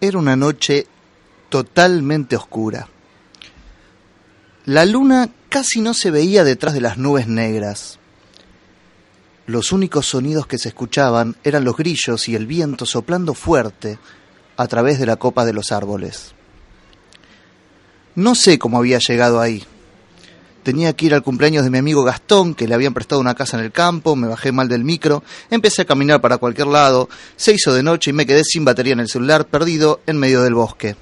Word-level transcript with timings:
Era 0.00 0.18
una 0.18 0.36
noche 0.36 0.86
totalmente 1.48 2.36
oscura. 2.36 2.88
La 4.64 4.84
luna 4.84 5.28
casi 5.48 5.80
no 5.80 5.94
se 5.94 6.10
veía 6.10 6.44
detrás 6.44 6.74
de 6.74 6.80
las 6.80 6.96
nubes 6.96 7.26
negras. 7.26 7.98
Los 9.46 9.72
únicos 9.72 10.06
sonidos 10.06 10.46
que 10.46 10.58
se 10.58 10.68
escuchaban 10.68 11.36
eran 11.44 11.64
los 11.64 11.76
grillos 11.76 12.28
y 12.28 12.36
el 12.36 12.46
viento 12.46 12.86
soplando 12.86 13.34
fuerte 13.34 13.98
a 14.56 14.68
través 14.68 14.98
de 15.00 15.06
la 15.06 15.16
copa 15.16 15.44
de 15.44 15.52
los 15.52 15.72
árboles. 15.72 16.34
No 18.14 18.34
sé 18.34 18.58
cómo 18.58 18.78
había 18.78 18.98
llegado 18.98 19.40
ahí. 19.40 19.64
Tenía 20.62 20.92
que 20.92 21.06
ir 21.06 21.14
al 21.14 21.22
cumpleaños 21.22 21.64
de 21.64 21.70
mi 21.70 21.78
amigo 21.78 22.04
Gastón, 22.04 22.54
que 22.54 22.68
le 22.68 22.74
habían 22.74 22.92
prestado 22.92 23.20
una 23.20 23.34
casa 23.34 23.58
en 23.58 23.64
el 23.64 23.72
campo, 23.72 24.14
me 24.14 24.28
bajé 24.28 24.52
mal 24.52 24.68
del 24.68 24.84
micro, 24.84 25.24
empecé 25.50 25.82
a 25.82 25.86
caminar 25.86 26.20
para 26.20 26.36
cualquier 26.36 26.66
lado, 26.66 27.08
se 27.36 27.54
hizo 27.54 27.72
de 27.72 27.82
noche 27.82 28.10
y 28.10 28.12
me 28.12 28.26
quedé 28.26 28.44
sin 28.44 28.64
batería 28.64 28.92
en 28.92 29.00
el 29.00 29.08
celular, 29.08 29.46
perdido 29.46 30.00
en 30.06 30.18
medio 30.18 30.42
del 30.42 30.54
bosque. 30.54 30.96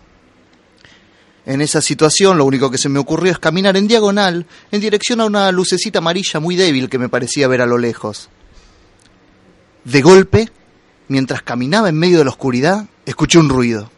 En 1.44 1.62
esa 1.62 1.80
situación 1.80 2.36
lo 2.36 2.44
único 2.44 2.70
que 2.70 2.78
se 2.78 2.90
me 2.90 2.98
ocurrió 2.98 3.32
es 3.32 3.38
caminar 3.38 3.76
en 3.76 3.88
diagonal 3.88 4.46
en 4.70 4.80
dirección 4.80 5.20
a 5.22 5.24
una 5.24 5.50
lucecita 5.50 5.98
amarilla 5.98 6.40
muy 6.40 6.56
débil 6.56 6.90
que 6.90 6.98
me 6.98 7.08
parecía 7.08 7.48
ver 7.48 7.62
a 7.62 7.66
lo 7.66 7.78
lejos. 7.78 8.28
De 9.84 10.02
golpe, 10.02 10.50
mientras 11.08 11.42
caminaba 11.42 11.88
en 11.88 11.96
medio 11.96 12.18
de 12.18 12.24
la 12.24 12.30
oscuridad, 12.30 12.86
escuché 13.06 13.38
un 13.38 13.48
ruido, 13.48 13.90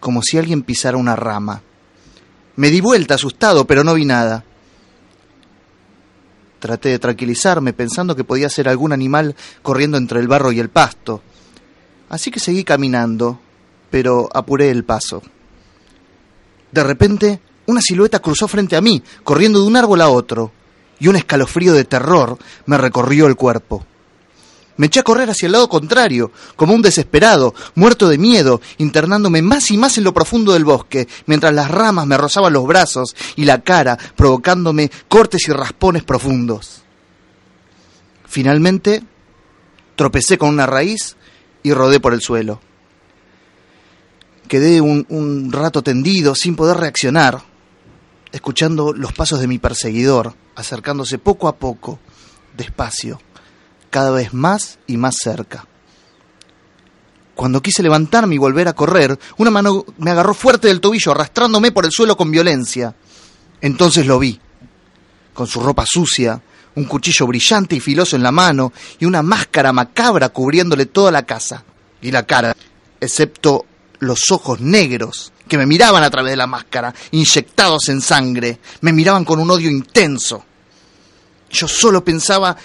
como 0.00 0.22
si 0.22 0.36
alguien 0.36 0.62
pisara 0.62 0.98
una 0.98 1.16
rama. 1.16 1.62
Me 2.58 2.70
di 2.70 2.80
vuelta 2.80 3.14
asustado, 3.14 3.64
pero 3.68 3.84
no 3.84 3.94
vi 3.94 4.04
nada. 4.04 4.42
Traté 6.58 6.88
de 6.88 6.98
tranquilizarme 6.98 7.72
pensando 7.72 8.16
que 8.16 8.24
podía 8.24 8.50
ser 8.50 8.68
algún 8.68 8.92
animal 8.92 9.36
corriendo 9.62 9.96
entre 9.96 10.18
el 10.18 10.26
barro 10.26 10.50
y 10.50 10.58
el 10.58 10.68
pasto. 10.68 11.22
Así 12.08 12.32
que 12.32 12.40
seguí 12.40 12.64
caminando, 12.64 13.38
pero 13.92 14.28
apuré 14.34 14.70
el 14.70 14.82
paso. 14.82 15.22
De 16.72 16.82
repente, 16.82 17.40
una 17.66 17.80
silueta 17.80 18.18
cruzó 18.18 18.48
frente 18.48 18.74
a 18.74 18.80
mí, 18.80 19.04
corriendo 19.22 19.60
de 19.60 19.68
un 19.68 19.76
árbol 19.76 20.00
a 20.00 20.08
otro, 20.08 20.50
y 20.98 21.06
un 21.06 21.14
escalofrío 21.14 21.74
de 21.74 21.84
terror 21.84 22.38
me 22.66 22.76
recorrió 22.76 23.28
el 23.28 23.36
cuerpo. 23.36 23.86
Me 24.78 24.86
eché 24.86 25.00
a 25.00 25.02
correr 25.02 25.28
hacia 25.28 25.46
el 25.46 25.52
lado 25.52 25.68
contrario, 25.68 26.30
como 26.54 26.72
un 26.72 26.82
desesperado, 26.82 27.52
muerto 27.74 28.08
de 28.08 28.16
miedo, 28.16 28.60
internándome 28.78 29.42
más 29.42 29.72
y 29.72 29.76
más 29.76 29.98
en 29.98 30.04
lo 30.04 30.14
profundo 30.14 30.52
del 30.52 30.64
bosque, 30.64 31.08
mientras 31.26 31.52
las 31.52 31.68
ramas 31.68 32.06
me 32.06 32.16
rozaban 32.16 32.52
los 32.52 32.64
brazos 32.64 33.16
y 33.34 33.44
la 33.44 33.60
cara, 33.62 33.98
provocándome 34.14 34.88
cortes 35.08 35.48
y 35.48 35.52
raspones 35.52 36.04
profundos. 36.04 36.84
Finalmente, 38.24 39.02
tropecé 39.96 40.38
con 40.38 40.50
una 40.50 40.66
raíz 40.66 41.16
y 41.64 41.72
rodé 41.72 41.98
por 41.98 42.14
el 42.14 42.20
suelo. 42.20 42.60
Quedé 44.46 44.80
un, 44.80 45.04
un 45.08 45.50
rato 45.50 45.82
tendido, 45.82 46.36
sin 46.36 46.54
poder 46.54 46.76
reaccionar, 46.76 47.42
escuchando 48.30 48.92
los 48.92 49.12
pasos 49.12 49.40
de 49.40 49.48
mi 49.48 49.58
perseguidor, 49.58 50.34
acercándose 50.54 51.18
poco 51.18 51.48
a 51.48 51.56
poco, 51.56 51.98
despacio 52.56 53.18
cada 53.90 54.10
vez 54.10 54.34
más 54.34 54.78
y 54.86 54.96
más 54.96 55.16
cerca. 55.22 55.66
Cuando 57.34 57.62
quise 57.62 57.82
levantarme 57.82 58.34
y 58.34 58.38
volver 58.38 58.66
a 58.66 58.72
correr, 58.72 59.18
una 59.36 59.50
mano 59.50 59.84
me 59.98 60.10
agarró 60.10 60.34
fuerte 60.34 60.68
del 60.68 60.80
tobillo, 60.80 61.12
arrastrándome 61.12 61.70
por 61.70 61.84
el 61.84 61.92
suelo 61.92 62.16
con 62.16 62.30
violencia. 62.30 62.94
Entonces 63.60 64.06
lo 64.06 64.18
vi, 64.18 64.40
con 65.34 65.46
su 65.46 65.60
ropa 65.60 65.84
sucia, 65.86 66.42
un 66.74 66.84
cuchillo 66.84 67.26
brillante 67.26 67.76
y 67.76 67.80
filoso 67.80 68.16
en 68.16 68.22
la 68.22 68.32
mano 68.32 68.72
y 68.98 69.04
una 69.04 69.22
máscara 69.22 69.72
macabra 69.72 70.30
cubriéndole 70.30 70.86
toda 70.86 71.10
la 71.10 71.24
casa 71.26 71.64
y 72.00 72.10
la 72.10 72.24
cara, 72.24 72.56
excepto 73.00 73.66
los 74.00 74.30
ojos 74.30 74.60
negros 74.60 75.32
que 75.48 75.58
me 75.58 75.66
miraban 75.66 76.04
a 76.04 76.10
través 76.10 76.32
de 76.32 76.36
la 76.36 76.46
máscara, 76.46 76.94
inyectados 77.10 77.88
en 77.88 78.00
sangre, 78.00 78.58
me 78.82 78.92
miraban 78.92 79.24
con 79.24 79.40
un 79.40 79.50
odio 79.50 79.70
intenso. 79.70 80.44
Yo 81.50 81.68
solo 81.68 82.04
pensaba 82.04 82.56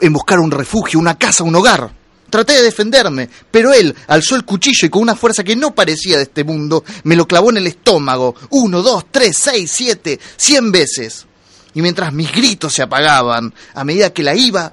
en 0.00 0.12
buscar 0.12 0.38
un 0.40 0.50
refugio, 0.50 0.98
una 0.98 1.18
casa, 1.18 1.44
un 1.44 1.54
hogar. 1.54 1.92
Traté 2.30 2.54
de 2.54 2.62
defenderme, 2.62 3.28
pero 3.50 3.74
él 3.74 3.94
alzó 4.08 4.36
el 4.36 4.44
cuchillo 4.44 4.86
y 4.86 4.90
con 4.90 5.02
una 5.02 5.14
fuerza 5.14 5.44
que 5.44 5.54
no 5.54 5.74
parecía 5.74 6.16
de 6.16 6.22
este 6.22 6.44
mundo, 6.44 6.82
me 7.04 7.14
lo 7.14 7.28
clavó 7.28 7.50
en 7.50 7.58
el 7.58 7.66
estómago, 7.66 8.34
uno, 8.50 8.80
dos, 8.80 9.04
tres, 9.10 9.36
seis, 9.36 9.70
siete, 9.70 10.18
cien 10.36 10.72
veces. 10.72 11.26
Y 11.74 11.82
mientras 11.82 12.12
mis 12.12 12.32
gritos 12.32 12.72
se 12.72 12.82
apagaban, 12.82 13.52
a 13.74 13.84
medida 13.84 14.12
que 14.14 14.22
la 14.22 14.34
iba 14.34 14.72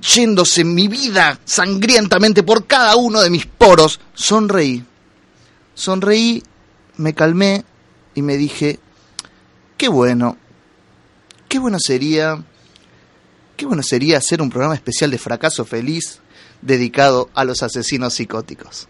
yéndose 0.00 0.64
mi 0.64 0.88
vida 0.88 1.40
sangrientamente 1.44 2.42
por 2.42 2.66
cada 2.66 2.96
uno 2.96 3.20
de 3.20 3.30
mis 3.30 3.46
poros, 3.46 4.00
sonreí. 4.14 4.84
Sonreí, 5.74 6.42
me 6.96 7.14
calmé 7.14 7.64
y 8.14 8.22
me 8.22 8.36
dije, 8.36 8.78
qué 9.76 9.88
bueno, 9.88 10.36
qué 11.48 11.58
bueno 11.58 11.78
sería 11.80 12.42
Qué 13.58 13.66
bueno 13.66 13.82
sería 13.82 14.18
hacer 14.18 14.40
un 14.40 14.50
programa 14.50 14.76
especial 14.76 15.10
de 15.10 15.18
fracaso 15.18 15.64
feliz 15.64 16.20
dedicado 16.62 17.28
a 17.34 17.42
los 17.44 17.64
asesinos 17.64 18.14
psicóticos. 18.14 18.86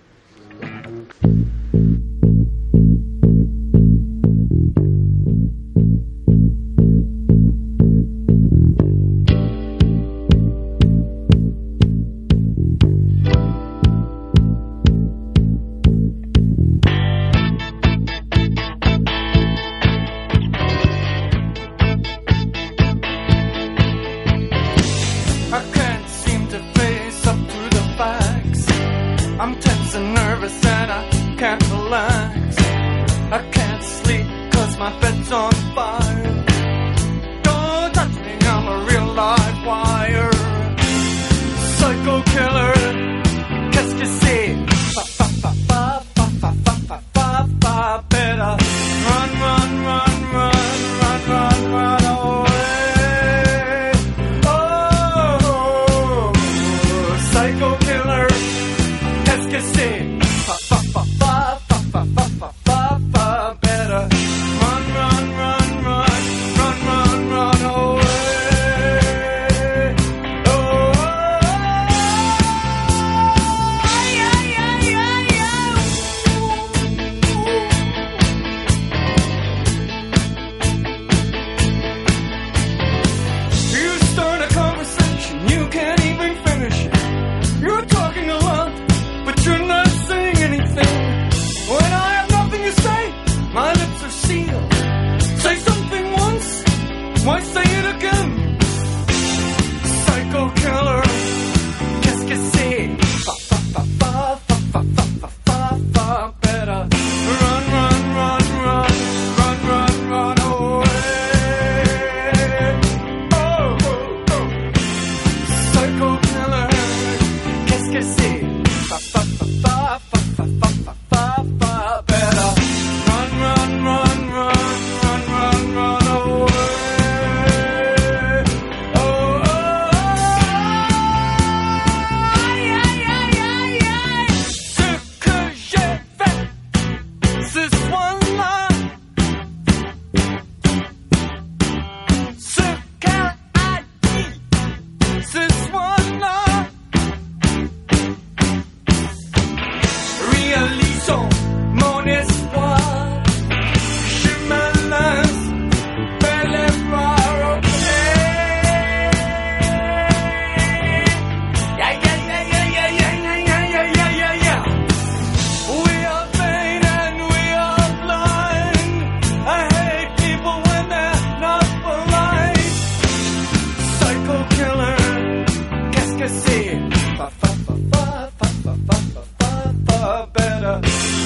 Far, 176.68 177.30
far, 177.30 177.56
far, 177.64 177.78
far, 177.92 178.30
far, 178.38 178.50
far, 178.62 178.76
far, 178.86 179.24
far 179.38 179.72
fa 179.86 180.28
better 180.34 180.80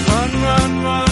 run 0.08 0.32
run 0.44 0.84
run. 0.84 1.11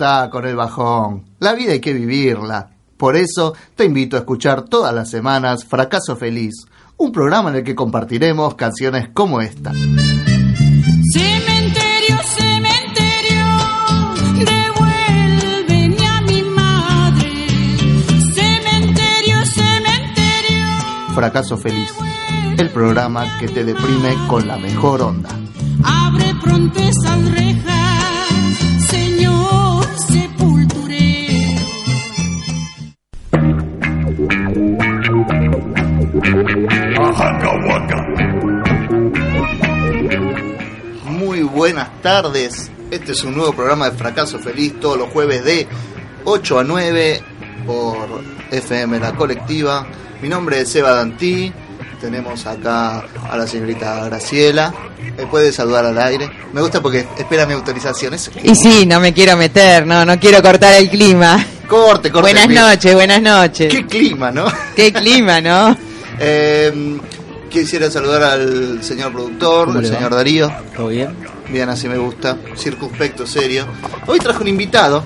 Con 0.00 0.46
el 0.46 0.56
bajón. 0.56 1.26
La 1.40 1.52
vida 1.52 1.72
hay 1.72 1.80
que 1.80 1.92
vivirla. 1.92 2.70
Por 2.96 3.16
eso 3.16 3.52
te 3.76 3.84
invito 3.84 4.16
a 4.16 4.20
escuchar 4.20 4.62
todas 4.62 4.94
las 4.94 5.10
semanas 5.10 5.66
Fracaso 5.66 6.16
Feliz, 6.16 6.54
un 6.96 7.12
programa 7.12 7.50
en 7.50 7.56
el 7.56 7.64
que 7.64 7.74
compartiremos 7.74 8.54
canciones 8.54 9.10
como 9.12 9.42
esta. 9.42 9.72
Cementerio, 11.12 12.16
cementerio, 12.38 13.44
devuélveme 14.38 16.06
a 16.06 16.20
mi 16.22 16.42
madre. 16.44 17.30
Cementerio, 18.32 19.44
cementerio, 19.44 20.66
Fracaso 21.14 21.58
Feliz, 21.58 21.92
el 22.56 22.70
programa 22.70 23.38
que 23.38 23.48
te 23.48 23.64
deprime 23.64 24.16
con 24.28 24.48
la 24.48 24.56
mejor 24.56 25.02
onda. 25.02 25.28
abre 25.84 26.34
pronto 26.42 26.80
esas 26.80 27.30
rejas, 27.32 28.56
señor 28.88 29.69
buenas 41.72 42.02
tardes. 42.02 42.68
Este 42.90 43.12
es 43.12 43.22
un 43.22 43.36
nuevo 43.36 43.52
programa 43.52 43.88
de 43.90 43.96
Fracaso 43.96 44.40
Feliz 44.40 44.80
todos 44.80 44.98
los 44.98 45.08
jueves 45.10 45.44
de 45.44 45.68
8 46.24 46.58
a 46.58 46.64
9 46.64 47.22
por 47.64 47.96
FM 48.50 48.98
La 48.98 49.12
Colectiva. 49.12 49.86
Mi 50.20 50.28
nombre 50.28 50.60
es 50.60 50.68
Seba 50.70 50.90
Dantí. 50.94 51.52
Tenemos 52.00 52.44
acá 52.46 53.04
a 53.30 53.36
la 53.36 53.46
señorita 53.46 54.04
Graciela. 54.06 54.74
¿Me 55.16 55.26
puede 55.26 55.52
saludar 55.52 55.84
al 55.84 55.98
aire? 55.98 56.28
Me 56.52 56.60
gusta 56.60 56.82
porque 56.82 57.06
espera 57.16 57.46
mi 57.46 57.52
autorización. 57.52 58.14
Es- 58.14 58.30
Y 58.42 58.54
sí, 58.56 58.84
no 58.86 58.98
me 58.98 59.12
quiero 59.14 59.36
meter, 59.36 59.86
no, 59.86 60.04
no 60.04 60.18
quiero 60.18 60.42
cortar 60.42 60.74
el 60.74 60.90
clima. 60.90 61.44
Corte, 61.68 62.10
corte. 62.10 62.32
Buenas 62.32 62.48
noches, 62.48 62.94
buenas 62.94 63.22
noches. 63.22 63.72
Qué 63.72 63.86
clima, 63.86 64.32
¿no? 64.32 64.46
Qué 64.74 64.92
clima, 64.92 65.40
¿no? 65.40 65.76
Eh, 66.22 66.98
quisiera 67.48 67.90
saludar 67.90 68.22
al 68.22 68.82
señor 68.82 69.10
productor, 69.10 69.68
¿Cómo 69.68 69.78
al 69.78 69.86
señor 69.86 70.14
Darío. 70.14 70.52
¿Todo 70.76 70.88
bien? 70.88 71.16
Bien, 71.50 71.68
así 71.68 71.88
me 71.88 71.98
gusta. 71.98 72.36
Circunspecto, 72.56 73.26
serio. 73.26 73.66
Hoy 74.06 74.18
traje 74.18 74.40
un 74.40 74.48
invitado. 74.48 75.02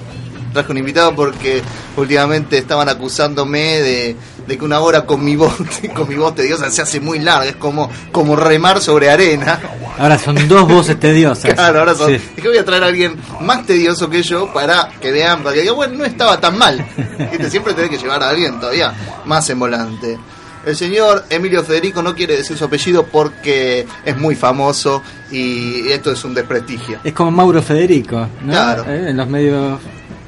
Traje 0.52 0.70
un 0.70 0.78
invitado 0.78 1.14
porque 1.16 1.62
últimamente 1.96 2.58
estaban 2.58 2.88
acusándome 2.88 3.80
de, 3.80 4.16
de 4.46 4.58
que 4.58 4.64
una 4.64 4.80
hora 4.80 5.06
con 5.06 5.24
mi 5.24 5.36
voz, 5.36 5.54
con 5.96 6.08
mi 6.08 6.16
voz 6.16 6.34
tediosa 6.34 6.70
se 6.70 6.82
hace 6.82 7.00
muy 7.00 7.18
larga. 7.18 7.46
Es 7.46 7.56
como, 7.56 7.90
como 8.12 8.36
remar 8.36 8.80
sobre 8.80 9.10
arena. 9.10 9.58
Ahora 9.98 10.18
son 10.18 10.46
dos 10.46 10.68
voces 10.68 11.00
tediosas. 11.00 11.54
Claro, 11.54 11.80
ahora 11.80 11.94
son. 11.94 12.10
Sí. 12.10 12.20
Dije, 12.36 12.48
voy 12.48 12.58
a 12.58 12.64
traer 12.64 12.84
a 12.84 12.86
alguien 12.88 13.16
más 13.40 13.64
tedioso 13.66 14.10
que 14.10 14.22
yo 14.22 14.52
para 14.52 14.90
que 15.00 15.12
vean, 15.12 15.42
para 15.42 15.54
que 15.54 15.62
digan, 15.62 15.76
bueno, 15.76 15.94
no 15.98 16.04
estaba 16.04 16.38
tan 16.38 16.58
mal. 16.58 16.84
Viste, 17.30 17.50
Siempre 17.54 17.72
tenés 17.72 17.90
que 17.90 17.98
llevar 17.98 18.22
a 18.22 18.28
alguien 18.28 18.60
todavía 18.60 18.92
más 19.24 19.48
en 19.50 19.58
volante. 19.58 20.18
El 20.66 20.76
señor 20.76 21.24
Emilio 21.30 21.62
Federico 21.62 22.02
no 22.02 22.14
quiere 22.14 22.36
decir 22.38 22.56
su 22.56 22.64
apellido 22.64 23.04
porque 23.06 23.86
es 24.04 24.16
muy 24.16 24.34
famoso 24.34 25.02
y 25.30 25.88
esto 25.88 26.12
es 26.12 26.24
un 26.24 26.34
desprestigio. 26.34 26.98
Es 27.04 27.12
como 27.12 27.30
Mauro 27.30 27.60
Federico, 27.62 28.26
¿no? 28.42 28.52
Claro. 28.52 28.84
Eh, 28.88 29.10
En 29.10 29.16
los 29.16 29.28
medios 29.28 29.78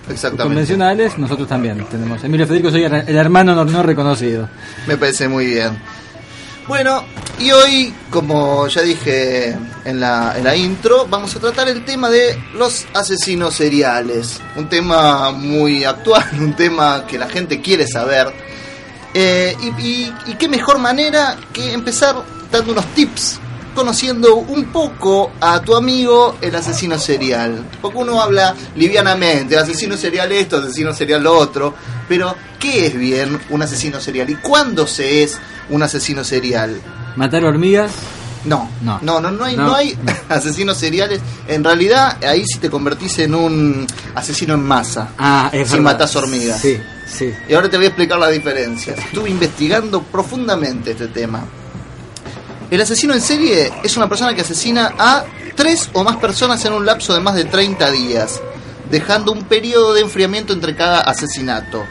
Exactamente. 0.08 0.42
convencionales 0.44 1.18
nosotros 1.18 1.48
también 1.48 1.84
tenemos. 1.90 2.22
Emilio 2.22 2.46
Federico 2.46 2.70
soy 2.70 2.84
el 2.84 3.16
hermano 3.16 3.54
no, 3.54 3.64
no 3.64 3.82
reconocido. 3.82 4.48
Me 4.86 4.96
parece 4.96 5.28
muy 5.28 5.46
bien. 5.46 5.78
Bueno, 6.68 7.04
y 7.38 7.52
hoy, 7.52 7.94
como 8.10 8.66
ya 8.66 8.82
dije 8.82 9.56
en 9.84 10.00
la, 10.00 10.34
en 10.36 10.42
la 10.42 10.56
intro, 10.56 11.06
vamos 11.08 11.34
a 11.36 11.38
tratar 11.38 11.68
el 11.68 11.84
tema 11.84 12.10
de 12.10 12.36
los 12.54 12.86
asesinos 12.92 13.54
seriales. 13.54 14.40
Un 14.56 14.68
tema 14.68 15.30
muy 15.30 15.84
actual, 15.84 16.24
un 16.40 16.54
tema 16.54 17.04
que 17.06 17.18
la 17.18 17.28
gente 17.28 17.60
quiere 17.60 17.86
saber. 17.86 18.32
Eh, 19.18 19.56
y, 19.62 19.82
y- 19.82 20.14
y 20.26 20.34
qué 20.34 20.46
mejor 20.46 20.78
manera 20.78 21.36
que 21.52 21.72
empezar 21.72 22.16
dando 22.52 22.72
unos 22.72 22.84
tips, 22.94 23.38
conociendo 23.74 24.36
un 24.36 24.66
poco 24.66 25.32
a 25.40 25.60
tu 25.62 25.74
amigo 25.74 26.36
el 26.42 26.54
asesino 26.54 26.98
serial. 26.98 27.64
Porque 27.80 27.96
uno 27.96 28.20
habla 28.20 28.54
livianamente, 28.74 29.56
asesino 29.56 29.96
serial 29.96 30.30
esto, 30.32 30.58
asesino 30.58 30.92
serial 30.92 31.22
lo 31.22 31.32
otro, 31.38 31.74
pero 32.08 32.34
¿qué 32.58 32.86
es 32.88 32.94
bien 32.98 33.40
un 33.48 33.62
asesino 33.62 34.00
serial? 34.00 34.28
¿Y 34.28 34.34
cuándo 34.36 34.86
se 34.86 35.22
es 35.22 35.38
un 35.70 35.82
asesino 35.82 36.22
serial? 36.22 36.78
Matar 37.16 37.44
hormigas, 37.44 37.92
No, 38.44 38.68
no, 38.82 38.98
No. 39.02 39.18
no, 39.20 39.30
no, 39.32 39.44
hay, 39.44 39.56
No. 39.56 39.66
no 39.68 39.74
hay 39.74 39.98
asesinos 40.28 40.76
seriales. 40.76 41.20
En 41.48 41.64
realidad, 41.64 42.22
ahí 42.22 42.44
sí 42.46 42.58
te 42.60 42.68
convertís 42.70 43.18
en 43.20 43.34
un 43.34 43.86
asesino 44.14 44.54
en 44.54 44.62
masa. 44.62 45.08
ah, 45.18 45.48
es 45.52 45.68
Si 45.68 45.74
verdad. 45.76 45.84
matás 45.92 46.14
hormigas. 46.16 46.60
Sí, 46.60 46.78
sí. 47.06 47.32
Y 47.48 47.54
ahora 47.54 47.68
te 47.68 47.76
voy 47.76 47.86
a 47.86 47.88
explicar 47.88 48.18
las 48.18 48.32
diferencias. 48.32 48.98
Estuve 48.98 49.30
investigando 49.30 50.02
profundamente 50.02 50.92
este 50.92 51.08
tema. 51.08 51.44
El 52.70 52.80
asesino 52.80 53.14
en 53.14 53.20
serie 53.20 53.72
es 53.84 53.96
una 53.96 54.08
persona 54.08 54.34
que 54.34 54.40
asesina 54.40 54.94
a 54.98 55.24
tres 55.54 55.88
o 55.92 56.02
más 56.02 56.16
personas 56.16 56.64
en 56.64 56.72
un 56.72 56.84
lapso 56.84 57.14
de 57.14 57.20
más 57.20 57.34
de 57.34 57.44
30 57.44 57.90
días, 57.92 58.40
dejando 58.90 59.32
un 59.32 59.44
periodo 59.44 59.94
de 59.94 60.00
enfriamiento 60.00 60.52
entre 60.52 60.74
cada 60.74 61.00
asesinato. 61.00 61.84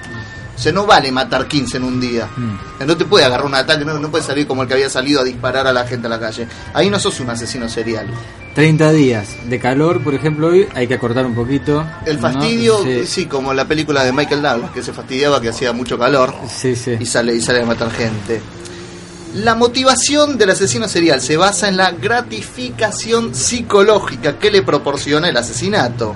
O 0.56 0.60
sea, 0.60 0.72
no 0.72 0.86
vale 0.86 1.12
matar 1.12 1.48
15 1.48 1.78
en 1.78 1.84
un 1.84 2.00
día. 2.00 2.28
Mm. 2.36 2.86
No 2.86 2.96
te 2.96 3.06
puede 3.06 3.26
agarrar 3.26 3.46
un 3.46 3.56
ataque, 3.56 3.84
no, 3.84 4.00
no 4.00 4.10
puedes 4.10 4.26
salir 4.26 4.48
como 4.48 4.62
el 4.62 4.68
que 4.68 4.76
había 4.76 4.90
salido 4.90 5.22
a 5.22 5.24
disparar 5.24 5.68
a 5.68 5.74
la 5.74 5.86
gente 5.86 6.08
a 6.08 6.10
la 6.10 6.20
calle. 6.20 6.48
Ahí 6.74 6.90
no 6.90 7.00
sos 7.00 7.20
un 7.20 7.30
asesino 7.30 7.68
serial. 7.68 8.08
30 8.56 8.92
días 8.94 9.36
de 9.50 9.60
calor, 9.60 10.02
por 10.02 10.14
ejemplo, 10.14 10.48
hoy 10.48 10.68
hay 10.74 10.88
que 10.88 10.94
acortar 10.94 11.26
un 11.26 11.36
poquito. 11.36 11.86
El 12.06 12.16
¿no? 12.16 12.22
fastidio, 12.22 12.82
Sí, 12.84 13.06
sí, 13.06 13.26
como 13.26 13.54
la 13.54 13.68
película 13.68 14.04
de 14.04 14.14
Michael 14.14 14.42
Douglas, 14.42 14.72
que 14.72 14.82
se 14.82 14.94
fastidiaba 14.94 15.42
que 15.42 15.50
hacía 15.50 15.74
mucho 15.74 16.00
calor. 16.00 16.34
sí. 16.50 16.76
sí. 16.76 16.96
y 16.98 17.06
sale 17.06 17.36
y 17.36 17.42
sale 17.42 17.62
a 17.62 17.66
matar 17.66 17.92
gente. 17.92 18.42
La 19.36 19.54
motivación 19.54 20.38
del 20.38 20.52
asesino 20.52 20.88
serial 20.88 21.20
se 21.20 21.36
basa 21.36 21.68
en 21.68 21.76
la 21.76 21.92
gratificación 21.92 23.36
psicológica 23.36 24.40
que 24.40 24.50
le 24.50 24.62
proporciona 24.62 25.28
el 25.28 25.36
asesinato. 25.36 26.16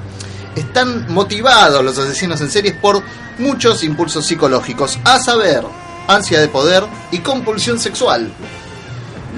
Están 0.55 1.11
motivados 1.13 1.83
los 1.83 1.97
asesinos 1.97 2.41
en 2.41 2.49
series 2.49 2.75
por 2.75 3.01
muchos 3.37 3.83
impulsos 3.83 4.25
psicológicos, 4.25 4.99
a 5.05 5.19
saber, 5.19 5.63
ansia 6.07 6.39
de 6.39 6.47
poder 6.47 6.83
y 7.11 7.19
compulsión 7.19 7.79
sexual. 7.79 8.31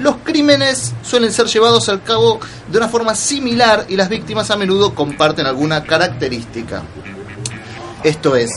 Los 0.00 0.16
crímenes 0.24 0.92
suelen 1.02 1.32
ser 1.32 1.46
llevados 1.46 1.88
al 1.88 2.02
cabo 2.02 2.40
de 2.70 2.78
una 2.78 2.88
forma 2.88 3.14
similar 3.14 3.84
y 3.88 3.96
las 3.96 4.08
víctimas 4.08 4.50
a 4.50 4.56
menudo 4.56 4.94
comparten 4.94 5.46
alguna 5.46 5.84
característica. 5.84 6.82
Esto 8.02 8.34
es, 8.34 8.50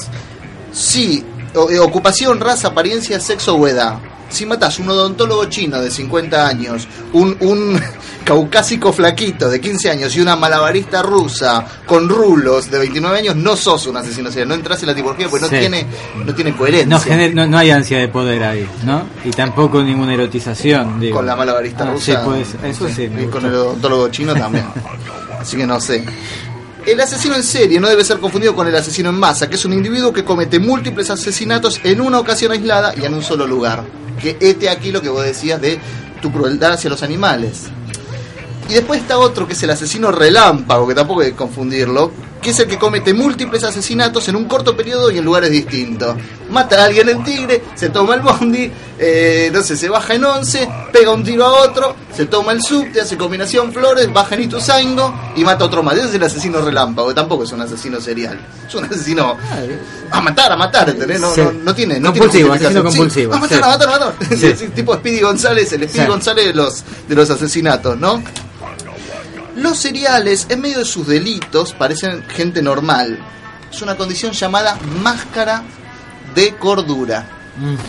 o- 1.54 1.70
eh, 1.70 1.80
ocupación, 1.80 2.40
raza, 2.40 2.70
apariencia, 2.70 3.20
sexo 3.20 3.56
o 3.56 3.68
edad. 3.68 4.00
Si 4.30 4.46
matás 4.46 4.80
un 4.80 4.90
odontólogo 4.90 5.46
chino 5.46 5.80
de 5.82 5.90
50 5.92 6.48
años, 6.48 6.88
un, 7.14 7.36
un 7.42 7.80
caucásico 8.26 8.92
flaquito 8.92 9.50
de 9.50 9.62
15 9.62 9.90
años 9.92 10.16
y 10.16 10.20
una 10.22 10.36
malabarista 10.36 11.02
rusa 11.04 11.66
con 11.86 12.10
rulos 12.10 12.70
de 12.72 12.80
29 12.80 13.18
años, 13.20 13.36
no 13.36 13.56
sos 13.56 13.86
un 13.88 13.98
asesino 13.98 14.30
serial. 14.30 14.50
No 14.50 14.56
entras 14.56 14.82
en 14.82 14.88
la 14.90 14.96
tipología 14.96 15.30
porque 15.30 15.44
no 15.46 15.50
Sí. 15.50 15.58
tiene 15.60 15.86
no 16.26 16.34
tiene 16.34 16.56
coherencia. 16.56 16.88
No, 16.88 17.00
gener- 17.00 17.34
no, 17.34 17.46
no 17.48 17.58
hay 17.58 17.70
ansia 17.72 18.00
de 18.00 18.08
poder 18.08 18.44
ahí, 18.44 18.68
¿no? 18.84 19.04
Y 19.24 19.30
tampoco 19.32 19.82
ninguna 19.84 20.14
erotización, 20.16 21.00
digo. 21.00 21.18
Con 21.18 21.26
la 21.26 21.36
malabarista 21.36 21.84
Ah, 21.84 21.92
rusa. 21.92 22.06
Sí, 22.06 22.44
ser. 22.52 22.66
Eso 22.70 22.88
sí. 22.90 23.08
me 23.10 23.24
Y 23.24 23.28
con 23.28 23.46
el 23.46 23.54
odontólogo 23.54 24.10
chino 24.10 24.34
también. 24.34 24.66
Así 25.40 25.56
que 25.58 25.68
no 25.68 25.80
sé. 25.80 26.04
El 26.86 27.02
asesino 27.02 27.36
en 27.36 27.42
serie 27.42 27.80
no 27.80 27.90
debe 27.90 28.04
ser 28.04 28.20
confundido 28.20 28.56
con 28.56 28.68
el 28.68 28.76
asesino 28.76 29.10
en 29.10 29.16
masa, 29.16 29.50
que 29.50 29.56
es 29.56 29.66
un 29.66 29.74
individuo 29.74 30.14
que 30.14 30.24
comete 30.24 30.60
múltiples 30.60 31.10
asesinatos 31.10 31.82
en 31.84 32.00
una 32.00 32.20
ocasión 32.20 32.52
aislada 32.52 32.94
y 32.96 33.04
en 33.06 33.16
un 33.16 33.24
solo 33.24 33.48
lugar. 33.48 33.84
Que 34.22 34.38
este 34.40 34.70
aquí 34.70 34.92
lo 34.92 35.02
que 35.02 35.10
vos 35.10 35.24
decías 35.24 35.60
de 35.60 35.80
tu 36.22 36.32
crueldad 36.32 36.74
hacia 36.74 36.92
los 36.92 37.02
animales. 37.02 37.64
Y 38.70 38.74
después 38.74 39.02
está 39.02 39.18
otro 39.18 39.48
que 39.48 39.54
es 39.54 39.64
el 39.64 39.72
asesino 39.72 40.12
relámpago, 40.12 40.88
que 40.88 40.94
tampoco 40.94 41.22
hay 41.22 41.32
que 41.32 41.36
confundirlo, 41.36 42.12
que 42.46 42.52
es 42.52 42.60
el 42.60 42.68
que 42.68 42.78
comete 42.78 43.12
múltiples 43.12 43.64
asesinatos 43.64 44.28
en 44.30 44.36
un 44.36 44.46
corto 44.46 44.78
periodo 44.78 45.10
y 45.10 45.18
en 45.18 45.26
lugares 45.26 45.50
distintos. 45.50 46.16
Mata 46.52 46.80
a 46.80 46.86
alguien 46.86 47.10
en 47.10 47.24
Tigre, 47.24 47.64
se 47.74 47.90
toma 47.90 48.14
el 48.14 48.22
bondi, 48.22 48.72
eh, 49.00 49.50
no 49.52 49.64
sé, 49.64 49.76
se 49.76 49.90
baja 49.90 50.14
en 50.14 50.24
11, 50.24 50.70
pega 50.94 51.10
un 51.12 51.24
tiro 51.24 51.44
a 51.44 51.64
otro, 51.64 51.96
se 52.16 52.28
toma 52.28 52.52
el 52.52 52.62
subte, 52.62 53.02
hace 53.02 53.18
combinación 53.18 53.74
flores, 53.74 54.14
baja 54.14 54.36
en 54.36 54.44
Ituzaingo 54.44 55.12
y 55.36 55.44
mata 55.44 55.64
a 55.64 55.68
otro 55.68 55.82
más. 55.82 55.98
Ese 55.98 56.10
es 56.10 56.14
el 56.14 56.24
asesino 56.24 56.62
relámpago, 56.62 57.16
tampoco 57.16 57.46
es 57.46 57.52
un 57.52 57.62
asesino 57.62 58.00
serial. 58.00 58.40
Es 58.68 58.76
un 58.76 58.86
asesino 58.86 59.36
a 60.12 60.22
matar, 60.22 60.52
a 60.52 60.56
matar, 60.56 60.88
¿entendés? 60.90 61.20
No, 61.20 61.34
Sí. 61.34 61.42
no, 61.42 61.52
no 61.52 61.74
tiene... 61.74 62.00
No 62.00 62.12
Compulsivo, 62.12 62.56
tiene 62.58 62.84
compulsivo, 62.84 63.34
Sí, 63.34 63.38
a 63.38 63.40
matar, 63.42 63.58
sí. 63.58 63.64
a 63.64 63.68
matar, 63.68 63.88
a 63.90 63.92
matar. 63.92 64.14
Tipo 64.76 64.94
Speedy 64.98 65.22
González, 65.22 65.74
el 65.74 65.90
Speedy. 65.90 66.08
González 66.08 66.46
de 66.46 66.54
los, 66.54 66.84
de 67.10 67.16
los 67.16 67.28
asesinatos, 67.32 67.98
¿no? 67.98 68.22
Los 69.56 69.78
seriales, 69.78 70.48
en 70.50 70.62
medio 70.62 70.80
de 70.80 70.86
sus 70.86 71.08
delitos, 71.08 71.74
parecen 71.74 72.24
gente 72.28 72.62
normal. 72.62 73.18
Es 73.72 73.82
una 73.82 73.96
condición 73.96 74.32
llamada 74.34 74.78
máscara 75.02 75.64
de 76.34 76.56
cordura. 76.56 77.26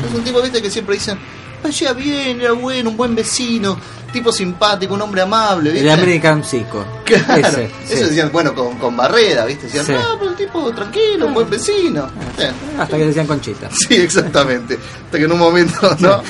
Es 0.09 0.15
un 0.15 0.23
tipo, 0.23 0.41
viste, 0.43 0.63
que 0.63 0.71
siempre 0.71 0.95
dicen, 0.95 1.19
parecía 1.61 1.93
bien, 1.93 2.41
era 2.41 2.53
bueno, 2.53 2.91
un 2.91 2.97
buen 2.97 3.15
vecino, 3.17 3.77
tipo 4.13 4.31
simpático, 4.31 4.95
un 4.95 5.03
hombre 5.03 5.23
amable, 5.23 5.71
El 5.71 5.75
¿viste? 5.77 5.91
American 5.91 6.45
Psycho. 6.45 6.87
Claro, 7.05 7.35
Ese, 7.49 7.65
eso 7.65 7.97
sí. 7.97 8.05
decían, 8.05 8.31
bueno, 8.33 8.55
con, 8.55 8.79
con 8.79 8.97
Barrera, 8.97 9.45
¿viste? 9.45 9.67
Decían, 9.67 9.87
Sí. 9.87 9.93
ah, 9.97 10.15
pero 10.19 10.31
el 10.31 10.37
tipo 10.37 10.71
tranquilo, 10.73 11.27
un 11.27 11.35
buen 11.35 11.51
vecino. 11.51 12.09
Sí. 12.39 12.45
Hasta 12.79 12.97
que 12.97 13.07
decían 13.07 13.27
Conchita. 13.27 13.69
Sí, 13.73 13.95
exactamente. 13.97 14.79
Hasta 15.07 15.19
que 15.19 15.25
en 15.25 15.33
un 15.33 15.39
momento, 15.39 15.97
¿no? 15.99 16.23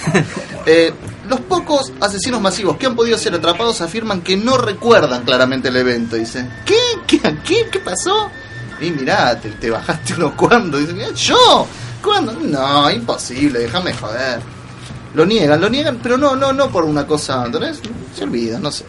Eh, 0.65 0.93
los 1.29 1.41
pocos 1.41 1.93
asesinos 2.01 2.41
masivos 2.41 2.77
que 2.77 2.87
han 2.87 2.95
podido 2.97 3.19
ser 3.19 3.35
atrapados 3.35 3.81
afirman 3.81 4.21
que 4.23 4.37
no 4.37 4.57
recuerdan 4.57 5.25
claramente 5.25 5.69
el 5.69 5.77
evento. 5.77 6.17
Dicen, 6.17 6.51
¿qué? 6.65 6.77
¿Qué? 7.07 7.21
¿Qué, 7.45 7.69
¿Qué 7.71 7.81
pasó? 7.81 8.31
Y 8.81 8.91
mirá, 8.91 9.39
te, 9.41 9.51
te 9.51 9.71
bajaste 9.71 10.15
unos 10.15 10.33
cuantos. 10.37 10.81
Dicen, 10.81 11.01
"¿Eh, 11.01 11.09
¿yo? 11.15 11.67
¿Cuándo? 12.03 12.33
No, 12.33 12.91
imposible, 12.91 13.61
déjame 13.61 13.93
joder. 13.93 14.41
Lo 15.15 15.25
niegan, 15.25 15.61
lo 15.61 15.69
niegan, 15.69 15.99
pero 16.03 16.19
no, 16.19 16.37
no, 16.37 16.53
no 16.53 16.69
por 16.71 16.85
una 16.85 17.07
cosa, 17.07 17.45
¿entendés? 17.47 17.81
Se 18.15 18.25
olvidan, 18.25 18.63
no 18.63 18.71
sé. 18.71 18.85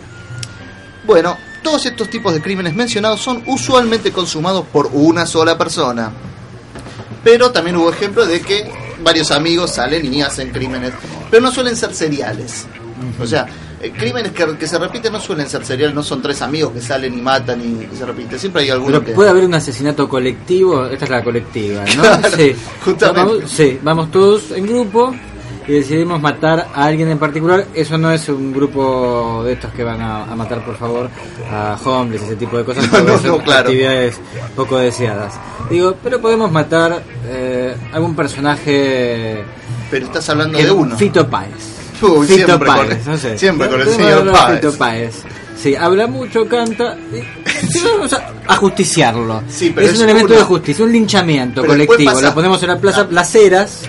Bueno, 1.06 1.38
todos 1.64 1.86
estos 1.86 2.10
tipos 2.10 2.34
de 2.34 2.42
crímenes 2.42 2.76
mencionados 2.76 3.22
son 3.22 3.42
usualmente 3.48 4.12
consumados 4.12 4.66
por 4.72 4.90
una 4.92 5.26
sola 5.26 5.58
persona. 5.58 6.12
Pero 7.24 7.52
también 7.52 7.78
hubo 7.78 7.90
ejemplos 7.90 8.28
de 8.28 8.42
que 8.42 8.70
varios 9.08 9.32
amigos 9.32 9.72
salen 9.72 10.14
y 10.14 10.22
hacen 10.22 10.50
crímenes, 10.50 10.92
pero 11.32 11.42
no 11.42 11.50
suelen 11.50 11.78
ser 11.78 11.94
seriales. 11.94 12.66
O 13.22 13.26
sea, 13.26 13.46
eh, 13.82 13.94
crímenes 13.98 14.34
que, 14.34 14.58
que 14.58 14.68
se 14.68 14.78
repiten 14.78 15.14
no 15.14 15.22
suelen 15.22 15.48
ser 15.48 15.64
seriales, 15.64 15.96
no 15.96 16.04
son 16.04 16.22
tres 16.22 16.42
amigos 16.42 16.74
que 16.74 16.82
salen 16.82 17.18
y 17.18 17.22
matan 17.22 17.62
y 17.62 17.96
se 17.96 18.06
repiten. 18.06 18.38
Siempre 18.38 18.64
hay 18.64 18.70
alguno 18.70 19.00
Pero 19.00 19.06
que... 19.06 19.12
puede 19.14 19.30
haber 19.30 19.46
un 19.46 19.54
asesinato 19.54 20.10
colectivo, 20.10 20.88
esta 20.88 21.06
es 21.06 21.12
la 21.12 21.24
colectiva, 21.24 21.86
¿no? 21.96 22.02
Claro, 22.02 22.36
sí. 22.36 22.54
justamente. 22.84 23.22
Vamos, 23.22 23.50
sí, 23.50 23.80
vamos 23.82 24.12
todos 24.12 24.52
en 24.52 24.68
grupo 24.68 25.16
y 25.68 25.72
decidimos 25.74 26.22
matar 26.22 26.68
a 26.74 26.86
alguien 26.86 27.10
en 27.10 27.18
particular. 27.20 27.66
Eso 27.74 27.98
no 27.98 28.12
es 28.12 28.28
un 28.30 28.54
grupo 28.54 29.44
de 29.44 29.54
estos 29.54 29.72
que 29.74 29.84
van 29.84 30.02
a, 30.02 30.24
a 30.24 30.36
matar, 30.36 30.64
por 30.66 30.78
favor, 30.78 31.10
a 31.52 31.78
homeless, 31.84 32.24
ese 32.24 32.36
tipo 32.36 32.58
de 32.58 32.64
cosas. 32.64 32.88
No, 32.92 33.02
no, 33.02 33.18
son 33.18 33.28
no, 33.32 33.38
claro. 33.40 33.62
actividades 33.62 34.16
poco 34.56 34.78
deseadas. 34.78 35.34
Digo, 35.70 35.96
pero 36.04 36.22
podemos 36.22 36.52
matar 36.52 37.02
eh, 37.26 37.76
algún 37.92 38.16
personaje. 38.16 39.44
Pero 39.92 40.06
estás 40.06 40.28
hablando 40.30 40.58
de 40.58 40.72
uno. 40.72 40.98
Fito 40.98 41.28
Páez. 41.30 41.52
Fito 42.00 42.24
siempre 42.26 42.58
con- 42.58 42.68
Páez, 42.68 43.06
no 43.08 43.18
sé. 43.18 43.38
siempre 43.38 43.68
con 43.70 43.82
el 43.82 43.88
señor 43.90 44.32
Páez. 44.32 44.56
Fito 44.62 44.78
Páez. 44.78 45.16
Sí, 45.58 45.76
habla 45.76 46.06
mucho, 46.08 46.48
canta. 46.48 46.96
y- 47.12 47.68
sí, 47.68 47.82
vamos 47.84 48.14
a, 48.14 48.32
a 48.48 48.56
justiciarlo. 48.58 49.42
Sí, 49.50 49.72
pero 49.74 49.88
es, 49.88 49.94
es 49.94 49.98
un 50.00 50.04
elemento 50.06 50.34
uno. 50.34 50.40
de 50.42 50.46
justicia, 50.46 50.86
un 50.86 50.92
linchamiento 50.92 51.62
Pero 51.62 51.74
colectivo. 51.74 52.22
Lo 52.22 52.34
ponemos 52.34 52.62
en 52.62 52.70
la 52.70 52.78
plaza 52.78 53.08
Las 53.10 53.34
Heras, 53.34 53.82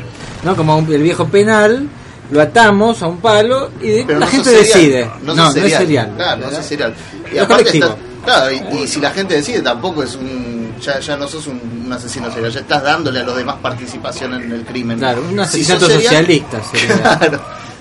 ¿no? 0.45 0.57
Como 0.57 0.77
un- 0.77 0.93
el 0.93 1.03
viejo 1.03 1.27
penal, 1.29 1.89
lo 2.31 2.41
atamos 2.43 3.03
a 3.03 3.07
un 3.07 3.19
palo 3.19 3.71
y 3.81 3.89
de- 3.89 4.05
la 4.07 4.19
no 4.21 4.27
gente 4.27 4.51
serial. 4.51 4.65
decide. 4.67 5.11
No, 5.23 5.35
No, 5.35 5.47
sos 5.47 5.57
no 5.57 5.65
es 5.65 5.75
serial. 5.75 6.13
Claro, 6.17 6.41
no 6.47 6.51
sos 6.57 6.67
serial. 6.67 6.95
Y 7.33 7.37
Es 7.37 7.43
aparte 7.43 7.65
colectivo. 7.65 7.87
está- 7.87 8.25
claro, 8.25 8.53
y, 8.53 8.79
y 8.83 8.89
si 8.89 9.01
la 9.01 9.11
gente 9.11 9.35
decide 9.35 9.61
tampoco 9.61 10.03
es 10.03 10.15
un 10.17 10.59
ya, 10.81 11.01
ya 11.01 11.17
no 11.17 11.27
sos 11.27 11.47
un, 11.49 11.61
un 11.87 11.93
asesino 11.93 12.31
serial, 12.33 12.53
ya 12.53 12.61
estás 12.61 12.83
dándole 12.85 13.19
a 13.21 13.23
los 13.25 13.37
demás 13.37 13.57
participación 13.61 14.35
en 14.35 14.53
el 14.53 14.65
crimen. 14.65 14.99
Claro, 14.99 15.23
un 15.23 15.33
Si 15.35 15.41
asesinato 15.41 15.87
serial- 15.87 16.03
socialista 16.05 16.61
sería. 16.71 16.97
Claro. 17.19 17.41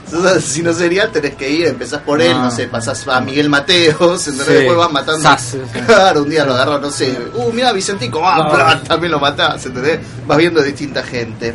Si 0.09 0.15
sos 0.15 0.25
asesino 0.25 0.73
serial 0.73 1.11
tenés 1.11 1.35
que 1.35 1.49
ir, 1.51 1.67
empezás 1.67 2.01
por 2.01 2.21
él, 2.21 2.31
Ah. 2.33 2.43
no 2.45 2.49
sé, 2.51 2.67
pasás 2.67 3.05
a 3.09 3.19
Miguel 3.19 3.49
Mateos. 3.49 4.21
Sí. 4.23 4.31
después 4.31 4.75
vas 4.77 4.91
matando. 4.91 5.21
Sas. 5.21 5.57
Claro, 5.85 6.23
un 6.23 6.29
día 6.29 6.45
lo 6.45 6.53
agarras, 6.53 6.79
no 6.81 6.89
sé, 6.89 7.15
uh, 7.35 7.51
mira 7.51 7.71
Vicentico, 7.73 8.21
ah, 8.25 8.77
No. 8.81 8.87
también 8.87 9.11
lo 9.11 9.19
matás, 9.19 9.63
¿entendés? 9.65 9.99
Vas 10.25 10.37
viendo 10.37 10.61
distinta 10.63 11.03
gente. 11.03 11.53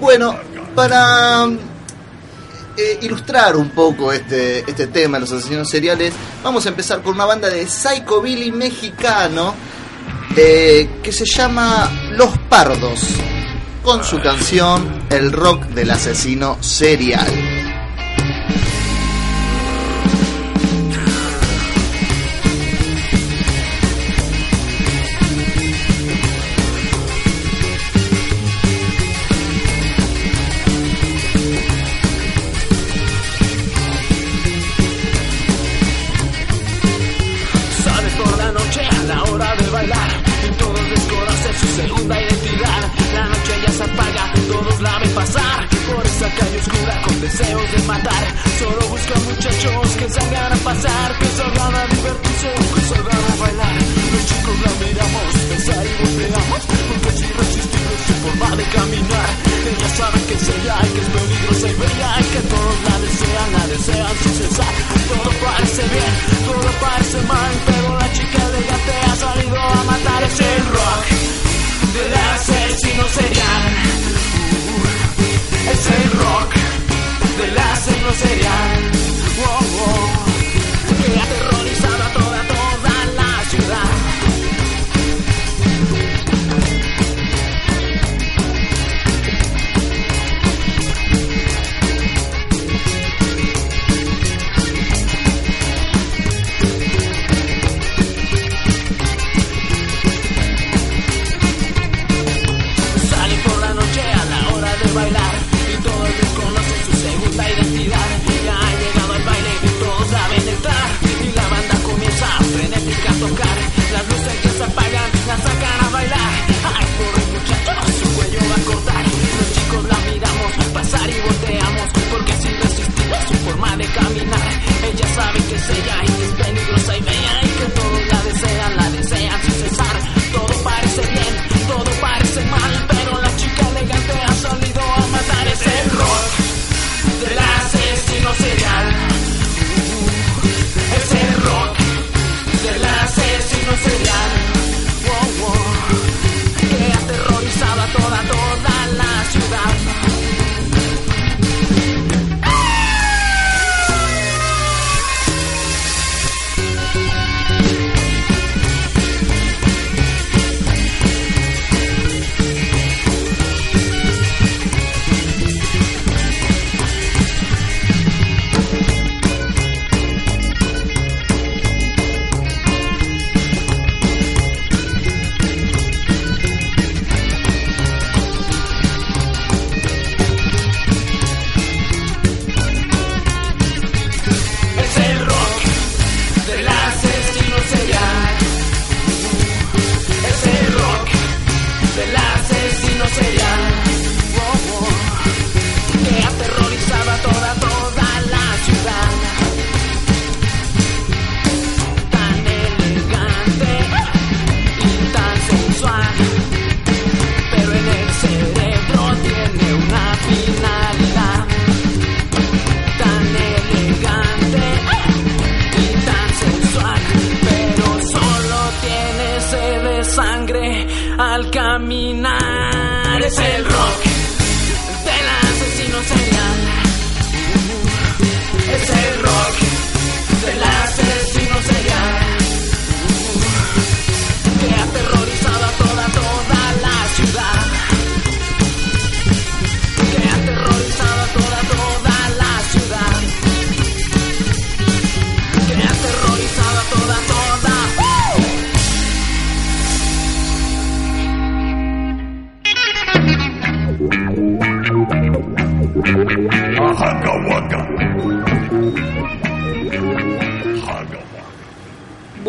Bueno, 0.00 0.34
para 0.74 1.46
eh, 2.76 2.98
ilustrar 3.02 3.54
un 3.56 3.70
poco 3.70 4.12
este, 4.12 4.60
este 4.60 4.86
tema 4.86 5.18
de 5.18 5.20
los 5.20 5.32
asesinos 5.32 5.68
seriales, 5.68 6.14
vamos 6.42 6.64
a 6.64 6.70
empezar 6.70 7.02
con 7.02 7.14
una 7.14 7.26
banda 7.26 7.50
de 7.50 7.66
psychobilly 7.66 8.50
mexicano 8.50 9.54
eh, 10.34 11.00
que 11.02 11.12
se 11.12 11.26
llama 11.26 11.90
Los 12.12 12.38
Pardos, 12.48 13.00
con 13.82 14.02
su 14.02 14.18
canción 14.20 15.04
El 15.10 15.32
rock 15.32 15.66
del 15.66 15.90
asesino 15.90 16.56
serial. 16.62 17.59
Deseos 47.20 47.72
de 47.72 47.82
matar. 47.82 48.24
Solo 48.58 48.88
buscan 48.88 49.24
muchachos 49.24 49.96
que 49.96 50.08
salgan 50.08 50.52
a 50.52 50.56
pasar, 50.56 51.18
que 51.18 51.26
salgan 51.26 51.74
a 51.74 51.86
divertirse, 51.86 52.50
que 52.74 52.80
salgan 52.80 53.24
a 53.32 53.34
bailar. 53.40 53.74
Los 54.12 54.26
chicos 54.26 54.56
la 54.64 54.72
miramos, 54.80 55.28
pensar 55.50 55.84
y 55.86 55.92
volteamos, 56.02 56.62
porque 56.88 57.08
es 57.08 57.20
irresistible 57.20 57.94
su 58.06 58.14
forma 58.24 58.56
de 58.56 58.64
caminar. 58.64 59.30
Ella 59.70 59.88
sabe 59.96 60.18
que 60.28 60.34
es 60.34 60.48
ella 60.48 60.76
que 60.94 61.00
es 61.00 61.08
peligrosa 61.14 61.68
y 61.68 61.74
bella 61.74 62.10
y 62.20 62.24
que 62.32 62.40
todos 62.52 62.76
la 62.88 62.96
desean, 63.04 63.52
la 63.52 63.66
desean 63.66 64.16
sin 64.22 64.34
cesar. 64.34 64.89
Asesino 78.22 78.79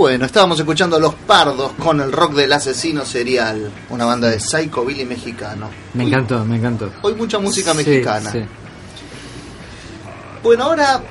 Bueno, 0.02 0.26
estábamos 0.26 0.58
escuchando 0.58 0.96
a 0.96 1.00
Los 1.00 1.14
Pardos 1.14 1.74
con 1.74 2.02
el 2.02 2.12
rock 2.12 2.34
del 2.34 2.52
asesino 2.52 3.06
serial, 3.06 3.72
una 3.92 4.04
banda 4.04 4.30
de 4.32 4.40
psycho 4.40 4.84
Billy 4.84 5.06
mexicano. 5.06 5.70
Me 5.94 6.04
Hoy- 6.06 6.10
encantó, 6.10 6.44
me 6.44 6.56
encantó. 6.56 6.92
Hoy 7.04 7.14
mucha 7.14 7.38
música 7.38 7.70
Sí, 7.74 7.78
mexicana. 7.78 8.32
sí. 8.32 8.40
Bueno, 10.42 10.64
ahora, 10.64 11.04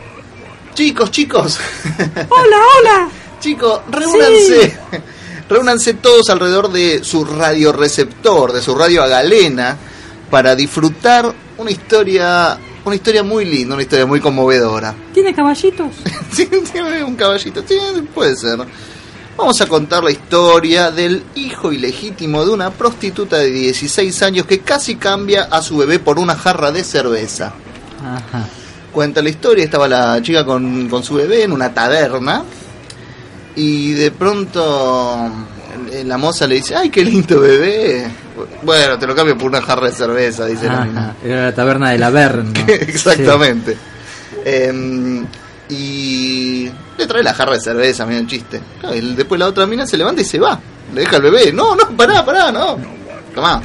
chicos, 0.74 1.09
chicos, 1.12 1.61
Hola, 2.31 2.57
hola. 2.81 3.09
chicos, 3.38 3.81
reúnanse, 3.92 4.76
reúnanse 5.48 5.94
todos 5.94 6.29
alrededor 6.29 6.72
de 6.72 7.05
su 7.05 7.24
radioreceptor, 7.24 8.53
de 8.53 8.61
su 8.61 8.74
radio 8.74 9.05
a 9.05 9.07
galena, 9.07 9.76
para 10.33 10.57
disfrutar 10.57 11.33
una 11.59 11.70
historia, 11.70 12.59
una 12.84 12.94
historia 12.94 13.22
muy 13.22 13.44
linda, 13.44 13.74
una 13.74 13.82
historia 13.82 14.06
muy 14.06 14.20
conmovedora. 14.20 14.94
¿Tiene 15.12 15.34
caballitos? 15.34 15.88
Sí, 16.30 16.48
tiene 16.72 17.02
un 17.02 17.16
caballito, 17.16 17.60
sí, 17.66 17.76
puede 18.14 18.36
ser. 18.36 18.60
Vamos 19.36 19.60
a 19.60 19.66
contar 19.66 20.04
la 20.04 20.12
historia 20.12 20.92
del 20.92 21.24
hijo 21.34 21.72
ilegítimo 21.72 22.44
de 22.44 22.52
una 22.52 22.70
prostituta 22.70 23.38
de 23.38 23.50
16 23.50 24.22
años 24.22 24.46
que 24.46 24.60
casi 24.60 24.94
cambia 24.94 25.44
a 25.44 25.60
su 25.60 25.78
bebé 25.78 25.98
por 25.98 26.20
una 26.20 26.36
jarra 26.36 26.70
de 26.70 26.84
cerveza. 26.84 27.52
Ajá. 28.00 28.46
Cuenta 28.92 29.22
la 29.22 29.30
historia, 29.30 29.64
estaba 29.64 29.88
la 29.88 30.22
chica 30.22 30.44
con, 30.44 30.88
con 30.88 31.02
su 31.02 31.14
bebé 31.14 31.42
en 31.42 31.52
una 31.52 31.74
taberna 31.74 32.44
y 33.56 33.92
de 33.92 34.10
pronto 34.12 35.30
eh, 35.92 36.04
la 36.04 36.18
moza 36.18 36.46
le 36.46 36.56
dice, 36.56 36.76
ay, 36.76 36.90
qué 36.90 37.04
lindo 37.04 37.40
bebé. 37.40 38.08
Bueno, 38.62 38.98
te 38.98 39.07
lo 39.07 39.14
cambio 39.14 39.37
por 39.37 39.48
una 39.48 39.62
jarra 39.62 39.87
de 39.87 39.92
cerveza, 39.92 40.46
dice 40.46 40.66
la 40.66 40.85
mina. 40.85 41.00
Ajá. 41.00 41.14
Era 41.24 41.44
la 41.44 41.55
taberna 41.55 41.90
de 41.90 41.98
la 41.98 42.11
Verne. 42.11 42.64
Exactamente. 42.68 43.76
Em, 44.44 45.26
y 45.68 46.70
le 46.98 47.07
trae 47.07 47.22
la 47.22 47.35
jarra 47.35 47.55
de 47.55 47.61
cerveza, 47.61 48.07
medio 48.07 48.20
un 48.20 48.26
chiste. 48.26 48.61
Claro, 48.81 48.96
y 48.96 49.14
después 49.14 49.38
la 49.38 49.46
otra 49.46 49.66
mina 49.66 49.87
se 49.87 49.96
levanta 49.96 50.22
y 50.22 50.24
se 50.24 50.38
va. 50.38 50.59
Le 50.94 51.03
deja 51.03 51.16
al 51.16 51.22
bebé. 51.22 51.53
No, 51.53 51.74
no, 51.74 51.88
pará, 51.96 52.24
pará, 52.24 52.50
no. 52.50 52.79
Tomá. 53.35 53.62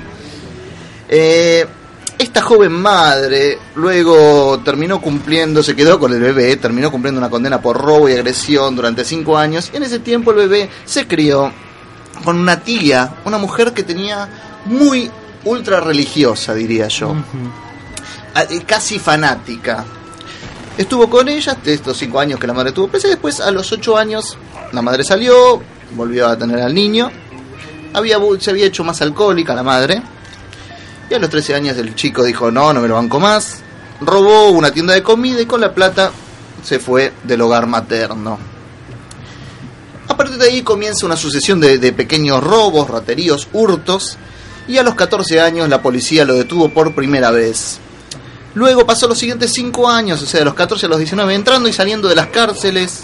Eh, 1.08 1.66
esta 2.18 2.42
joven 2.42 2.72
madre 2.72 3.60
luego 3.76 4.60
terminó 4.64 5.02
cumpliendo, 5.02 5.62
se 5.62 5.76
quedó 5.76 6.00
con 6.00 6.14
el 6.14 6.22
bebé, 6.22 6.56
terminó 6.56 6.90
cumpliendo 6.90 7.20
una 7.20 7.30
condena 7.30 7.62
por 7.62 7.78
robo 7.78 8.08
y 8.08 8.14
agresión 8.14 8.76
durante 8.76 9.04
cinco 9.04 9.38
años. 9.38 9.70
Y 9.74 9.78
en 9.78 9.84
ese 9.84 10.00
tiempo 10.00 10.32
el 10.32 10.38
bebé 10.38 10.70
se 10.86 11.08
crió 11.08 11.52
con 12.24 12.40
una 12.40 12.62
tía, 12.62 13.16
una 13.26 13.38
mujer 13.38 13.74
que 13.74 13.84
tenía 13.84 14.30
muy 14.66 15.10
ultra 15.46 15.80
religiosa, 15.80 16.54
diría 16.54 16.88
yo 16.88 17.10
Ujú. 17.10 17.22
a- 18.34 18.44
eh, 18.44 18.64
casi 18.66 19.00
fanática. 19.00 19.86
Estuvo 20.78 21.10
con 21.10 21.30
ella 21.30 21.58
estos 21.66 21.98
cinco 21.98 22.20
años 22.20 22.40
que 22.40 22.48
la 22.48 22.54
madre 22.54 22.72
tuvo 22.72 22.88
presa 22.90 23.08
después 23.08 23.40
a 23.40 23.50
los 23.52 23.72
ocho 23.72 23.98
años 23.98 24.38
la 24.74 24.82
madre 24.82 25.04
salió, 25.04 25.62
volvió 25.96 26.28
a 26.28 26.38
tener 26.38 26.60
al 26.62 26.74
niño, 26.74 27.10
había, 27.94 28.18
se 28.40 28.50
había 28.52 28.66
hecho 28.66 28.84
más 28.84 29.02
alcohólica 29.02 29.56
la 29.56 29.64
madre 29.64 30.02
y 31.10 31.14
a 31.14 31.20
los 31.20 31.30
13 31.30 31.56
años 31.56 31.78
el 31.78 31.96
chico 31.96 32.24
dijo 32.24 32.52
no, 32.52 32.74
no 32.74 32.82
me 32.82 32.88
lo 32.90 32.96
banco 32.96 33.20
más, 33.22 33.60
robó 34.02 34.50
una 34.50 34.72
tienda 34.72 34.94
de 34.94 35.02
comida 35.04 35.40
y 35.40 35.46
con 35.46 35.62
la 35.62 35.74
plata 35.74 36.12
se 36.64 36.80
fue 36.80 37.14
del 37.24 37.40
hogar 37.42 37.68
materno. 37.68 38.38
A 40.08 40.18
partir 40.18 40.38
de 40.38 40.46
ahí 40.48 40.62
comienza 40.62 41.06
una 41.06 41.16
sucesión 41.16 41.60
de, 41.60 41.78
de 41.78 41.94
pequeños 41.94 42.44
robos, 42.44 42.90
rateríos, 42.90 43.48
hurtos, 43.54 44.18
y 44.68 44.78
a 44.78 44.84
los 44.84 44.96
14 44.96 45.40
años 45.42 45.70
la 45.70 45.82
policía 45.82 46.26
lo 46.26 46.34
detuvo 46.36 46.70
por 46.70 46.94
primera 46.96 47.32
vez. 47.32 47.80
Luego 48.54 48.86
pasó 48.86 49.08
los 49.08 49.18
siguientes 49.18 49.52
5 49.54 49.90
años, 49.90 50.22
o 50.22 50.26
sea, 50.26 50.40
de 50.40 50.46
los 50.46 50.54
14 50.54 50.86
a 50.86 50.90
los 50.90 50.98
19, 50.98 51.34
entrando 51.36 51.68
y 51.68 51.74
saliendo 51.74 52.08
de 52.08 52.16
las 52.16 52.28
cárceles. 52.28 53.04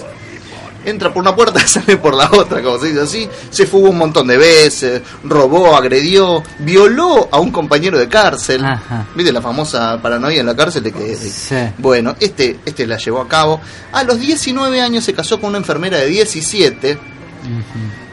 Entra 0.84 1.13
por 1.13 1.21
una 1.21 1.36
puerta 1.36 1.60
y 1.63 1.67
sale 1.67 1.97
por 1.97 2.15
la 2.15 2.28
otra, 2.32 2.63
como 2.63 2.80
se 2.80 2.88
dice 2.88 3.02
así. 3.02 3.30
Se 3.52 3.67
fugó 3.67 3.89
un 3.91 3.97
montón 4.00 4.26
de 4.28 4.38
veces, 4.38 5.02
robó, 5.24 5.76
agredió, 5.76 6.41
violó 6.60 7.30
a 7.32 7.39
un 7.39 7.52
compañero 7.52 8.00
de 8.00 8.08
cárcel. 8.08 8.63
Ajá. 8.65 9.06
¿Viste 9.13 9.32
la 9.32 9.41
famosa 9.43 10.02
paranoia 10.02 10.39
en 10.39 10.45
la 10.47 10.56
cárcel 10.56 10.82
de 10.82 10.91
que 10.91 11.15
Sí. 11.15 11.56
bueno, 11.78 12.15
este, 12.19 12.60
este 12.65 12.88
la 12.88 12.97
llevó 12.97 13.21
a 13.21 13.28
cabo. 13.28 13.62
A 13.91 14.04
los 14.04 14.19
19 14.19 14.82
años 14.82 15.04
se 15.04 15.13
casó 15.13 15.39
con 15.39 15.50
una 15.50 15.60
enfermera 15.60 15.97
de 15.97 16.08
17, 16.08 16.93
Ujú. 16.93 17.00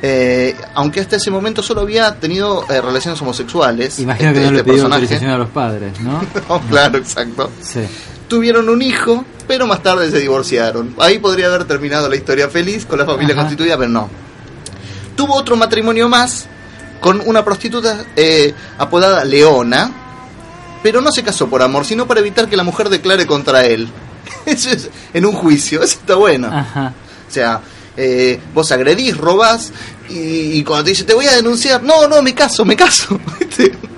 Eh, 0.03 0.57
aunque 0.75 1.01
hasta 1.01 1.17
ese 1.17 1.31
momento 1.31 1.63
solo 1.63 1.81
había 1.83 2.15
tenido 2.21 2.65
eh, 2.71 2.81
relaciones 2.81 3.21
homosexuales. 3.23 3.99
Imagino 3.99 4.31
este- 4.31 4.41
que 4.41 4.47
no 4.47 4.53
le 4.53 4.59
este 4.59 4.65
pidió 4.71 4.83
personaje. 4.85 5.03
autorización 5.03 5.31
a 5.33 5.39
los 5.39 5.49
padres, 5.51 6.01
¿no? 6.01 6.21
No, 6.49 6.61
claro, 6.69 6.99
exacto. 6.99 7.51
Sí. 7.61 7.81
Tuvieron 8.29 8.69
un 8.69 8.83
hijo, 8.83 9.25
pero 9.47 9.67
más 9.67 9.83
tarde 9.83 10.11
se 10.11 10.19
divorciaron. 10.19 10.95
Ahí 10.99 11.19
podría 11.19 11.47
haber 11.47 11.65
terminado 11.65 12.09
la 12.09 12.17
historia 12.17 12.49
feliz 12.49 12.85
con 12.87 12.99
la 12.99 13.07
familia 13.07 13.35
Ajá. 13.35 13.43
constituida, 13.43 13.77
pero 13.79 13.89
no. 13.91 14.09
tuvo 15.17 15.35
otro 15.35 15.57
matrimonio 15.57 16.09
más 16.09 16.47
con 17.01 17.21
una 17.25 17.45
prostituta 17.45 18.05
eh, 18.17 18.53
apodada 18.77 19.25
Leona, 19.25 19.91
pero 20.83 21.01
no 21.01 21.11
se 21.11 21.23
casó 21.23 21.49
por 21.49 21.63
amor, 21.63 21.85
sino 21.85 22.07
para 22.07 22.21
evitar 22.21 22.49
que 22.49 22.57
la 22.57 22.65
mujer 22.65 22.89
declare 22.89 23.27
contra 23.27 23.65
él. 23.65 23.89
Eso 24.47 24.71
es 24.71 24.91
en 25.15 25.25
un 25.25 25.33
juicio, 25.33 25.83
eso 25.83 25.99
está 26.01 26.15
bueno. 26.17 26.49
Ajá. 26.53 26.93
O 27.29 27.33
sea, 27.33 27.61
eh, 27.99 28.39
vos 28.55 28.71
agredís, 28.73 29.17
robás 29.17 29.73
y, 30.09 30.59
y 30.59 30.65
cuando 30.65 30.85
te 30.85 30.91
dice 30.91 31.05
te 31.05 31.13
voy 31.15 31.27
a 31.27 31.35
denunciar, 31.37 31.83
no, 31.83 32.07
no, 32.09 32.23
me 32.23 32.35
caso, 32.35 32.65
me 32.65 32.75
caso. 32.77 33.19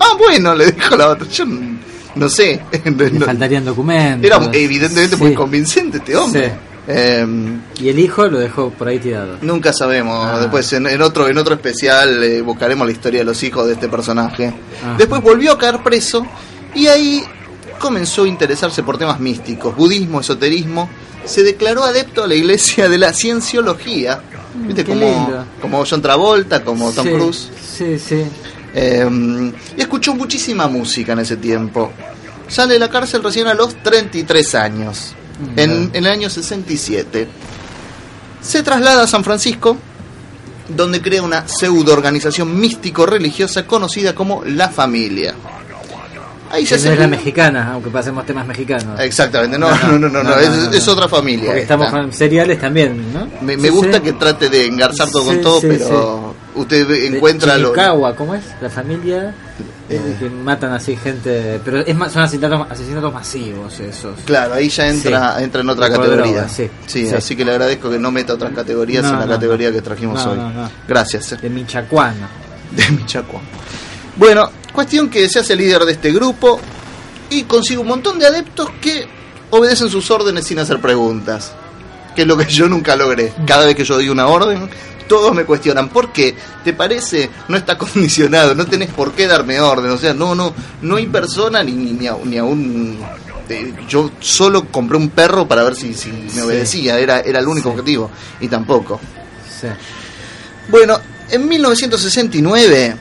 Ah, 0.03 0.17
bueno, 0.19 0.55
le 0.55 0.73
dijo 0.73 0.97
la 0.97 1.09
otra. 1.11 1.29
Yo 1.29 1.45
no, 2.15 2.29
sé. 2.31 2.59
Le 2.85 3.11
No- 3.11 3.27
faltarían 3.27 3.65
documentos. 3.67 4.25
era 4.25 4.41
evidentemente 4.55 5.15
muy 5.17 5.35
convincente 5.35 5.99
este 5.99 6.17
hombre. 6.17 6.49
Sí. 6.49 6.55
Eh, 6.89 7.27
Y 7.79 7.89
el 7.91 7.99
hijo 7.99 8.27
lo 8.27 8.39
dejó 8.39 8.71
por 8.71 8.89
ahí 8.89 8.99
tirado. 8.99 9.37
nunca 9.43 9.75
sabemos. 9.75 10.27
Ah. 10.27 10.41
Después 10.41 10.73
en, 10.73 10.87
en 10.87 11.03
otro 11.03 11.29
en 11.29 11.37
otro 11.37 11.55
especial 11.55 12.25
eh, 12.25 12.41
buscaremos 12.41 12.87
la 12.87 12.93
historia 12.93 13.21
de 13.21 13.27
los 13.27 13.43
hijos 13.43 13.67
de 13.67 13.75
este 13.75 13.89
personaje. 13.89 14.55
Ajá. 14.83 14.95
Después 14.97 15.21
volvió 15.21 15.53
a 15.53 15.59
caer 15.59 15.83
preso 15.83 16.27
y 16.75 16.87
ahí 16.87 17.23
comenzó 17.81 18.25
a 18.25 18.29
interesarse 18.29 18.85
por 18.85 18.99
temas 18.99 19.19
místicos, 19.19 19.75
budismo, 19.75 20.21
esoterismo. 20.21 20.89
Se 21.25 21.43
declaró 21.43 21.83
adepto 21.83 22.23
a 22.23 22.29
la 22.29 22.35
iglesia 22.35 22.89
de 22.89 22.99
la 22.99 23.13
cienciología. 23.13 24.21
¿Viste? 24.55 24.83
Mm, 24.83 24.87
qué 24.87 24.93
como, 24.93 25.47
como 25.61 25.85
John 25.89 26.03
Travolta, 26.03 26.63
como 26.63 26.93
Tom 26.93 27.07
Sí, 27.07 27.13
Cruise. 27.13 27.51
Sí, 27.77 27.99
sí. 27.99 28.25
Eh, 28.75 29.53
y 29.77 29.81
escuchó 29.81 30.15
muchísima 30.15 30.69
música 30.69 31.15
en 31.15 31.21
ese 31.21 31.37
tiempo. 31.37 31.91
Sale 32.47 32.75
de 32.75 32.79
la 32.79 32.91
cárcel 32.91 33.23
recién 33.23 33.47
a 33.47 33.55
los 33.55 33.83
33 33.83 34.55
años, 34.57 35.15
en, 35.57 35.91
en 35.93 36.05
el 36.05 36.07
año 36.07 36.29
67. 36.29 37.29
Se 38.41 38.63
traslada 38.63 39.05
a 39.05 39.07
San 39.07 39.25
Francisco, 39.25 39.77
donde 40.69 41.01
crea 41.01 41.23
una 41.23 41.47
pseudo 41.49 41.93
organización 41.93 42.59
místico-religiosa 42.59 43.67
conocida 43.67 44.15
como 44.15 44.45
La 44.45 44.69
Familia. 44.69 45.35
Ahí 46.51 46.67
se 46.67 46.75
hace 46.75 46.93
es 46.93 46.99
la 46.99 47.07
mexicana, 47.07 47.71
aunque 47.73 47.91
pasemos 47.91 48.27
temas 48.27 48.47
mexicanos. 48.47 48.99
Exactamente, 49.01 49.57
no, 49.59 49.71
no, 49.71 49.99
no, 49.99 50.09
no, 50.09 50.23
no, 50.23 50.35
es, 50.37 50.49
no, 50.51 50.71
es 50.73 50.87
no. 50.87 50.93
otra 50.93 51.09
familia. 51.09 51.47
Porque 51.47 51.61
esta. 51.63 51.75
estamos 51.75 51.91
con 51.91 52.13
seriales 52.13 52.59
también, 52.59 53.13
¿no? 53.13 53.29
Me, 53.41 53.57
me 53.57 53.69
Sí, 53.69 53.69
gusta 53.69 53.99
sí. 53.99 54.03
que 54.03 54.13
trate 54.15 54.49
de 54.49 54.67
engarzar 54.67 55.09
todo 55.11 55.25
con 55.27 55.41
todo, 55.41 55.61
pero 55.61 56.35
usted 56.57 56.91
encuentra 57.15 57.57
lo, 57.57 57.73
¿cómo 58.17 58.35
es? 58.35 58.43
La 58.61 58.69
familia 58.69 59.33
Eh. 59.89 60.17
que 60.21 60.31
matan 60.31 60.73
así 60.73 60.95
gente, 60.97 61.61
pero 61.65 61.79
es 61.81 61.95
más, 61.97 62.13
son 62.13 62.23
asesinatos, 62.23 62.67
asesinatos 62.71 63.13
masivos 63.13 63.81
esos. 63.81 64.19
Claro, 64.25 64.55
ahí 64.55 64.69
ya 64.69 64.89
entra, 64.89 65.43
entra 65.43 65.61
en 65.63 65.69
otra 65.69 65.89
Por 65.89 65.97
categoría. 65.99 66.33
droga, 66.33 66.49
sí, 66.49 66.71
Sí, 66.87 67.09
sí. 67.09 67.15
así 67.15 67.35
que 67.37 67.45
le 67.45 67.51
agradezco 67.53 67.91
que 67.91 67.99
no 67.99 68.11
meta 68.13 68.35
otras 68.35 68.53
categorías 68.53 69.05
en 69.05 69.19
la 69.19 69.27
categoría 69.27 69.73
que 69.73 69.83
trajimos 69.83 70.25
hoy. 70.27 70.39
Gracias. 70.87 71.33
eh. 71.33 71.39
De 71.43 71.51
Michacuano. 71.51 72.29
De 72.71 72.89
Michacuán. 72.91 73.43
Bueno, 74.21 74.51
cuestión 74.75 75.09
que 75.09 75.27
se 75.31 75.39
hace 75.39 75.57
líder 75.57 75.83
de 75.87 75.93
este 75.93 76.13
grupo 76.13 76.61
y 77.31 77.45
consigue 77.45 77.79
un 77.81 77.87
montón 77.87 78.19
de 78.19 78.27
adeptos 78.27 78.69
que 78.79 79.09
obedecen 79.49 79.89
sus 79.89 80.11
órdenes 80.11 80.47
sin 80.47 80.59
hacer 80.59 80.79
preguntas. 80.79 81.53
Que 82.15 82.23
es 82.23 82.29
lo 82.29 82.37
que 82.37 82.45
yo 82.45 82.69
nunca 82.69 82.97
logré. 82.97 83.33
Cada 83.47 83.65
vez 83.65 83.75
que 83.75 83.83
yo 83.85 83.95
doy 83.95 84.11
una 84.11 84.27
orden, 84.27 84.69
todos 85.09 85.35
me 85.35 85.45
cuestionan. 85.47 85.89
¿Por 85.89 86.13
qué? 86.13 86.35
¿Te 86.63 86.75
parece? 86.75 87.31
No 87.49 87.57
está 87.57 87.79
condicionado, 87.79 88.55
no 88.55 88.67
tenés 88.67 88.91
por 88.91 89.13
qué 89.13 89.27
darme 89.27 89.59
orden. 89.59 89.91
O 89.91 89.97
sea, 89.97 90.13
no, 90.13 90.35
no, 90.35 90.53
no 90.83 90.97
hay 90.97 91.07
persona 91.07 91.63
ni, 91.63 91.73
ni, 91.73 91.93
ni, 91.93 92.07
a, 92.07 92.15
ni 92.23 92.37
a 92.37 92.45
un... 92.45 92.99
eh, 93.49 93.73
yo 93.89 94.11
solo 94.21 94.67
compré 94.71 94.99
un 94.99 95.09
perro 95.09 95.49
para 95.49 95.63
ver 95.63 95.75
si, 95.77 95.95
si 95.95 96.11
me 96.11 96.29
Sí. 96.31 96.41
obedecía, 96.43 96.99
era, 96.99 97.21
era 97.21 97.39
el 97.41 97.49
único 97.49 97.71
Sí. 97.71 97.73
objetivo. 97.79 98.11
Y 98.43 98.49
tampoco. 98.49 99.01
Sí. 99.61 99.69
Bueno, 100.69 101.01
en 101.31 101.49
1969 101.49 102.97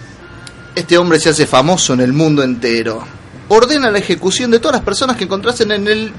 este 0.79 0.97
hombre 0.97 1.19
se 1.19 1.29
hace 1.29 1.45
famoso 1.45 1.93
en 1.93 2.01
el 2.01 2.13
mundo 2.13 2.43
entero. 2.43 3.03
Ordena 3.49 3.89
la 3.91 3.99
ejecución 3.99 4.51
de 4.51 4.59
todas 4.59 4.75
las 4.77 4.85
personas 4.85 5.15
que 5.17 5.23
encontrasen 5.25 5.71
en 5.71 5.87
el 5.87 6.11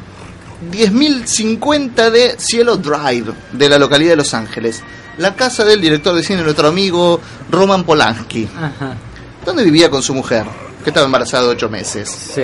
10.050 0.73 2.11
de 2.11 2.37
Cielo 2.39 2.77
Drive 2.77 3.33
de 3.53 3.69
la 3.69 3.79
localidad 3.79 4.11
de 4.11 4.17
Los 4.17 4.35
Ángeles, 4.35 4.83
la 5.19 5.35
casa 5.35 5.65
del 5.65 5.81
director 5.81 6.15
de 6.15 6.23
cine, 6.23 6.43
nuestro 6.43 6.69
amigo 6.69 7.21
Roman 7.51 7.85
Polanski, 7.85 8.49
Ajá. 8.57 8.97
donde 9.45 9.65
vivía 9.65 9.91
con 9.91 10.03
su 10.03 10.15
mujer, 10.15 10.45
que 10.83 10.91
estaba 10.91 11.07
embarazada 11.07 11.45
de 11.45 11.51
8 11.51 11.69
meses. 11.69 12.09
Sí. 12.35 12.43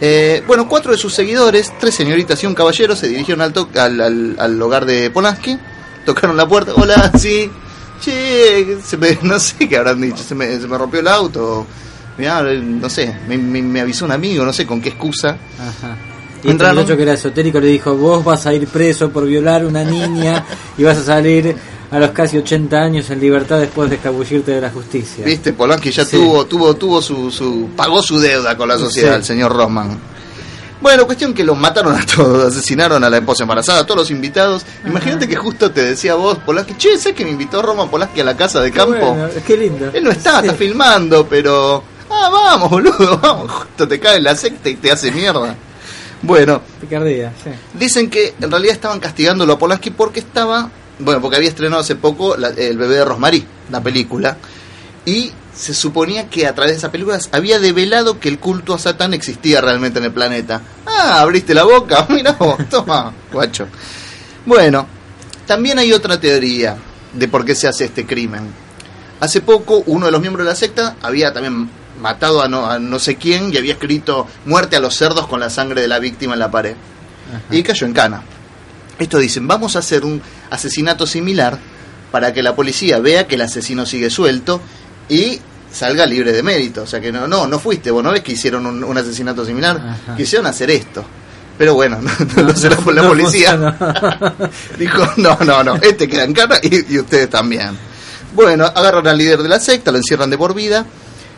Eh, 0.00 0.42
bueno, 0.46 0.68
cuatro 0.68 0.92
de 0.92 0.98
sus 0.98 1.14
seguidores, 1.14 1.72
tres 1.80 1.94
señoritas 1.94 2.42
y 2.42 2.46
un 2.46 2.54
caballero, 2.54 2.94
se 2.94 3.08
dirigieron 3.08 3.40
al, 3.42 3.54
al- 4.00 4.36
al 4.38 4.62
hogar 4.62 4.84
de 4.84 5.10
Polanski, 5.10 5.58
tocaron 6.04 6.36
la 6.36 6.46
puerta, 6.46 6.72
hola, 6.76 7.10
sí, 7.18 7.50
che, 8.00 8.78
se 8.84 8.96
me- 8.96 9.18
no 9.22 9.38
sé 9.38 9.68
qué 9.68 9.76
habrán 9.76 10.00
dicho, 10.00 10.18
se 10.22 10.34
me, 10.34 10.58
se 10.60 10.66
me 10.66 10.76
rompió 10.78 11.00
el 11.00 11.08
auto, 11.08 11.66
mirá, 12.18 12.42
no 12.42 12.88
sé, 12.90 13.14
me, 13.28 13.36
me- 13.38 13.62
me 13.62 13.80
avisó 13.80 14.04
un 14.04 14.12
amigo, 14.12 14.44
no 14.44 14.52
sé 14.52 14.66
con 14.66 14.80
qué 14.80 14.90
excusa. 14.90 15.36
Ajá. 15.58 15.96
Y 16.44 16.48
Entraron- 16.50 16.76
muchacho 16.76 16.96
que 16.96 17.02
era 17.02 17.14
esotérico 17.14 17.58
le 17.60 17.68
dijo, 17.68 17.96
vos 17.96 18.24
vas 18.24 18.46
a 18.46 18.54
ir 18.54 18.66
preso 18.68 19.10
por 19.10 19.24
violar 19.26 19.62
a 19.62 19.66
una 19.66 19.82
niña 19.84 20.44
y 20.78 20.82
vas 20.84 20.98
a 20.98 21.02
salir 21.04 21.56
a 21.90 21.98
los 21.98 22.10
casi 22.10 22.36
80 22.36 22.76
años 22.76 23.08
en 23.10 23.20
libertad 23.20 23.58
después 23.60 23.88
de 23.88 23.96
escabullirte 23.96 24.52
de 24.52 24.60
la 24.60 24.70
justicia. 24.70 25.24
Viste, 25.24 25.52
Polanski 25.52 25.90
ya 25.90 26.04
Sí. 26.04 26.16
tuvo, 26.16 26.44
tuvo, 26.46 26.74
tuvo 26.74 27.00
su, 27.00 27.30
su, 27.30 27.70
pagó 27.76 28.02
su 28.02 28.18
deuda 28.18 28.56
con 28.56 28.68
la 28.68 28.76
sociedad, 28.78 29.12
Sí. 29.12 29.16
el 29.18 29.24
señor 29.24 29.52
Rosman. 29.56 29.98
Bueno, 30.80 31.06
cuestión 31.06 31.32
que 31.32 31.42
los 31.42 31.56
mataron 31.56 31.94
a 31.98 32.04
todos, 32.04 32.52
asesinaron 32.54 33.02
a 33.02 33.08
la 33.10 33.16
esposa 33.18 33.44
embarazada, 33.44 33.80
a 33.80 33.86
todos 33.86 34.00
los 34.00 34.10
invitados. 34.10 34.64
Imagínate 34.86 35.26
que 35.26 35.34
justo 35.36 35.70
te 35.70 35.82
decía 35.82 36.14
vos, 36.14 36.38
Polanski, 36.44 36.74
che, 36.76 36.98
¿sabes 36.98 37.16
que 37.16 37.24
me 37.24 37.30
invitó 37.30 37.62
Roman 37.62 37.88
Polanski 37.88 38.20
a 38.20 38.24
la 38.24 38.36
casa 38.36 38.60
de 38.60 38.70
Qué 38.70 38.76
campo? 38.78 38.92
bueno, 39.14 39.28
qué 39.46 39.56
lindo. 39.56 39.90
Él 39.92 40.04
no 40.04 40.10
está, 40.10 40.40
Sí. 40.42 40.46
está 40.48 40.58
filmando, 40.58 41.26
pero... 41.26 41.82
Ah, 42.10 42.28
vamos, 42.30 42.70
boludo, 42.70 43.18
vamos, 43.22 43.50
justo 43.50 43.88
te 43.88 43.98
cae 43.98 44.20
la 44.20 44.36
secta 44.36 44.68
y 44.68 44.76
te 44.76 44.92
hace 44.92 45.10
mierda. 45.10 45.56
Bueno, 46.22 46.60
Picardía, 46.80 47.32
sí. 47.42 47.50
dicen 47.74 48.08
que 48.10 48.34
en 48.40 48.50
realidad 48.50 48.74
estaban 48.74 49.00
castigándolo 49.00 49.54
a 49.54 49.58
Polanski 49.58 49.90
porque 49.90 50.20
estaba... 50.20 50.70
Bueno, 50.98 51.20
porque 51.20 51.36
había 51.36 51.48
estrenado 51.48 51.82
hace 51.82 51.94
poco 51.96 52.36
la- 52.36 52.48
El 52.48 52.78
bebé 52.78 52.96
de 52.96 53.04
Rosmarie, 53.04 53.44
la 53.70 53.82
película. 53.82 54.36
Y 55.06 55.32
se 55.54 55.72
suponía 55.72 56.28
que 56.28 56.46
a 56.46 56.54
través 56.54 56.72
de 56.72 56.78
esa 56.78 56.92
película 56.92 57.18
había 57.32 57.58
develado 57.58 58.20
que 58.20 58.28
el 58.28 58.38
culto 58.38 58.74
a 58.74 58.78
Satán 58.78 59.14
existía 59.14 59.60
realmente 59.60 60.00
en 60.00 60.04
el 60.04 60.12
planeta. 60.12 60.60
Ah, 60.84 61.20
abriste 61.20 61.54
la 61.54 61.64
boca, 61.64 62.06
mira 62.10 62.32
vos, 62.32 62.58
toma, 62.68 63.12
guacho. 63.32 63.68
Bueno, 64.44 64.86
también 65.46 65.78
hay 65.78 65.92
otra 65.92 66.20
teoría 66.20 66.76
de 67.14 67.28
por 67.28 67.44
qué 67.44 67.54
se 67.54 67.68
hace 67.68 67.86
este 67.86 68.04
crimen. 68.04 68.50
Hace 69.20 69.40
poco 69.40 69.82
uno 69.86 70.06
de 70.06 70.12
los 70.12 70.20
miembros 70.20 70.44
de 70.44 70.50
la 70.50 70.56
secta 70.56 70.96
había 71.00 71.32
también 71.32 71.70
matado 72.00 72.42
a 72.42 72.48
no, 72.48 72.66
a 72.66 72.78
no 72.78 72.98
sé 72.98 73.16
quién 73.16 73.52
y 73.52 73.56
había 73.56 73.72
escrito 73.72 74.26
muerte 74.44 74.76
a 74.76 74.80
los 74.80 74.94
cerdos 74.94 75.26
con 75.26 75.40
la 75.40 75.48
sangre 75.48 75.80
de 75.80 75.88
la 75.88 75.98
víctima 75.98 76.34
en 76.34 76.40
la 76.40 76.50
pared. 76.50 76.76
Y 77.50 77.62
cayó 77.62 77.86
en 77.86 77.92
cana. 77.92 78.22
Esto 78.98 79.18
dicen, 79.18 79.48
vamos 79.48 79.76
a 79.76 79.80
hacer 79.80 80.04
un 80.04 80.20
asesinato 80.50 81.06
similar 81.06 81.58
para 82.10 82.32
que 82.32 82.42
la 82.42 82.54
policía 82.54 82.98
vea 82.98 83.26
que 83.26 83.34
el 83.34 83.42
asesino 83.42 83.84
sigue 83.84 84.10
suelto 84.10 84.60
y 85.08 85.40
salga 85.72 86.06
libre 86.06 86.32
de 86.32 86.42
mérito. 86.42 86.82
O 86.82 86.86
sea 86.86 87.00
que 87.00 87.12
no, 87.12 87.26
no, 87.28 87.46
no 87.46 87.58
fuiste, 87.58 87.90
vos 87.90 88.02
no 88.02 88.10
ves 88.12 88.22
que 88.22 88.32
hicieron 88.32 88.66
un, 88.66 88.82
un 88.84 88.98
asesinato 88.98 89.44
similar, 89.44 89.76
Ajá. 89.76 90.16
quisieron 90.16 90.46
hacer 90.46 90.70
esto. 90.70 91.04
Pero 91.58 91.74
bueno, 91.74 91.98
no, 92.02 92.10
no 92.36 92.42
lo 92.42 92.54
será 92.54 92.76
por 92.76 92.94
la 92.94 93.02
no 93.02 93.08
policía. 93.08 93.56
Dijo, 94.78 95.02
no, 95.16 95.38
no, 95.44 95.62
no, 95.64 95.76
este 95.76 96.08
queda 96.08 96.24
en 96.24 96.32
cana 96.34 96.56
y, 96.62 96.94
y 96.94 96.98
ustedes 96.98 97.30
también. 97.30 97.70
Bueno, 98.34 98.66
agarran 98.66 99.06
al 99.06 99.16
líder 99.16 99.42
de 99.42 99.48
la 99.48 99.58
secta, 99.58 99.90
lo 99.90 99.98
encierran 99.98 100.28
de 100.30 100.36
por 100.36 100.54
vida. 100.54 100.84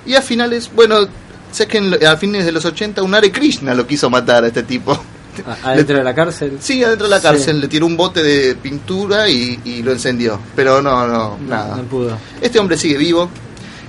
Y 0.06 0.14
a 0.14 0.22
finales, 0.22 0.70
bueno, 0.74 1.06
sé 1.52 1.66
que 1.66 1.78
en 1.78 2.04
a 2.06 2.16
fines 2.16 2.44
de 2.44 2.52
los 2.52 2.64
80 2.64 3.02
un 3.02 3.14
Hare 3.14 3.30
Krishna 3.30 3.74
lo 3.74 3.86
quiso 3.86 4.10
matar 4.10 4.42
a 4.42 4.48
este 4.48 4.64
tipo. 4.64 4.98
Adentro 5.62 5.96
de 5.98 6.02
la 6.02 6.14
cárcel. 6.14 6.58
Sí, 6.60 6.82
adentro 6.82 7.06
de 7.06 7.10
la 7.10 7.18
Sí. 7.20 7.22
cárcel 7.28 7.60
le 7.60 7.68
tiró 7.68 7.86
un 7.86 7.96
bote 7.96 8.22
de 8.24 8.56
pintura 8.56 9.28
y, 9.28 9.60
y 9.64 9.82
lo 9.84 9.92
encendió. 9.92 10.40
Pero 10.56 10.82
no, 10.82 11.06
no, 11.06 11.38
nada. 11.46 11.76
No 11.76 11.82
pudo. 11.84 12.18
Este 12.40 12.58
hombre 12.58 12.76
sigue 12.76 12.96
vivo. 12.96 13.30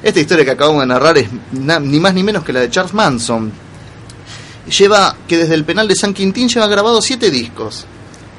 Esta 0.01 0.19
historia 0.19 0.45
que 0.45 0.51
acabamos 0.51 0.81
de 0.81 0.87
narrar 0.87 1.17
es 1.17 1.27
ni 1.51 1.99
más 1.99 2.13
ni 2.13 2.23
menos 2.23 2.43
que 2.43 2.53
la 2.53 2.61
de 2.61 2.69
Charles 2.69 2.93
Manson. 2.93 3.51
Lleva, 4.77 5.15
que 5.27 5.37
desde 5.37 5.55
el 5.55 5.65
penal 5.65 5.87
de 5.87 5.95
San 5.95 6.13
Quintín 6.13 6.47
lleva 6.47 6.67
grabado 6.67 7.01
siete 7.01 7.31
discos. 7.31 7.85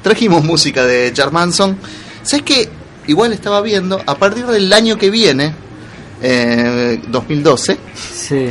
Trajimos 0.01 0.43
música 0.43 0.85
de 0.85 1.11
Charles 1.13 1.33
Manson. 1.33 1.77
¿Sabes 2.23 2.43
qué? 2.45 2.69
Igual 3.07 3.33
estaba 3.33 3.61
viendo, 3.61 4.01
a 4.05 4.15
partir 4.15 4.45
del 4.47 4.71
año 4.71 4.97
que 4.97 5.09
viene, 5.09 5.53
eh, 6.21 7.01
2012, 7.07 7.77
Sí. 8.15 8.47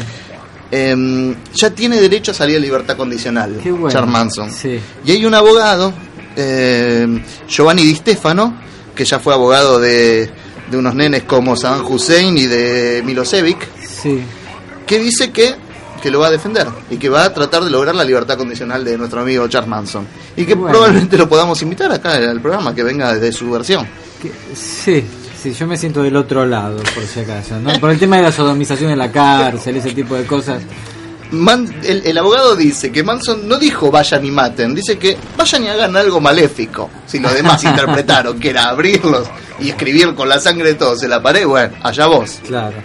eh, 0.71 1.35
ya 1.55 1.71
tiene 1.71 2.01
derecho 2.01 2.33
a 2.33 2.35
salir 2.35 2.57
a 2.57 2.61
libertad 2.61 2.97
condicional. 2.97 3.61
Bueno. 3.65 3.89
Charles 3.89 4.11
Manson. 4.11 4.51
Sí. 4.53 4.79
Y 5.05 5.13
hay 5.13 5.25
un 5.25 5.35
abogado, 5.35 5.93
eh, 6.37 7.23
Giovanni 7.49 7.85
Di 7.85 7.95
Stefano, 7.95 8.55
que 8.95 9.05
ya 9.05 9.19
fue 9.21 9.33
abogado 9.33 9.81
de, 9.81 10.31
de 10.71 10.77
unos 10.77 10.95
nenes 10.95 11.25
como 11.25 11.57
Saddam 11.57 11.85
Hussein 11.91 12.37
y 12.39 12.47
de 12.47 13.03
Milosevic, 13.05 13.59
Sí. 13.85 14.21
que 14.87 14.99
dice 14.99 15.31
que, 15.31 15.55
que 16.03 16.11
lo 16.11 16.21
va 16.21 16.29
a 16.29 16.31
defender 16.31 16.67
y 16.91 16.97
que 16.97 17.09
va 17.09 17.25
a 17.25 17.35
tratar 17.35 17.63
de 17.65 17.71
lograr 17.71 17.95
la 17.95 18.05
libertad 18.05 18.37
condicional 18.39 18.85
de 18.85 18.97
nuestro 18.97 19.21
amigo 19.21 19.47
Charles 19.49 19.69
Manson. 19.69 20.07
Y 20.37 20.45
que 20.45 20.55
Bueno. 20.55 20.71
probablemente 20.73 21.19
lo 21.19 21.29
podamos 21.29 21.61
invitar 21.63 21.91
acá 21.93 22.15
al 22.15 22.41
programa, 22.41 22.75
que 22.75 22.83
venga 22.83 23.13
desde 23.15 23.33
su 23.33 23.51
versión. 23.51 23.87
Que- 24.23 24.33
sí. 24.55 25.05
Sí, 25.43 25.55
yo 25.55 25.67
me 25.67 25.79
siento 25.79 26.03
del 26.03 26.15
otro 26.17 26.45
lado, 26.45 26.83
por 26.95 27.03
si 27.05 27.21
acaso, 27.21 27.59
¿no? 27.59 27.73
Por 27.81 27.91
el 27.91 27.99
tema 27.99 28.17
de 28.17 28.23
la 28.25 28.31
sodomización 28.33 28.91
en 28.91 28.99
la 28.99 29.11
cárcel, 29.11 29.75
ese 29.77 29.93
tipo 29.93 30.15
de 30.15 30.27
cosas. 30.27 30.61
Man- 31.33 31.73
el, 31.85 32.03
el 32.07 32.19
abogado 32.19 32.57
dice 32.57 32.91
que 32.91 33.03
Manson 33.05 33.47
no 33.49 33.57
dijo 33.57 33.91
vayan 33.91 34.25
y 34.25 34.31
maten, 34.31 34.75
dice 34.75 34.99
que 34.99 35.17
vayan 35.37 35.65
y 35.65 35.69
hagan 35.69 35.97
algo 35.97 36.21
maléfico. 36.21 36.91
Si 37.07 37.19
los 37.21 37.33
demás 37.35 37.63
interpretaron 37.71 38.39
que 38.41 38.51
era 38.51 38.69
abrirlos 38.69 39.29
y 39.61 39.69
escribir 39.71 40.15
con 40.15 40.29
la 40.29 40.41
sangre 40.41 40.69
de 40.71 40.75
todos 40.75 41.03
en 41.05 41.11
la 41.11 41.23
pared, 41.23 41.47
bueno, 41.47 41.75
allá 41.83 42.07
vos. 42.07 42.41
Claro. 42.47 42.77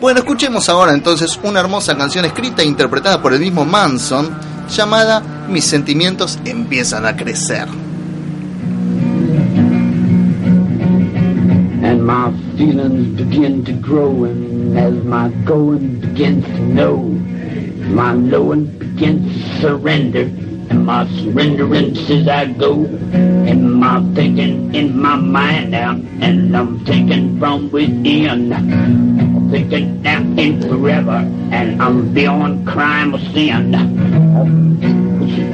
Bueno, 0.00 0.20
escuchemos 0.20 0.68
ahora 0.68 0.92
entonces 0.94 1.38
una 1.42 1.60
hermosa 1.60 1.96
canción 1.96 2.24
escrita 2.24 2.62
e 2.62 2.66
interpretada 2.66 3.20
por 3.20 3.32
el 3.34 3.40
mismo 3.40 3.64
Manson 3.64 4.30
llamada 4.74 5.20
Mis 5.48 5.64
sentimientos 5.64 6.38
empiezan 6.44 7.04
a 7.06 7.16
crecer. 7.16 7.66
and 11.82 12.04
my 12.04 12.30
feelings 12.56 13.16
begin 13.16 13.64
to 13.64 13.72
grow 13.72 14.24
and 14.24 14.78
as 14.78 14.92
my 15.04 15.28
going 15.44 16.00
begins 16.00 16.44
to 16.44 16.60
know 16.74 16.98
my 17.88 18.14
knowing 18.14 18.66
begins 18.78 19.32
to 19.34 19.60
surrender 19.60 20.22
and 20.70 20.84
my 20.84 21.04
surrenderance 21.06 22.10
as 22.10 22.28
I 22.28 22.46
go 22.46 22.84
and 22.84 23.74
my 23.74 24.00
thinking 24.14 24.74
in 24.74 24.98
my 24.98 25.16
mind 25.16 25.70
now 25.70 25.92
and 26.20 26.56
I'm 26.56 26.84
thinking 26.84 27.38
from 27.38 27.70
within 27.70 28.50
thinking 29.50 30.02
now 30.02 30.18
and 30.18 30.62
forever 30.62 31.24
and 31.52 31.82
I'm 31.82 32.12
beyond 32.12 32.66
crime 32.66 33.14
or 33.14 33.18
sin 33.18 33.74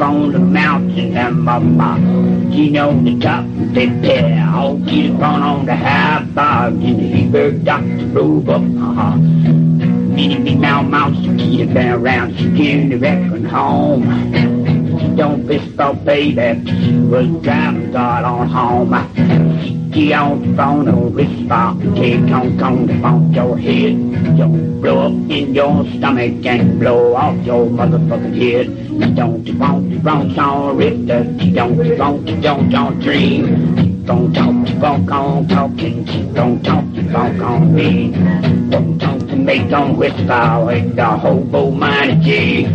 on 0.01 0.33
the 0.33 0.39
mountain 0.39 1.17
and 1.17 1.43
my 1.43 1.59
mom. 1.59 2.53
She 2.53 2.71
know 2.71 2.93
the 3.03 3.19
top 3.21 3.45
of 3.45 3.75
the 3.75 3.87
pair. 4.03 4.45
I'll 4.49 4.79
keep 4.87 5.15
on 5.15 5.43
on 5.43 5.67
the 5.67 5.77
high 5.77 6.25
bar 6.25 6.69
in 6.69 6.97
the 6.99 7.09
Heber 7.09 7.53
Dr. 7.53 8.07
Robe 8.09 8.49
up. 8.49 8.63
Uh-huh. 8.63 9.84
Now 10.15 10.81
mounts 10.81 11.23
to 11.23 11.37
keep 11.37 11.71
it 11.71 11.77
around. 11.77 12.37
Came 12.57 12.91
to 12.91 12.99
reckon 12.99 13.45
home. 13.45 15.17
Don't 15.17 15.45
fist 15.49 15.79
off 15.81 16.05
baby. 16.05 16.65
She 16.71 16.97
was 16.99 17.27
driving 17.43 17.91
God 17.91 18.23
on 18.23 18.49
home. 18.49 19.93
She 19.93 20.13
on 20.13 20.41
the 20.41 20.57
phone 20.57 20.87
and 20.87 21.15
whisper. 21.15 21.75
Take 21.97 22.31
on, 22.31 22.63
on 22.63 22.87
the 22.87 22.95
phone 23.03 23.33
your 23.33 23.59
head. 23.59 24.37
Don't 24.39 24.81
blow 24.81 25.07
up 25.07 25.31
in 25.31 25.53
your 25.53 25.85
stomach 25.95 26.47
and 26.47 26.79
blow 26.79 27.15
off 27.15 27.45
your 27.45 27.67
motherfucking 27.67 28.37
head. 28.41 29.17
Don't 29.17 29.45
you 29.45 29.59
want 29.59 29.91
you 29.91 29.99
want 29.99 30.39
on 30.39 30.77
Richter. 30.77 31.25
Don't 31.55 31.85
you 31.85 31.97
want 31.97 32.29
you 32.29 32.41
don't 32.41 32.71
don't 32.71 33.01
dream. 33.01 34.09
On 34.09 34.33
talk, 34.33 34.67
keep 34.67 34.83
on 34.83 35.11
on 35.11 35.49
talking. 35.49 36.39
On 36.39 36.63
talk, 36.63 36.85
keep 36.95 37.15
on 37.15 37.41
on 37.41 37.75
me. 37.75 38.13
Don't 38.71 38.99
talk 38.99 39.24
to 39.35 39.41
me, 39.41 39.59
don't 39.69 39.97
whisper 39.97 40.65
with 40.67 40.97
the 40.97 41.05
hobo 41.05 41.71
mind 41.71 42.23
G. 42.23 42.67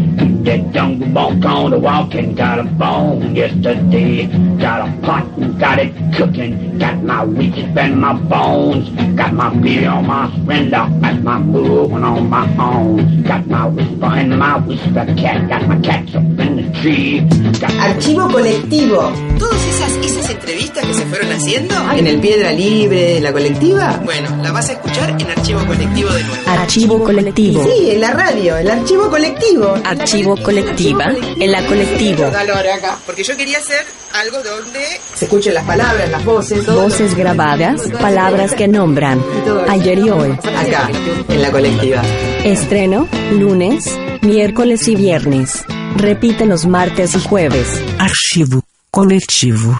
That 0.44 0.72
jungle 0.72 1.10
walk 1.10 1.46
on 1.46 1.72
the 1.72 1.80
walking, 1.80 2.34
got 2.36 2.60
a 2.60 2.64
bone 2.64 3.36
yesterday. 3.36 4.28
Got 4.58 4.88
a 4.88 5.02
pot 5.02 5.26
and 5.38 5.60
got 5.60 5.80
it 5.80 5.94
cooking. 6.16 6.78
Got 6.80 7.04
my 7.04 7.24
witches 7.24 7.76
and 7.78 8.00
my 8.00 8.14
bones. 8.14 8.90
Got 9.16 9.34
my 9.34 9.54
beer 9.56 9.90
on 9.90 10.08
my 10.08 10.32
surrender. 10.36 10.88
Got 11.02 11.24
my 11.24 11.38
moving 11.40 12.04
on 12.04 12.30
my 12.30 12.48
own. 12.58 13.24
Got 13.24 13.48
my 13.48 13.68
whisper 13.68 14.06
and 14.06 14.40
my 14.40 14.58
whisper 14.60 15.06
cat. 15.18 15.50
Got 15.50 15.68
my 15.68 15.80
cats 15.82 16.16
up 16.16 16.24
in 16.24 16.56
the 16.58 16.80
tree. 16.82 17.20
Got 17.60 17.72
Archivo 17.72 18.28
colectivo. 18.30 19.12
Todas 19.38 19.66
esas, 19.68 19.92
esas 20.06 20.30
entrevistas 20.32 20.86
que 20.86 20.94
se 20.94 21.06
fueron 21.06 21.32
haciendo, 21.32 21.76
En 21.96 22.08
el 22.08 22.20
Piedra 22.20 22.52
Libre, 22.52 23.18
en 23.18 23.24
la 23.24 23.32
colectiva. 23.34 24.00
bueno, 24.06 24.30
la 24.42 24.52
vas 24.52 24.70
a 24.70 24.74
escuchar 24.74 25.10
en 25.10 25.30
Archivo 25.30 25.60
Colectivo 25.66 26.10
de 26.10 26.24
nuevo. 26.24 26.49
Archivo 26.50 27.04
colectivo. 27.04 27.64
Sí, 27.64 27.92
en 27.92 28.02
la 28.02 28.12
radio, 28.12 28.58
el 28.58 28.70
archivo 28.70 29.10
colectivo. 29.10 29.74
Archivo 29.84 30.36
colectiva. 30.38 31.06
En 31.40 31.52
la 31.52 31.66
colectiva. 31.66 32.32
calor 32.32 32.68
acá, 32.68 32.98
porque 33.06 33.24
yo 33.24 33.38
quería 33.38 33.60
hacer 33.60 33.86
algo 34.14 34.38
donde 34.42 34.80
Se 35.14 35.26
escuchan 35.26 35.54
las 35.54 35.66
palabras, 35.66 36.10
las 36.10 36.26
voces, 36.26 36.66
todo. 36.66 36.84
Voces 36.84 37.16
grabadas, 37.16 37.82
palabras 38.02 38.54
que 38.54 38.68
nombran. 38.68 39.24
Ayer 39.68 40.00
y 40.00 40.10
hoy. 40.10 40.32
Acá, 40.32 40.90
en 41.28 41.42
la 41.42 41.52
colectiva. 41.52 42.02
Estreno, 42.44 43.08
lunes, 43.32 43.86
miércoles 44.22 44.88
y 44.88 44.96
viernes. 44.96 45.64
Repite 45.96 46.46
los 46.46 46.66
martes 46.66 47.16
y 47.16 47.20
jueves. 47.20 47.82
Archivo 48.00 48.64
coletivo. 48.92 49.78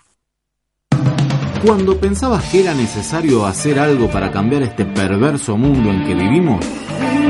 Cuando 1.64 1.98
pensabas 2.00 2.44
que 2.46 2.62
era 2.62 2.74
necesario 2.74 3.46
hacer 3.46 3.80
algo 3.80 4.10
para 4.10 4.32
cambiar 4.32 4.64
este 4.64 4.86
perverso 4.86 5.58
mundo 5.58 5.90
en 5.92 6.06
que 6.06 6.16
vivimos, 6.16 6.66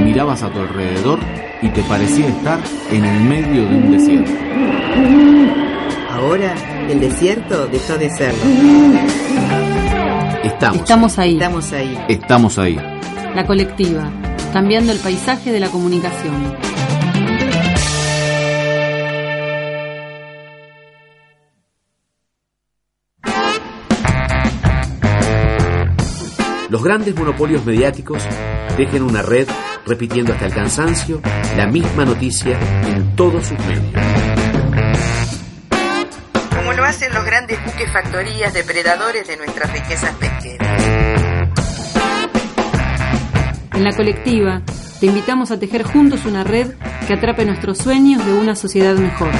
mirabas 0.03 0.43
a 0.43 0.49
tu 0.51 0.59
alrededor 0.59 1.19
y 1.61 1.69
te 1.69 1.81
parecía 1.83 2.27
estar 2.27 2.59
en 2.91 3.05
el 3.05 3.23
medio 3.23 3.67
de 3.67 3.75
un 3.75 3.91
desierto. 3.91 4.31
ahora 6.11 6.53
el 6.89 6.99
desierto 6.99 7.67
dejó 7.67 7.97
de 7.97 8.09
serlo. 8.11 8.39
Estamos, 10.43 10.77
Estamos 10.77 11.19
ahí, 11.19 11.33
Estamos 11.33 11.73
ahí. 11.73 11.97
estamos 12.07 12.59
ahí. 12.59 12.79
la 13.35 13.45
colectiva, 13.45 14.09
cambiando 14.53 14.91
el 14.91 14.99
paisaje 14.99 15.51
de 15.51 15.59
la 15.59 15.69
comunicación. 15.69 16.33
Los 26.69 26.83
grandes 26.83 27.15
monopolios 27.15 27.65
mediáticos 27.65 28.23
dejen 28.77 29.01
una 29.01 29.23
red 29.23 29.47
repitiendo 29.87 30.33
hasta 30.33 30.45
el 30.45 30.53
cansancio 30.53 31.19
la 31.57 31.65
misma 31.65 32.05
noticia 32.05 32.59
en 32.87 33.15
todos 33.15 33.47
sus 33.47 33.57
medios. 33.59 33.91
Como 36.55 36.73
lo 36.73 36.83
hacen 36.83 37.11
los 37.11 37.25
grandes 37.25 37.57
buques 37.65 37.91
factorías 37.91 38.53
depredadores 38.53 39.27
de 39.27 39.37
nuestras 39.37 39.73
riquezas 39.73 40.13
pesqueras. 40.15 40.83
En 43.73 43.83
la 43.83 43.95
colectiva, 43.95 44.61
te 44.99 45.07
invitamos 45.07 45.49
a 45.49 45.57
tejer 45.57 45.81
juntos 45.83 46.25
una 46.25 46.43
red 46.43 46.73
que 47.07 47.13
atrape 47.13 47.45
nuestros 47.45 47.79
sueños 47.79 48.23
de 48.23 48.33
una 48.33 48.55
sociedad 48.55 48.93
mejor. 48.95 49.31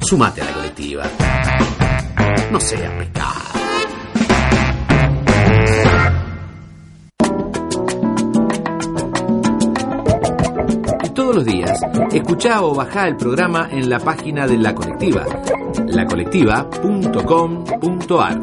Sumate 0.00 0.42
a 0.42 0.44
la 0.44 0.52
colectiva. 0.52 1.10
No 2.52 2.60
sea 2.60 2.90
todos 11.32 11.46
los 11.46 11.54
días, 11.54 11.80
escuchá 12.12 12.62
o 12.62 12.74
bajá 12.74 13.08
el 13.08 13.16
programa 13.16 13.66
en 13.70 13.88
la 13.88 13.98
página 13.98 14.46
de 14.46 14.58
La 14.58 14.74
Colectiva, 14.74 15.24
lacolectiva.com.ar. 15.86 18.42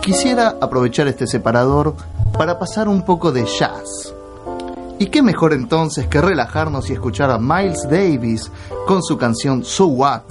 Quisiera 0.00 0.54
aprovechar 0.60 1.08
este 1.08 1.26
separador 1.26 1.96
para 2.38 2.60
pasar 2.60 2.88
un 2.88 3.02
poco 3.02 3.32
de 3.32 3.46
jazz. 3.46 4.15
¿Y 5.16 5.20
qué 5.20 5.22
mejor 5.22 5.54
entonces 5.54 6.06
que 6.08 6.20
relajarnos 6.20 6.90
y 6.90 6.92
escuchar 6.92 7.30
a 7.30 7.38
Miles 7.38 7.88
Davis 7.90 8.52
con 8.86 9.02
su 9.02 9.16
canción 9.16 9.64
So 9.64 9.86
What 9.86 10.24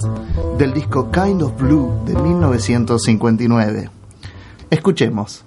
del 0.58 0.72
disco 0.72 1.10
Kind 1.10 1.42
of 1.42 1.60
Blue 1.60 2.04
de 2.04 2.14
1959? 2.14 3.90
Escuchemos. 4.70 5.44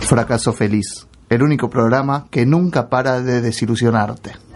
Fracaso 0.00 0.52
Feliz, 0.52 1.06
el 1.28 1.44
único 1.44 1.70
programa 1.70 2.26
que 2.28 2.44
nunca 2.44 2.88
para 2.88 3.20
de 3.20 3.40
desilusionarte. 3.40 4.47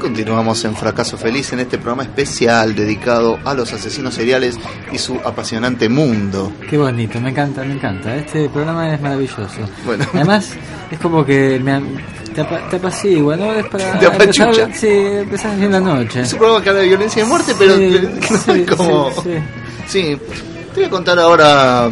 Continuamos 0.00 0.64
en 0.64 0.74
Fracaso 0.76 1.16
Feliz 1.18 1.52
en 1.52 1.60
este 1.60 1.76
programa 1.78 2.04
especial 2.04 2.74
dedicado 2.74 3.38
a 3.44 3.52
los 3.54 3.72
asesinos 3.72 4.14
seriales 4.14 4.56
y 4.92 4.98
su 4.98 5.16
apasionante 5.16 5.88
mundo. 5.88 6.52
Qué 6.70 6.78
bonito, 6.78 7.20
me 7.20 7.30
encanta, 7.30 7.64
me 7.64 7.74
encanta. 7.74 8.14
Este 8.16 8.48
programa 8.48 8.94
es 8.94 9.00
maravilloso. 9.00 9.48
Bueno. 9.84 10.04
Además, 10.14 10.52
es 10.90 10.98
como 11.00 11.24
que 11.24 11.58
me, 11.62 11.82
te, 12.34 12.40
apa- 12.42 12.68
te 12.70 12.76
apacigua, 12.76 13.36
¿no? 13.36 13.52
Es 13.54 13.66
para 13.66 13.98
Te 13.98 14.06
apachucha. 14.06 14.44
empezar, 14.50 14.74
sí, 14.74 14.88
empezar 14.88 15.56
bien 15.56 15.72
la 15.72 15.80
noche. 15.80 16.20
Es 16.20 16.32
un 16.32 16.38
programa 16.38 16.62
que 16.62 16.70
habla 16.70 16.82
de 16.82 16.88
violencia 16.88 17.24
y 17.24 17.26
muerte, 17.26 17.52
pero 17.58 17.76
Sí, 17.76 17.90
no 18.30 18.38
sí, 18.38 18.50
es 18.66 18.70
como... 18.76 19.10
sí, 19.22 19.30
Sí, 19.88 20.16
Te 20.74 20.80
voy 20.80 20.84
a 20.84 20.90
contar 20.90 21.18
ahora. 21.18 21.90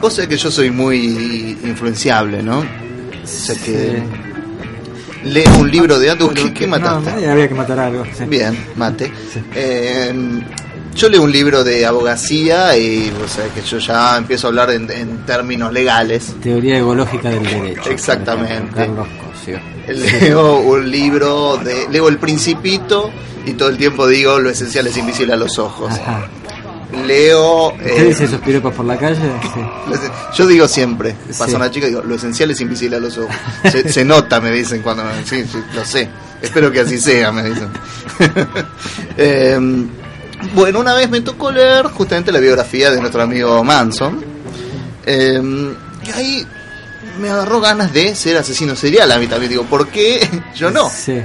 Vos 0.00 0.14
sabés 0.14 0.28
que 0.28 0.36
yo 0.36 0.50
soy 0.50 0.70
muy 0.70 1.56
influenciable, 1.64 2.42
¿no? 2.42 2.60
O 2.60 3.26
sea 3.26 3.54
que. 3.56 4.02
Leo 5.24 5.58
un 5.58 5.70
libro 5.70 5.98
de 5.98 6.10
Andu. 6.10 6.30
¿Qué, 6.32 6.52
qué 6.54 6.66
mataste? 6.66 7.10
No, 7.26 7.32
había 7.32 7.48
que 7.48 7.54
matar 7.54 7.78
algo. 7.80 8.04
sí. 8.16 8.24
Bien, 8.24 8.56
mate. 8.76 9.10
Eh, 9.54 10.12
yo 10.94 11.08
leo 11.08 11.22
un 11.22 11.30
libro 11.32 11.62
de 11.64 11.84
abogacía 11.86 12.76
y 12.76 13.10
vos 13.10 13.30
sabés 13.30 13.52
que 13.52 13.62
yo 13.62 13.78
ya 13.78 14.16
empiezo 14.16 14.46
a 14.46 14.50
hablar 14.50 14.70
en, 14.70 14.90
en 14.90 15.24
términos 15.26 15.72
legales. 15.72 16.34
Teoría 16.42 16.78
ecológica 16.78 17.30
del 17.30 17.44
derecho. 17.44 17.90
Exactamente. 17.90 18.74
Carlos 18.74 19.06
Cosio. 19.32 19.60
Leo 19.88 20.58
un 20.60 20.90
libro 20.90 21.56
de. 21.58 21.88
Leo 21.90 22.08
El 22.08 22.18
Principito 22.18 23.10
y 23.46 23.52
todo 23.52 23.68
el 23.68 23.76
tiempo 23.76 24.06
digo 24.06 24.38
lo 24.38 24.50
esencial 24.50 24.86
es 24.86 24.96
invisible 24.96 25.32
a 25.34 25.36
los 25.36 25.58
ojos. 25.58 25.92
Ajá. 25.92 26.28
Leo. 27.06 27.72
¿Usted 27.74 27.86
eh, 27.86 28.04
dice 28.04 28.24
esos 28.24 28.40
piropos 28.40 28.74
por 28.74 28.84
la 28.86 28.96
calle? 28.96 29.20
Sí. 29.42 29.60
yo 30.36 30.46
digo 30.46 30.66
siempre, 30.68 31.14
pasa 31.28 31.46
Sí. 31.48 31.54
una 31.54 31.70
chica 31.70 31.86
y 31.86 31.90
digo, 31.90 32.02
lo 32.02 32.14
esencial 32.14 32.50
es 32.50 32.60
invisible 32.60 32.96
a 32.96 33.00
los 33.00 33.16
ojos. 33.18 33.34
Se, 33.70 33.88
se 33.92 34.04
nota, 34.04 34.40
me 34.40 34.50
dicen 34.50 34.82
cuando. 34.82 35.02
Sí, 35.24 35.44
sí, 35.50 35.58
lo 35.74 35.84
sé. 35.84 36.08
Espero 36.40 36.70
que 36.70 36.80
así 36.80 36.98
sea, 36.98 37.32
me 37.32 37.42
dicen. 37.44 37.68
Eh, 39.16 39.58
bueno, 40.54 40.78
una 40.78 40.94
vez 40.94 41.10
me 41.10 41.20
tocó 41.20 41.50
leer 41.50 41.86
justamente 41.86 42.30
la 42.30 42.38
biografía 42.38 42.90
de 42.90 43.00
nuestro 43.00 43.22
amigo 43.22 43.62
Manson. 43.64 44.24
Eh, 45.04 45.40
y 46.06 46.10
ahí 46.12 46.46
me 47.20 47.28
agarró 47.30 47.60
ganas 47.60 47.92
de 47.92 48.14
ser 48.14 48.36
asesino 48.36 48.76
serial 48.76 49.10
a 49.10 49.18
mí 49.18 49.26
también. 49.26 49.50
Digo, 49.50 49.64
¿por 49.64 49.88
qué 49.88 50.26
yo 50.54 50.70
no? 50.70 50.88
Sí. 50.88 51.20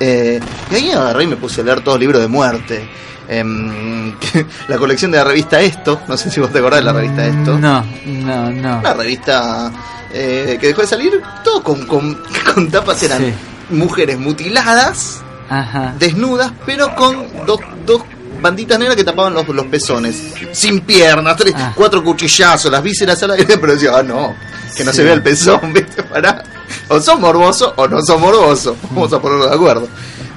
Eh, 0.00 0.40
y 0.70 0.74
ahí 0.74 0.90
agarré 0.90 1.24
y 1.24 1.26
me 1.28 1.36
puse 1.36 1.60
a 1.60 1.64
leer 1.64 1.80
todos 1.82 1.94
los 1.96 2.00
libros 2.00 2.20
de 2.20 2.28
muerte. 2.28 2.88
Que- 3.26 4.46
la 4.68 4.76
colección 4.78 5.10
de 5.10 5.18
la 5.18 5.24
revista 5.24 5.60
Esto, 5.60 6.00
no 6.08 6.16
sé 6.16 6.30
si 6.30 6.40
vos 6.40 6.52
te 6.52 6.58
acordás 6.58 6.80
de 6.80 6.84
la 6.84 6.92
revista 6.92 7.26
Esto. 7.26 7.58
No, 7.58 7.84
no, 8.06 8.50
no. 8.50 8.78
Una 8.80 8.94
revista 8.94 9.72
eh, 10.12 10.56
que 10.60 10.68
dejó 10.68 10.80
de 10.82 10.86
salir, 10.86 11.20
todo 11.44 11.62
con, 11.62 11.86
con, 11.86 12.22
con 12.54 12.70
tapas 12.70 13.02
eran 13.02 13.18
Sí. 13.18 13.32
mujeres 13.70 14.18
mutiladas, 14.18 15.20
Ajá. 15.50 15.94
desnudas, 15.98 16.52
pero 16.64 16.94
con 16.94 17.26
dos, 17.46 17.60
dos 17.84 18.02
banditas 18.40 18.78
negras 18.78 18.96
que 18.96 19.04
tapaban 19.04 19.34
los, 19.34 19.46
los 19.48 19.66
pezones, 19.66 20.16
sin 20.52 20.80
piernas, 20.82 21.36
tres, 21.36 21.54
Ah. 21.56 21.72
cuatro 21.74 22.02
cuchillazos, 22.04 22.70
las 22.70 22.82
vísceras 22.82 23.22
al 23.24 23.32
aire, 23.32 23.58
pero 23.60 23.72
decía, 23.74 23.90
ah, 23.96 24.02
no, 24.02 24.34
que 24.76 24.84
no 24.84 24.90
Sí. 24.92 24.98
se 24.98 25.04
vea 25.04 25.14
el 25.14 25.22
pezón, 25.22 25.72
¿viste? 25.72 26.02
Pará. 26.04 26.42
O 26.88 27.00
sos 27.00 27.18
morboso 27.18 27.72
o 27.76 27.86
no 27.88 28.00
sos 28.02 28.20
morboso, 28.20 28.76
vamos 28.90 29.12
a 29.12 29.20
ponernos 29.20 29.50
de 29.50 29.54
acuerdo. 29.56 29.88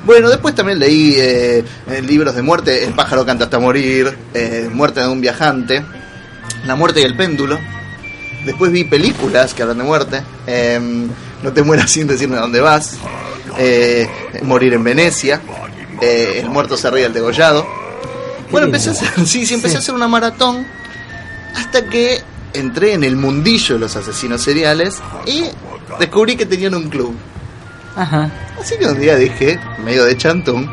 Bueno, 0.09 0.27
después 0.27 0.55
también 0.55 0.79
leí 0.79 1.13
eh, 1.19 1.63
libros 2.01 2.33
de 2.33 2.41
muerte, 2.41 2.83
El 2.83 2.95
pájaro 2.95 3.27
canta 3.27 3.43
hasta 3.43 3.59
morir, 3.59 4.17
eh, 4.33 4.67
Muerte 4.73 5.01
de 5.01 5.07
un 5.07 5.21
viajante, 5.21 5.85
La 6.65 6.75
muerte 6.75 7.01
y 7.01 7.03
el 7.03 7.15
péndulo. 7.15 7.59
Después 8.43 8.71
vi 8.71 8.85
películas 8.85 9.53
que 9.53 9.61
hablan 9.61 9.77
de 9.77 9.83
muerte, 9.83 10.23
eh, 10.47 10.79
No 11.43 11.53
te 11.53 11.61
mueras 11.61 11.91
sin 11.91 12.07
decirme 12.07 12.37
a 12.37 12.39
dónde 12.39 12.59
vas, 12.59 12.97
eh, 13.59 14.09
Morir 14.41 14.73
en 14.73 14.83
Venecia, 14.83 15.41
El 16.01 16.49
muerto 16.49 16.75
se 16.75 16.89
ríe 16.89 17.03
del 17.03 17.13
degollado. 17.13 17.67
Bueno, 18.49 18.65
empecé 18.65 18.89
a 18.89 18.93
hacer, 18.93 19.09
sí, 19.27 19.45
sí, 19.45 19.53
empecé 19.53 19.75
a 19.75 19.77
hacer 19.77 19.93
una 19.93 20.07
maratón 20.07 20.65
hasta 21.55 21.85
que 21.85 22.19
entré 22.53 22.93
en 22.93 23.03
el 23.03 23.15
mundillo 23.15 23.75
de 23.75 23.81
los 23.81 23.95
asesinos 23.95 24.41
seriales 24.41 24.95
y 25.27 25.43
descubrí 25.99 26.35
que 26.35 26.47
tenían 26.47 26.73
un 26.73 26.89
club. 26.89 27.15
Ajá. 27.95 28.29
Así 28.59 28.75
que 28.77 28.85
un 28.85 28.99
día 28.99 29.15
dije, 29.15 29.59
medio 29.83 30.05
de 30.05 30.15
chantón, 30.17 30.69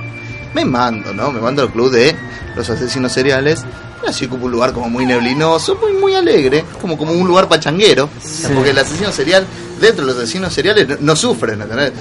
me 0.54 0.64
mando, 0.64 1.12
¿no? 1.12 1.30
Me 1.32 1.40
mando 1.40 1.62
al 1.62 1.70
club 1.70 1.90
de 1.90 2.14
los 2.54 2.68
asesinos 2.70 3.12
seriales. 3.12 3.64
Así 4.06 4.28
como 4.28 4.44
un 4.46 4.52
lugar 4.52 4.72
como 4.72 4.88
muy 4.88 5.04
neblinoso, 5.04 5.76
muy 5.82 5.92
muy 5.94 6.14
alegre, 6.14 6.64
como 6.80 6.96
como 6.96 7.12
un 7.12 7.26
lugar 7.26 7.48
pachanguero. 7.48 8.08
Sí. 8.22 8.46
Porque 8.54 8.70
el 8.70 8.78
asesino 8.78 9.10
serial, 9.10 9.44
dentro 9.80 10.06
de 10.06 10.12
los 10.12 10.22
asesinos 10.22 10.52
seriales, 10.52 10.86
no, 10.88 10.96
no 11.00 11.16
sufren, 11.16 11.60
¿entendés? 11.60 11.92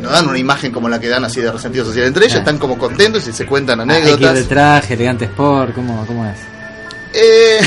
No 0.00 0.10
dan 0.10 0.28
una 0.28 0.38
imagen 0.38 0.70
como 0.70 0.88
la 0.88 1.00
que 1.00 1.08
dan 1.08 1.24
así 1.24 1.40
de 1.40 1.50
resentido 1.50 1.84
social. 1.84 2.06
Entre 2.06 2.24
ellos 2.24 2.36
Ah. 2.36 2.40
están 2.40 2.58
como 2.58 2.78
contentos 2.78 3.26
y 3.26 3.32
se 3.32 3.46
cuentan 3.46 3.80
Hay 3.80 3.86
que 3.88 3.92
ir 3.94 4.02
anécdotas. 4.14 4.34
de 4.36 4.44
traje, 4.44 4.94
elegante 4.94 5.24
sport, 5.24 5.74
¿cómo, 5.74 6.06
cómo 6.06 6.24
es? 6.26 6.38
Eh, 7.12 7.58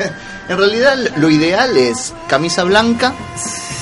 en 0.48 0.56
realidad 0.58 0.96
lo 1.16 1.28
ideal 1.28 1.76
es 1.76 2.14
camisa 2.28 2.62
blanca 2.64 3.12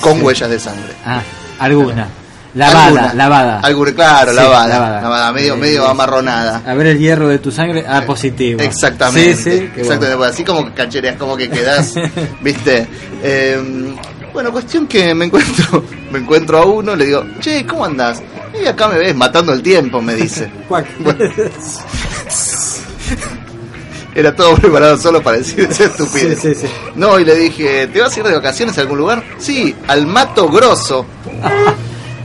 con 0.01 0.21
huellas 0.23 0.49
de 0.49 0.59
sangre. 0.59 0.93
Ah, 1.05 1.21
alguna. 1.59 2.07
Lavada, 2.53 2.85
Alguna. 2.85 3.13
lavada. 3.13 3.59
Alguna, 3.61 3.93
claro, 3.93 4.31
Sí, 4.31 4.35
lavada, 4.37 4.67
lavada. 4.67 5.01
lavada, 5.01 5.31
medio, 5.31 5.55
medio 5.55 5.87
amarronada. 5.87 6.61
A 6.65 6.73
ver 6.73 6.87
el 6.87 6.99
hierro 6.99 7.27
de 7.29 7.39
tu 7.39 7.49
sangre, 7.51 7.85
ah, 7.87 8.01
positivo. 8.05 8.59
Exactamente. 8.61 9.35
Sí, 9.35 9.43
sí, 9.43 9.69
exactamente. 9.75 10.15
bueno. 10.15 10.33
Así 10.33 10.43
como 10.43 10.65
que 10.65 10.71
cachereas, 10.73 11.15
como 11.17 11.37
que 11.37 11.49
quedas, 11.49 11.93
¿viste? 12.41 12.87
Eh, 13.23 13.93
bueno, 14.33 14.51
cuestión 14.51 14.85
que 14.87 15.13
me 15.15 15.25
encuentro, 15.25 15.83
me 16.11 16.19
encuentro 16.19 16.57
a 16.59 16.65
uno, 16.65 16.95
le 16.95 17.05
digo, 17.05 17.23
che, 17.39 17.65
¿cómo 17.65 17.85
andás? 17.85 18.21
Y 18.61 18.65
acá 18.65 18.89
me 18.89 18.97
ves 18.97 19.15
matando 19.15 19.53
el 19.53 19.61
tiempo, 19.61 20.01
me 20.01 20.13
dice. 20.15 20.51
Era 24.13 24.35
todo 24.35 24.55
preparado 24.55 24.97
solo 24.97 25.21
para 25.23 25.37
decir 25.37 25.61
esa 25.71 25.85
estupidez. 25.85 26.39
Sí, 26.41 26.53
sí, 26.53 26.67
sí. 26.67 26.73
No, 26.95 27.17
y 27.17 27.23
le 27.23 27.33
dije, 27.35 27.87
¿te 27.87 28.01
vas 28.01 28.13
a 28.15 28.19
ir 28.19 28.25
de 28.25 28.33
vacaciones 28.33 28.77
a 28.77 28.81
algún 28.81 28.97
lugar? 28.97 29.23
Sí, 29.37 29.73
al 29.87 30.05
Mato 30.05 30.49
Grosso. 30.49 31.05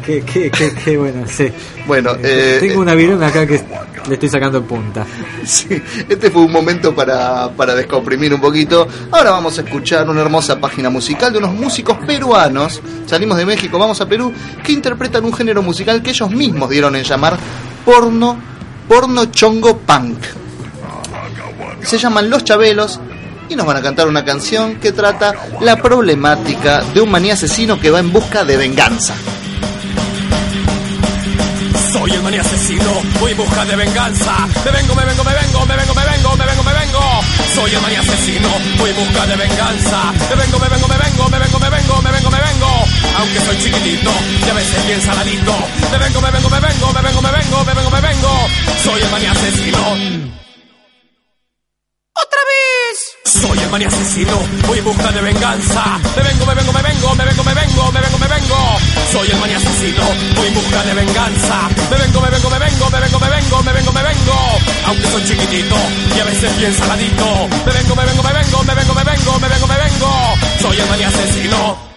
Qué, 0.07 0.23
qué, 0.23 0.53
qué, 0.53 0.73
qué 0.73 0.97
bueno, 0.97 1.25
sí. 1.27 1.51
Bueno, 1.85 2.13
eh, 2.23 2.59
Tengo 2.61 2.81
una 2.81 2.95
virome 2.95 3.27
acá 3.27 3.45
que 3.45 3.61
le 4.07 4.15
estoy 4.15 4.29
sacando 4.29 4.59
en 4.59 4.65
punta. 4.65 5.05
Sí, 5.45 5.83
este 6.09 6.31
fue 6.31 6.43
un 6.43 6.53
momento 6.53 6.95
para, 6.95 7.51
para 7.51 7.75
descomprimir 7.75 8.33
un 8.33 8.41
poquito. 8.41 8.87
Ahora 9.11 9.33
vamos 9.33 9.59
a 9.59 9.63
escuchar 9.63 10.09
una 10.09 10.21
hermosa 10.21 10.61
página 10.61 10.91
musical 10.91 11.33
de 11.33 11.39
unos 11.39 11.55
músicos 11.55 11.99
peruanos. 12.07 12.81
Salimos 13.07 13.37
de 13.37 13.47
México, 13.47 13.79
vamos 13.81 14.01
a 14.01 14.09
Perú, 14.09 14.33
que 14.63 14.73
interpretan 14.73 15.25
un 15.25 15.33
género 15.33 15.61
musical 15.63 16.03
que 16.03 16.11
ellos 16.11 16.31
mismos 16.31 16.71
dieron 16.71 16.95
en 16.95 17.03
llamar 17.03 17.37
porno, 17.85 18.39
porno 18.89 19.25
chongo 19.27 19.79
punk. 19.79 20.19
Se 21.83 21.99
llaman 21.99 22.31
Los 22.31 22.45
Chabelos 22.45 23.01
y 23.49 23.57
nos 23.57 23.67
van 23.67 23.77
a 23.77 23.83
cantar 23.83 24.07
una 24.07 24.25
canción 24.25 24.77
que 24.77 24.93
trata 24.93 25.35
la 25.61 25.77
problemática 25.77 26.83
de 26.95 27.01
un 27.01 27.11
maní 27.11 27.31
asesino 27.31 27.81
que 27.81 27.91
va 27.91 27.99
en 28.01 28.13
busca 28.13 28.45
de 28.45 28.57
venganza. 28.57 29.15
Soy 32.07 32.15
el 32.15 32.23
maní 32.23 32.39
asesino, 32.39 33.03
voy 33.19 33.33
en 33.33 33.37
busca 33.37 33.65
de 33.65 33.75
venganza. 33.75 34.47
Me 34.65 34.71
vengo, 34.71 34.95
me 34.95 35.05
vengo, 35.05 35.25
me 35.25 35.35
vengo, 35.35 35.67
me 35.67 35.75
vengo, 35.75 35.93
me 35.93 36.05
vengo, 36.07 36.37
me 36.37 36.47
vengo, 36.47 36.63
me 36.63 36.73
vengo. 36.73 37.01
Soy 37.53 37.75
el 37.75 37.81
maní 37.83 37.97
asesino, 37.97 38.49
voy 38.79 38.91
en 38.91 38.97
busca 38.97 39.27
de 39.27 39.35
venganza. 39.35 40.13
Me 40.31 40.37
vengo, 40.37 40.57
me 40.61 40.69
vengo, 40.69 40.87
me 40.87 40.99
vengo, 40.99 41.29
me 41.29 41.39
vengo, 41.41 41.59
me 41.59 41.69
vengo, 41.69 42.03
me 42.03 42.11
vengo, 42.13 42.31
me 42.31 42.39
vengo. 42.39 42.71
Aunque 43.19 43.41
soy 43.41 43.59
chiquitito 43.59 44.11
y 44.47 44.51
a 44.51 44.55
veces 44.55 44.87
bien 44.87 45.03
saladito. 45.03 45.55
Me 45.91 45.99
vengo, 45.99 46.21
me 46.21 46.31
vengo, 46.31 46.49
me 46.49 46.61
vengo, 46.61 46.93
me 46.93 47.03
vengo, 47.03 47.23
me 47.23 47.31
vengo, 47.33 47.65
me 47.65 47.75
vengo, 47.75 47.91
me 47.91 48.01
vengo. 48.01 48.31
Soy 48.85 49.03
el 49.03 49.11
maní 49.11 49.27
asesino. 49.27 50.46
¡Otra 52.17 52.41
vez! 52.49 52.97
Soy 53.25 53.59
el 53.59 53.71
maní 53.71 53.85
asesino, 53.85 54.37
voy 54.67 54.79
en 54.79 54.85
busca 54.85 55.13
de 55.13 55.21
venganza. 55.21 55.85
Me 56.17 56.23
vengo, 56.23 56.47
me 56.47 56.55
vengo, 56.55 56.73
me 56.73 56.83
vengo, 56.83 57.15
me 57.15 57.25
vengo, 57.25 57.45
me 57.45 57.55
vengo, 57.55 57.93
me 57.93 58.01
vengo, 58.01 58.19
me 58.19 58.29
vengo. 58.29 58.59
Soy 59.13 59.29
el 59.31 59.37
maní 59.39 59.55
asesino, 59.55 60.05
voy 60.37 60.49
en 60.49 60.55
busca 60.55 60.83
de 60.85 60.95
venganza. 60.95 61.69
Me 61.91 61.97
vengo, 61.99 62.21
me 62.21 62.31
vengo, 62.31 62.51
me 62.51 62.59
vengo, 62.59 62.91
me 62.91 63.01
vengo, 63.01 63.19
me 63.21 63.29
vengo, 63.29 63.63
me 63.63 63.73
vengo, 63.73 63.93
me 63.93 64.03
vengo. 64.03 64.37
Aunque 64.87 65.07
soy 65.11 65.25
chiquitito 65.25 65.77
y 66.17 66.21
a 66.21 66.25
veces 66.25 66.59
bien 66.59 66.75
saladito. 66.75 67.49
Me 67.67 67.73
vengo, 67.73 67.95
me 67.97 68.05
vengo, 68.07 68.23
me 68.23 68.33
vengo, 68.33 68.63
me 68.65 68.75
vengo, 68.75 68.95
me 68.95 69.05
vengo, 69.05 69.39
me 69.39 69.49
vengo, 69.49 69.67
me 69.67 69.77
vengo. 69.77 70.11
Soy 70.63 70.81
el 70.81 70.89
maní 70.89 71.03
asesino. 71.05 71.96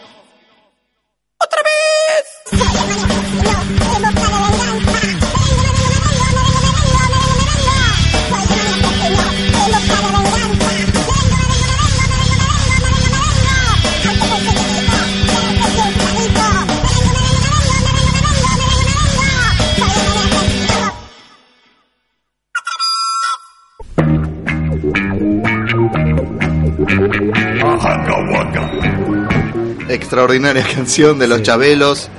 Extraordinaria 30.14 30.66
canción 30.76 31.20
de 31.20 31.28
los 31.28 31.44
Chabelos. 31.44 32.10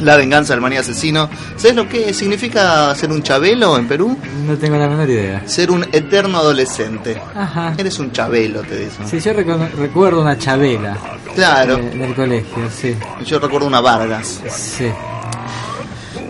La 0.00 0.16
venganza 0.18 0.52
del 0.52 0.60
maní 0.60 0.76
asesino. 0.76 1.30
¿Sabes 1.56 1.74
lo 1.74 1.88
que 1.88 2.12
significa 2.12 2.94
ser 2.94 3.10
un 3.12 3.22
chabelo 3.22 3.78
en 3.78 3.88
Perú? 3.88 4.18
No 4.46 4.58
tengo 4.58 4.76
la 4.76 4.88
menor 4.88 5.08
idea. 5.08 5.42
Ser 5.46 5.70
un 5.70 5.84
eterno 5.90 6.36
adolescente. 6.38 7.18
Ajá. 7.34 7.72
Eres 7.78 7.98
un 7.98 8.12
chabelo, 8.12 8.60
te 8.62 8.76
dicen. 8.76 9.08
Sí, 9.08 9.20
yo 9.20 9.32
recuerdo 9.32 10.20
una 10.20 10.36
chabela. 10.36 10.98
Claro. 11.34 11.78
eh, 11.78 11.96
del 11.96 12.14
colegio, 12.14 12.68
sí. 12.78 12.94
Yo 13.24 13.38
recuerdo 13.38 13.66
una 13.68 13.80
Vargas. 13.80 14.40
Sí. 14.54 14.90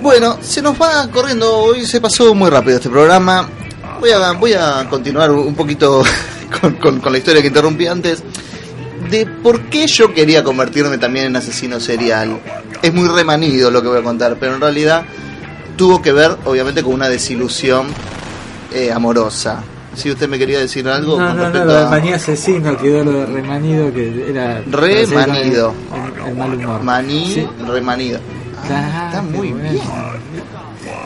Bueno, 0.01 0.38
se 0.42 0.62
nos 0.62 0.80
va 0.80 1.09
corriendo. 1.11 1.57
Hoy 1.57 1.86
se 1.86 2.01
pasó 2.01 2.34
muy 2.36 2.51
rápido 2.51 2.76
este 2.76 2.90
programa. 2.90 3.49
Voy 3.99 4.11
a, 4.12 4.30
voy 4.32 4.53
a 4.53 4.86
continuar 4.88 5.32
un 5.32 5.55
poquito 5.57 6.05
con, 6.61 6.74
con- 6.74 7.01
con 7.01 7.11
la 7.11 7.18
historia 7.18 7.40
que 7.40 7.49
interrumpí 7.49 7.86
antes, 7.86 8.22
de 9.11 9.26
por 9.26 9.61
qué 9.62 9.86
yo 9.86 10.12
quería 10.14 10.42
convertirme 10.42 10.98
también 10.98 11.26
en 11.26 11.36
asesino 11.36 11.78
serial. 11.80 12.38
Es 12.82 12.92
muy 12.92 13.09
remanido 13.09 13.70
lo 13.70 13.80
que 13.82 13.88
voy 13.88 13.98
a 13.98 14.02
contar, 14.02 14.36
pero 14.38 14.55
en 14.55 14.61
realidad 14.61 15.05
tuvo 15.76 16.00
que 16.02 16.12
ver, 16.12 16.36
obviamente, 16.44 16.82
con 16.82 16.94
una 16.94 17.09
desilusión 17.09 17.86
eh, 18.72 18.90
amorosa. 18.92 19.62
Si 19.94 20.11
usted 20.11 20.28
me 20.28 20.38
quería 20.38 20.59
decir 20.59 20.88
algo 20.88 21.18
No, 21.18 21.28
con 21.28 21.36
no, 21.36 21.42
no, 21.42 21.42
respecto 21.44 21.66
lo 21.66 21.74
de 21.80 21.86
a- 21.86 21.88
maní 21.90 22.12
asesino 22.12 22.76
quedó 22.76 23.05
lo 23.05 23.12
de 23.12 23.26
remanido 23.26 23.92
que 23.92 24.30
era. 24.30 24.61
Remanido. 24.68 25.72
El, 26.24 26.28
el 26.30 26.36
mal 26.36 26.55
humor. 26.55 26.82
Maní, 26.82 27.32
Sí. 27.34 27.48
remanido. 27.68 28.18
Ah, 28.68 29.09
está 29.11 29.22
muy 29.22 29.48
bueno. 29.52 29.70
bien. 29.70 29.84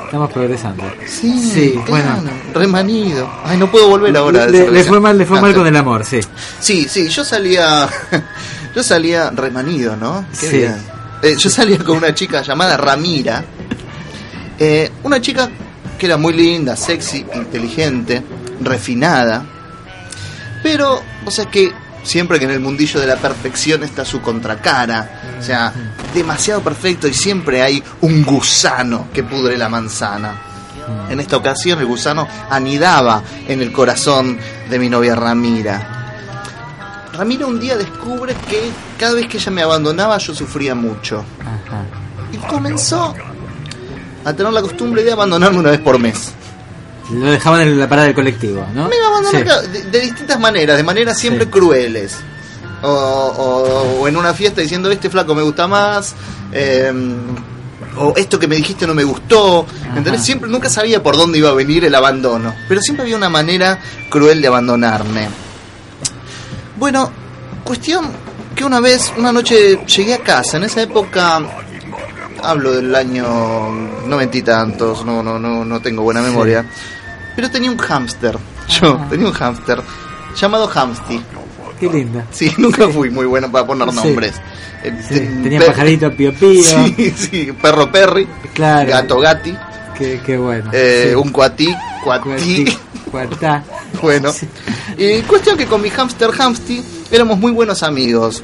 Estamos 0.08 0.32
progresando. 0.32 0.84
Sí, 1.06 1.38
Sí, 1.52 1.80
bueno. 1.86 2.22
remanido. 2.54 3.30
Ay, 3.44 3.58
no 3.58 3.70
puedo 3.70 3.88
volver 3.90 4.16
ahora. 4.16 4.46
Le, 4.46 4.70
le 4.70 4.82
fue 4.84 4.98
mal, 5.00 5.18
le 5.18 5.26
fue 5.26 5.38
mal 5.38 5.54
con 5.54 5.66
el 5.66 5.76
amor, 5.76 6.02
sí. 6.02 6.18
Sí, 6.60 6.86
sí, 6.88 7.08
yo 7.08 7.24
salía. 7.24 7.86
Yo 8.74 8.82
salía 8.82 9.30
remanido, 9.30 9.96
¿no? 9.96 10.24
Qué 10.38 10.46
Sí. 10.50 10.56
bien. 10.58 10.76
Eh, 11.22 11.34
yo 11.36 11.50
salía 11.50 11.78
con 11.78 11.96
una 11.96 12.14
chica 12.14 12.42
llamada 12.42 12.76
Ramira. 12.76 13.42
Eh, 14.58 14.90
una 15.02 15.20
chica 15.20 15.48
que 15.98 16.06
era 16.06 16.16
muy 16.16 16.32
linda, 16.34 16.76
sexy, 16.76 17.24
inteligente, 17.34 18.22
refinada. 18.60 19.44
Pero, 20.62 21.00
o 21.24 21.30
sea 21.30 21.46
que 21.46 21.72
siempre 22.02 22.38
que 22.38 22.44
en 22.44 22.52
el 22.52 22.60
mundillo 22.60 23.00
de 23.00 23.06
la 23.06 23.16
perfección 23.16 23.82
está 23.82 24.04
su 24.04 24.20
contracara. 24.20 25.36
O 25.38 25.42
sea, 25.42 25.72
demasiado 26.14 26.60
perfecto 26.62 27.08
y 27.08 27.14
siempre 27.14 27.62
hay 27.62 27.82
un 28.00 28.24
gusano 28.24 29.08
que 29.12 29.22
pudre 29.22 29.56
la 29.56 29.68
manzana. 29.68 30.42
En 31.10 31.20
esta 31.20 31.36
ocasión 31.36 31.78
el 31.78 31.86
gusano 31.86 32.26
anidaba 32.50 33.22
en 33.46 33.60
el 33.60 33.72
corazón 33.72 34.38
de 34.70 34.78
mi 34.78 34.88
novia 34.88 35.14
Ramira. 35.14 35.94
Ramira 37.12 37.46
un 37.46 37.58
día 37.58 37.76
descubre 37.76 38.34
que 38.48 38.70
cada 38.98 39.14
vez 39.14 39.26
que 39.26 39.38
ella 39.38 39.50
me 39.50 39.62
abandonaba 39.62 40.18
yo 40.18 40.34
sufría 40.34 40.74
mucho. 40.74 41.24
Y 42.32 42.36
comenzó 42.38 43.14
a 44.24 44.32
tener 44.32 44.52
la 44.52 44.62
costumbre 44.62 45.02
de 45.02 45.12
abandonarme 45.12 45.58
una 45.58 45.70
vez 45.70 45.80
por 45.80 45.98
mes. 45.98 46.32
Lo 47.12 47.30
dejaban 47.30 47.62
en 47.62 47.78
la 47.78 47.88
parada 47.88 48.06
del 48.06 48.14
colectivo, 48.14 48.66
¿no? 48.74 48.88
Me 48.88 48.96
Sí. 49.30 49.36
de, 49.72 49.82
de 49.90 50.00
distintas 50.00 50.38
maneras, 50.38 50.76
de 50.76 50.82
maneras 50.82 51.18
siempre 51.18 51.48
crueles. 51.48 52.16
O, 52.82 52.88
o- 52.88 54.00
o 54.02 54.08
en 54.08 54.16
una 54.16 54.32
fiesta 54.34 54.60
diciendo, 54.60 54.90
este 54.90 55.10
flaco 55.10 55.34
me 55.34 55.42
gusta 55.42 55.66
más, 55.66 56.14
eh, 56.52 56.92
o 57.96 58.12
esto 58.16 58.38
que 58.38 58.46
me 58.46 58.56
dijiste 58.56 58.86
no 58.86 58.94
me 58.94 59.04
gustó. 59.04 59.66
¿Entendés? 59.96 60.22
Siempre, 60.22 60.48
nunca 60.48 60.68
sabía 60.70 61.02
por 61.02 61.16
dónde 61.16 61.38
iba 61.38 61.50
a 61.50 61.54
venir 61.54 61.84
el 61.84 61.94
abandono. 61.94 62.54
Pero 62.68 62.80
siempre 62.80 63.02
había 63.04 63.16
una 63.16 63.28
manera 63.28 63.78
cruel 64.10 64.40
de 64.40 64.46
abandonarme. 64.48 65.28
Bueno, 66.76 67.10
cuestión 67.64 68.06
que 68.54 68.64
una 68.64 68.80
vez, 68.80 69.12
una 69.16 69.32
noche 69.32 69.80
llegué 69.86 70.14
a 70.14 70.18
casa, 70.18 70.56
en 70.58 70.64
esa 70.64 70.82
época 70.82 71.40
hablo 72.42 72.72
del 72.72 72.94
año 72.94 73.26
noventa 74.06 74.36
y 74.38 74.42
tantos, 74.42 75.04
no, 75.04 75.22
no, 75.22 75.38
no, 75.38 75.64
no 75.64 75.80
tengo 75.80 76.02
buena 76.02 76.20
memoria. 76.22 76.64
Pero 77.38 77.50
tenía 77.52 77.70
un 77.70 77.78
hámster. 77.78 78.36
Yo 78.80 78.96
tenía 79.08 79.28
un 79.28 79.32
hámster 79.32 79.80
llamado 80.36 80.68
Hamsty. 80.74 81.20
Qué 81.78 81.88
linda. 81.88 82.24
Sí, 82.32 82.52
nunca 82.58 82.88
fui 82.88 83.10
muy 83.10 83.26
bueno 83.26 83.48
para 83.48 83.64
poner 83.64 83.94
nombres. 83.94 84.34
Eh, 84.82 84.92
Sí, 85.08 85.14
ten- 85.14 85.42
tenía 85.44 85.60
per- 85.60 85.68
pajarito 85.68 86.10
pío 86.16 86.34
pío. 86.34 86.60
Sí, 86.96 87.14
sí, 87.16 87.52
perro 87.62 87.92
Perry, 87.92 88.26
Claro. 88.54 88.90
gato 88.90 89.20
Gatti, 89.20 89.54
Qué, 89.96 90.20
qué 90.26 90.36
bueno. 90.36 90.68
eh, 90.72 91.10
Sí. 91.10 91.14
un 91.14 91.30
cuatí, 91.30 91.72
cuatí. 92.02 92.76
Cuartá. 93.08 93.62
Bueno, 94.02 94.32
y 94.96 95.20
cuestión 95.22 95.56
que 95.56 95.66
con 95.66 95.80
mi 95.80 95.90
hámster 95.90 96.30
Hamsty 96.36 96.82
éramos 97.12 97.38
muy 97.38 97.52
buenos 97.52 97.84
amigos. 97.84 98.42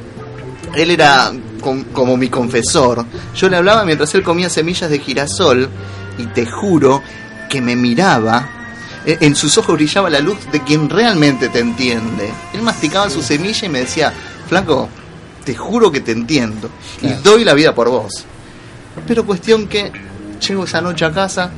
Él 0.73 0.89
era 0.91 1.33
com- 1.59 1.83
como 1.91 2.15
mi 2.15 2.29
confesor. 2.29 3.05
Yo 3.35 3.49
le 3.49 3.57
hablaba 3.57 3.83
mientras 3.83 4.15
él 4.15 4.23
comía 4.23 4.49
semillas 4.49 4.89
de 4.89 4.99
girasol 4.99 5.69
y 6.17 6.27
te 6.27 6.45
juro 6.45 7.01
que 7.49 7.59
me 7.59 7.75
miraba. 7.75 8.49
E- 9.05 9.17
En 9.21 9.35
sus 9.35 9.57
ojos 9.57 9.75
brillaba 9.75 10.09
la 10.09 10.19
luz 10.19 10.37
de 10.51 10.61
quien 10.63 10.89
realmente 10.89 11.49
te 11.49 11.59
entiende. 11.59 12.31
Él 12.53 12.61
masticaba 12.61 13.09
su 13.09 13.21
semilla 13.21 13.65
y 13.67 13.69
me 13.69 13.79
decía, 13.79 14.13
flaco, 14.47 14.89
te 15.43 15.53
juro 15.55 15.91
que 15.91 16.01
te 16.01 16.11
entiendo. 16.11 16.69
Y 17.01 17.07
doy 17.23 17.43
la 17.43 17.53
vida 17.53 17.73
por 17.75 17.89
vos. 17.89 18.25
Pero 19.07 19.25
cuestión 19.25 19.67
que 19.67 19.91
llego 20.47 20.63
esa 20.63 20.81
noche 20.81 21.05
a 21.05 21.11
casa, 21.11 21.51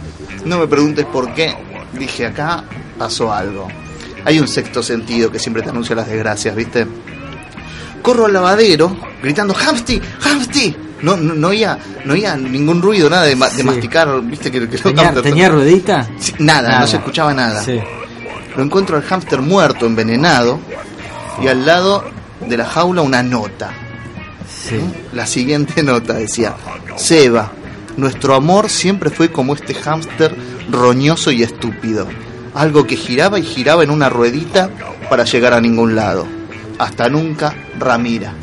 no 0.46 0.60
me 0.60 0.68
preguntes 0.68 1.06
por 1.06 1.34
qué, 1.34 1.56
dije 1.94 2.26
acá 2.26 2.64
pasó 2.98 3.32
algo. 3.32 3.68
Hay 4.26 4.40
un 4.40 4.48
sexto 4.48 4.84
sentido 4.84 5.32
que 5.32 5.40
siempre 5.40 5.62
te 5.64 5.70
anuncia 5.70 5.96
las 5.96 6.08
desgracias, 6.08 6.56
¿viste? 6.56 6.86
Corro 8.02 8.26
al 8.26 8.34
lavadero 8.34 8.98
gritando 9.22 9.56
¡Hamsty! 9.56 10.02
¡Hamsty! 10.22 10.76
No, 11.02 11.16
no, 11.16 11.34
ningún 12.52 12.82
ruido, 12.82 13.10
nada 13.10 13.24
de, 13.24 13.36
ma- 13.36 13.50
de 13.50 13.58
Sí. 13.58 13.64
masticar, 13.64 14.22
¿viste? 14.22 14.52
Que, 14.52 14.68
que 14.68 14.78
¿Tenía, 14.78 15.14
tenía 15.14 15.50
ruedita? 15.50 16.08
Sí, 16.20 16.34
nada, 16.40 16.70
Nada. 16.70 16.80
no 16.82 16.88
se 16.88 16.98
escuchaba 16.98 17.34
nada. 17.34 17.64
Sí. 17.64 17.80
Lo 18.56 18.64
encuentro 18.64 18.98
al 18.98 19.04
hámster 19.04 19.42
muerto, 19.42 19.86
envenenado, 19.86 20.60
y 21.42 21.48
al 21.48 21.66
lado 21.66 22.04
de 22.48 22.58
la 22.58 22.66
jaula 22.66 23.02
una 23.04 23.22
nota. 23.22 23.72
Sí. 24.68 24.80
La 25.14 25.28
siguiente 25.28 25.84
nota 25.84 26.14
decía, 26.14 26.56
Seba, 26.96 27.52
nuestro 27.98 28.34
amor 28.34 28.70
siempre 28.70 29.10
fue 29.12 29.32
como 29.32 29.54
este 29.54 29.74
hámster 29.76 30.36
roñoso 30.72 31.32
y 31.32 31.44
estúpido. 31.44 32.08
Algo 32.56 32.88
que 32.88 32.96
giraba 32.96 33.38
y 33.38 33.44
giraba 33.44 33.84
en 33.84 33.92
una 33.92 34.10
ruedita 34.10 34.70
para 35.12 35.26
llegar 35.26 35.54
a 35.54 35.62
ningún 35.62 35.96
lado. 35.96 36.26
Hasta 36.80 37.08
nunca, 37.10 37.54
Ramira. 37.80 38.34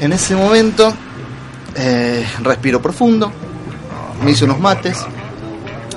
En 0.00 0.12
ese 0.12 0.34
momento, 0.34 0.92
eh, 1.76 2.26
respiro 2.42 2.80
profundo, 2.82 3.30
me 4.24 4.30
hice 4.32 4.44
unos 4.44 4.60
mates, 4.60 5.04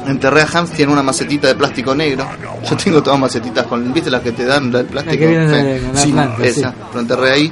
enterré 0.05 0.41
a 0.43 0.47
Hamsty 0.51 0.83
en 0.83 0.89
una 0.89 1.03
macetita 1.03 1.47
de 1.47 1.55
plástico 1.55 1.93
negro. 1.95 2.27
Yo 2.69 2.77
tengo 2.77 3.01
todas 3.03 3.19
macetitas 3.19 3.65
con, 3.65 3.91
¿viste 3.93 4.09
las 4.09 4.21
que 4.21 4.31
te 4.31 4.45
dan 4.45 4.71
del 4.71 4.85
plástico? 4.85 5.15
Sí. 5.25 5.29
de- 5.33 5.81
la 5.93 5.99
Sí, 5.99 6.11
planta, 6.11 6.37
sí. 6.43 6.47
esa, 6.49 6.73
lo 6.93 6.99
enterré 6.99 7.31
ahí. 7.31 7.51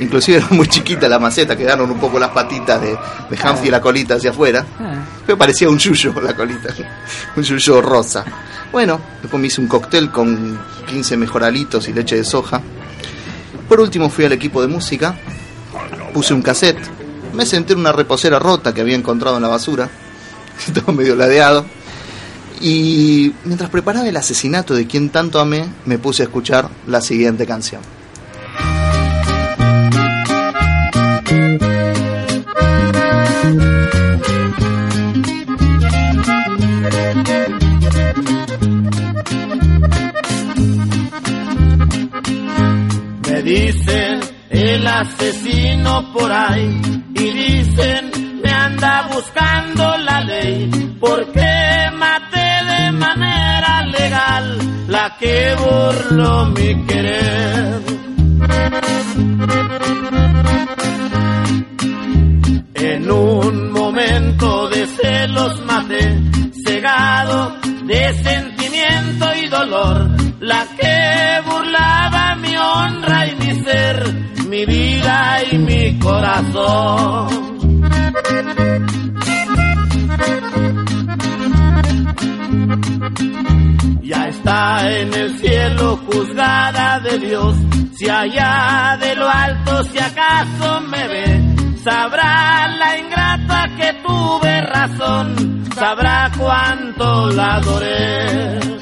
Inclusive 0.00 0.38
era 0.38 0.46
muy 0.50 0.68
chiquita 0.68 1.08
la 1.08 1.18
maceta, 1.18 1.56
quedaron 1.56 1.90
un 1.90 1.98
poco 1.98 2.18
las 2.20 2.30
patitas 2.30 2.80
de, 2.80 2.90
de 3.28 3.38
Hamsty 3.42 3.66
y 3.68 3.70
la 3.70 3.80
colita 3.80 4.14
hacia 4.14 4.30
afuera. 4.30 4.64
Ah. 4.78 4.94
Me 5.26 5.36
parecía 5.36 5.68
un 5.68 5.76
yuyo 5.78 6.14
la 6.22 6.34
colita, 6.34 6.72
un 7.36 7.42
yuyo 7.42 7.82
rosa. 7.82 8.24
Bueno, 8.70 9.00
después 9.20 9.40
me 9.40 9.48
hice 9.48 9.60
un 9.60 9.66
cóctel 9.66 10.10
con 10.10 10.58
15 10.86 11.16
mejoralitos 11.16 11.88
y 11.88 11.92
leche 11.92 12.16
de 12.16 12.24
soja. 12.24 12.60
Por 13.68 13.80
último 13.80 14.08
fui 14.08 14.24
al 14.24 14.32
equipo 14.32 14.62
de 14.62 14.68
música, 14.68 15.14
puse 16.12 16.34
un 16.34 16.42
cassette, 16.42 16.78
me 17.34 17.46
senté 17.46 17.74
en 17.74 17.80
una 17.80 17.92
reposera 17.92 18.38
rota 18.38 18.72
que 18.72 18.80
había 18.80 18.96
encontrado 18.96 19.36
en 19.36 19.42
la 19.42 19.48
basura, 19.48 19.88
estaba 20.66 20.92
medio 20.92 21.16
ladeado, 21.16 21.64
y 22.60 23.32
mientras 23.44 23.70
preparaba 23.70 24.08
el 24.08 24.16
asesinato 24.16 24.74
de 24.74 24.86
quien 24.86 25.10
tanto 25.10 25.40
amé, 25.40 25.66
me 25.84 25.98
puse 25.98 26.22
a 26.22 26.26
escuchar 26.26 26.68
la 26.86 27.00
siguiente 27.00 27.46
canción. 27.46 27.80
Asesino 44.88 46.12
por 46.12 46.30
ahí 46.32 46.80
y 47.14 47.30
dicen 47.32 48.10
me 48.42 48.50
anda 48.50 49.08
buscando 49.12 49.96
la 49.98 50.20
ley 50.20 50.96
porque 50.98 51.90
maté 51.94 52.48
de 52.72 52.92
manera 52.92 53.82
legal 53.82 54.58
la 54.88 55.16
que 55.18 55.54
burló 55.62 56.46
mi 56.46 56.86
querer. 56.86 57.80
En 62.74 63.10
un 63.10 63.72
momento 63.72 64.68
de 64.70 64.86
celos 64.86 65.60
maté, 65.64 66.20
cegado 66.64 67.56
de 67.84 68.14
sentimiento 68.22 69.26
y 69.42 69.48
dolor, 69.48 70.08
la 70.40 70.66
que 70.78 70.97
y 75.52 75.58
mi 75.58 75.98
corazón. 75.98 77.28
Ya 84.02 84.28
está 84.28 84.90
en 85.00 85.14
el 85.14 85.38
cielo 85.38 85.96
juzgada 86.06 87.00
de 87.00 87.18
Dios, 87.18 87.56
si 87.96 88.08
allá 88.08 88.96
de 89.00 89.14
lo 89.16 89.28
alto 89.28 89.84
si 89.84 89.98
acaso 89.98 90.80
me 90.82 91.08
ve, 91.08 91.76
sabrá 91.82 92.68
la 92.68 92.98
ingrata 92.98 93.68
que 93.76 93.92
tuve 94.06 94.60
razón, 94.62 95.64
sabrá 95.74 96.30
cuánto 96.36 97.30
la 97.30 97.56
adoré. 97.56 98.77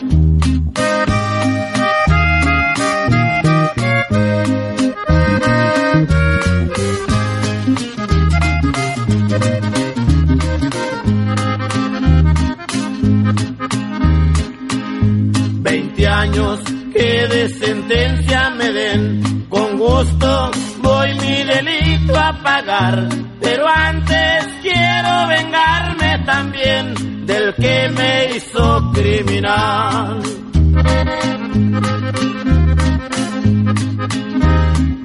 Pero 23.40 23.66
antes 23.68 24.48
quiero 24.60 25.26
vengarme 25.28 26.18
también 26.26 27.26
del 27.26 27.54
que 27.54 27.88
me 27.96 28.36
hizo 28.36 28.92
criminal. 28.92 30.20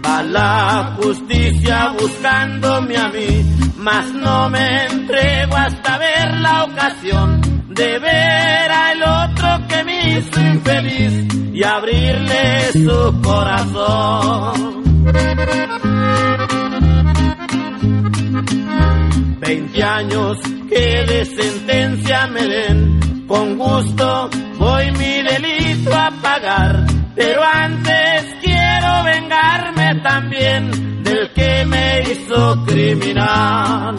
Va 0.05 0.24
la 0.24 0.97
justicia 1.01 1.93
buscándome 1.97 2.97
a 2.97 3.07
mí, 3.07 3.45
mas 3.78 4.13
no 4.13 4.49
me 4.49 4.86
entrego 4.88 5.55
hasta 5.55 5.97
ver 5.97 6.34
la 6.39 6.65
ocasión 6.65 7.41
de 7.69 7.99
ver 7.99 8.72
al 8.72 9.01
otro 9.01 9.67
que 9.69 9.84
me 9.86 10.17
hizo 10.17 10.41
infeliz 10.41 11.13
y 11.53 11.63
abrirle 11.63 12.74
su 12.74 13.22
corazón. 13.22 14.82
Veinte 19.51 19.83
años 19.83 20.37
que 20.69 21.03
de 21.09 21.25
sentencia 21.25 22.25
me 22.27 22.41
den, 22.47 23.25
con 23.27 23.57
gusto 23.57 24.29
voy 24.57 24.91
mi 24.93 25.23
delito 25.23 25.93
a 25.93 26.09
pagar, 26.21 26.85
pero 27.13 27.41
antes 27.43 28.33
quiero 28.41 29.03
vengarme 29.03 29.95
también 30.03 31.03
del 31.03 31.33
que 31.33 31.65
me 31.65 31.99
hizo 31.99 32.63
criminal. 32.65 33.97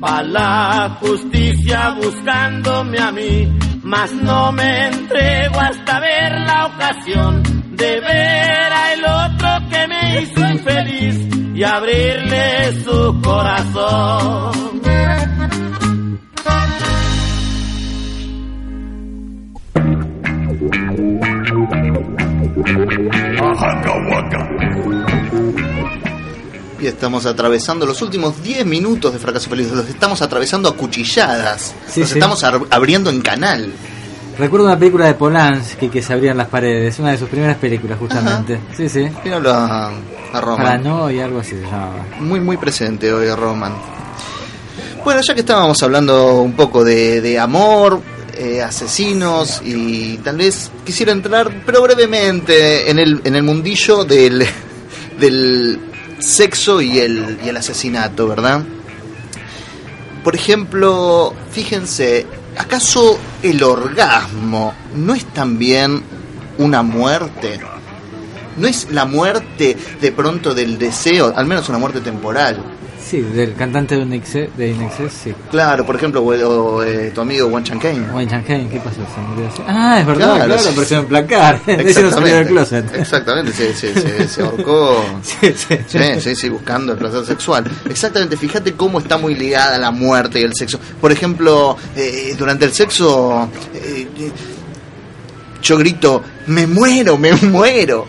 Pa' 0.00 0.22
la 0.22 0.96
justicia 1.02 1.96
buscándome 2.02 2.98
a 2.98 3.12
mí, 3.12 3.58
mas 3.82 4.10
no 4.14 4.52
me 4.52 4.86
entrego 4.86 5.60
hasta 5.60 6.00
ver 6.00 6.32
la 6.46 6.64
ocasión 6.64 7.42
de 7.80 8.00
ver 8.00 8.69
me 10.10 10.22
hizo 10.22 10.48
infeliz 10.48 11.16
y 11.54 11.62
abrirle 11.62 12.84
su 12.84 13.20
corazón. 13.22 14.80
Y 26.80 26.86
estamos 26.86 27.26
atravesando 27.26 27.84
los 27.84 28.00
últimos 28.00 28.42
10 28.42 28.64
minutos 28.64 29.12
de 29.12 29.18
Fracaso 29.18 29.50
Feliz. 29.50 29.70
Los 29.70 29.88
estamos 29.88 30.22
atravesando 30.22 30.68
a 30.68 30.76
cuchilladas. 30.76 31.74
Sí, 31.86 32.00
los 32.00 32.08
sí. 32.08 32.18
estamos 32.18 32.42
abriendo 32.42 33.10
en 33.10 33.20
canal. 33.20 33.70
Recuerdo 34.40 34.68
una 34.68 34.78
película 34.78 35.06
de 35.06 35.12
Polanski 35.12 35.90
que 35.90 36.00
se 36.00 36.14
abrían 36.14 36.38
las 36.38 36.48
paredes, 36.48 36.98
una 36.98 37.10
de 37.10 37.18
sus 37.18 37.28
primeras 37.28 37.58
películas 37.58 37.98
justamente. 37.98 38.58
Sí, 38.74 38.88
sí. 38.88 39.06
Míralo 39.22 39.52
a, 39.52 39.92
a 40.32 40.40
Roman. 40.40 40.64
Paranoia, 40.64 41.26
algo 41.26 41.40
así 41.40 41.50
se 41.50 41.60
llamaba. 41.60 42.06
Muy, 42.20 42.40
muy 42.40 42.56
presente 42.56 43.12
hoy 43.12 43.28
Roman. 43.34 43.74
Bueno, 45.04 45.20
ya 45.20 45.34
que 45.34 45.40
estábamos 45.40 45.82
hablando 45.82 46.40
un 46.40 46.54
poco 46.54 46.82
de, 46.82 47.20
de 47.20 47.38
amor, 47.38 48.00
eh, 48.32 48.62
asesinos 48.62 49.60
y 49.62 50.16
tal 50.16 50.38
vez 50.38 50.70
quisiera 50.86 51.12
entrar, 51.12 51.62
pero 51.66 51.82
brevemente, 51.82 52.90
en 52.90 52.98
el, 52.98 53.20
en 53.24 53.36
el 53.36 53.42
mundillo 53.42 54.04
del, 54.04 54.46
del 55.20 55.80
sexo 56.18 56.80
y 56.80 56.98
el, 56.98 57.40
y 57.44 57.50
el 57.50 57.58
asesinato, 57.58 58.26
¿verdad? 58.26 58.64
Por 60.24 60.34
ejemplo, 60.34 61.34
fíjense, 61.50 62.26
¿acaso 62.60 63.18
el 63.42 63.62
orgasmo 63.62 64.74
no 64.94 65.14
es 65.14 65.24
también 65.26 66.02
una 66.58 66.82
muerte? 66.82 67.58
¿No 68.56 68.66
es 68.66 68.88
la 68.90 69.06
muerte 69.06 69.76
de 70.00 70.12
pronto 70.12 70.54
del 70.54 70.78
deseo, 70.78 71.32
al 71.34 71.46
menos 71.46 71.68
una 71.68 71.78
muerte 71.78 72.00
temporal? 72.00 72.62
Sí, 73.10 73.20
del 73.22 73.54
cantante 73.54 73.96
de 73.96 74.02
Inexcess, 74.02 74.56
de 74.56 74.68
Inexcess, 74.70 75.12
sí. 75.12 75.34
Claro, 75.50 75.84
por 75.84 75.96
ejemplo, 75.96 76.22
o, 76.22 76.26
o, 76.76 76.82
eh, 76.84 77.10
tu 77.12 77.20
amigo 77.22 77.48
Wan 77.48 77.64
Chan 77.64 77.80
Kane. 77.80 78.02
Wayne 78.12 78.30
Chan 78.30 78.44
Kane, 78.44 78.68
¿qué 78.70 78.78
pasó? 78.78 79.00
Se 79.12 79.20
murió 79.20 79.48
así. 79.48 79.62
Ah, 79.66 79.98
es 80.00 80.06
verdad, 80.06 80.34
Claro, 80.36 80.44
claro, 80.44 80.62
sí. 80.62 80.68
apareció 80.68 80.98
en 81.00 81.06
placar. 81.06 81.60
Ese 81.66 82.02
no 82.04 82.10
salió 82.12 82.34
del 82.36 82.46
closet. 82.46 82.94
Exactamente, 82.94 83.52
se, 83.52 83.74
se, 83.74 83.94
se, 83.94 84.28
se 84.28 84.42
ahorcó. 84.44 85.04
Sí, 85.22 85.52
sí. 85.56 85.76
Sí, 85.88 85.98
sí, 86.20 86.36
sí, 86.36 86.48
buscando 86.48 86.92
el 86.92 86.98
placer 86.98 87.24
sexual. 87.26 87.64
Exactamente, 87.90 88.36
fíjate 88.36 88.74
cómo 88.74 89.00
está 89.00 89.18
muy 89.18 89.34
ligada 89.34 89.76
la 89.76 89.90
muerte 89.90 90.38
y 90.38 90.44
el 90.44 90.54
sexo. 90.54 90.78
Por 91.00 91.10
ejemplo, 91.10 91.76
eh, 91.96 92.36
durante 92.38 92.64
el 92.66 92.72
sexo, 92.72 93.48
eh, 93.74 94.06
yo 95.62 95.76
grito, 95.78 96.22
me 96.46 96.66
muero, 96.68 97.18
me 97.18 97.32
muero. 97.34 98.06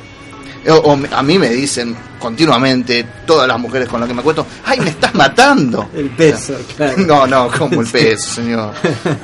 O, 0.69 0.73
o 0.75 0.99
a 1.15 1.23
mí 1.23 1.39
me 1.39 1.49
dicen 1.49 1.95
continuamente, 2.19 3.03
todas 3.25 3.47
las 3.47 3.59
mujeres 3.59 3.87
con 3.89 3.99
las 3.99 4.07
que 4.07 4.13
me 4.13 4.21
acuesto, 4.21 4.45
¡ay, 4.65 4.79
me 4.79 4.91
estás 4.91 5.13
matando! 5.15 5.89
El 5.93 6.09
peso, 6.11 6.53
claro. 6.77 6.93
No, 6.99 7.25
no, 7.25 7.49
como 7.57 7.81
el 7.81 7.87
peso, 7.87 8.35
señor. 8.35 8.71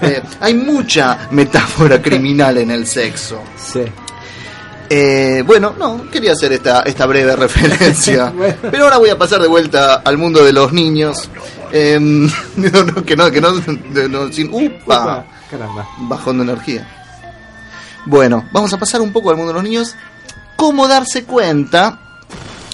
Eh, 0.02 0.22
hay 0.40 0.56
mucha 0.56 1.28
metáfora 1.32 2.02
criminal 2.02 2.58
en 2.58 2.72
el 2.72 2.88
sexo. 2.88 3.40
Sí. 3.56 3.82
Eh, 4.90 5.44
bueno, 5.46 5.76
no, 5.78 6.10
quería 6.10 6.32
hacer 6.32 6.54
esta, 6.54 6.82
esta 6.84 7.06
breve 7.06 7.36
referencia. 7.36 8.34
Pero 8.72 8.86
ahora 8.86 8.98
voy 8.98 9.10
a 9.10 9.18
pasar 9.18 9.42
de 9.42 9.48
vuelta 9.48 9.96
al 9.96 10.18
mundo 10.18 10.44
de 10.44 10.54
los 10.54 10.72
niños. 10.74 11.30
Eh, 11.72 12.00
no, 12.00 12.84
no, 12.84 13.04
que 13.06 13.16
no, 13.16 13.30
que 13.30 13.42
no, 13.42 13.52
de- 13.52 14.10
no, 14.10 14.32
sin, 14.32 14.48
upa, 14.52 15.04
Upa, 15.04 15.26
caramba. 15.52 15.88
bajón 16.00 16.38
de 16.38 16.44
energía. 16.46 16.88
Bueno, 18.06 18.48
vamos 18.54 18.72
a 18.74 18.78
pasar 18.78 19.02
un 19.02 19.12
poco 19.12 19.30
al 19.30 19.36
mundo 19.36 19.52
de 19.52 19.56
los 19.56 19.64
niños. 19.64 19.96
¿Cómo 20.58 20.88
darse 20.88 21.24
cuenta, 21.24 22.00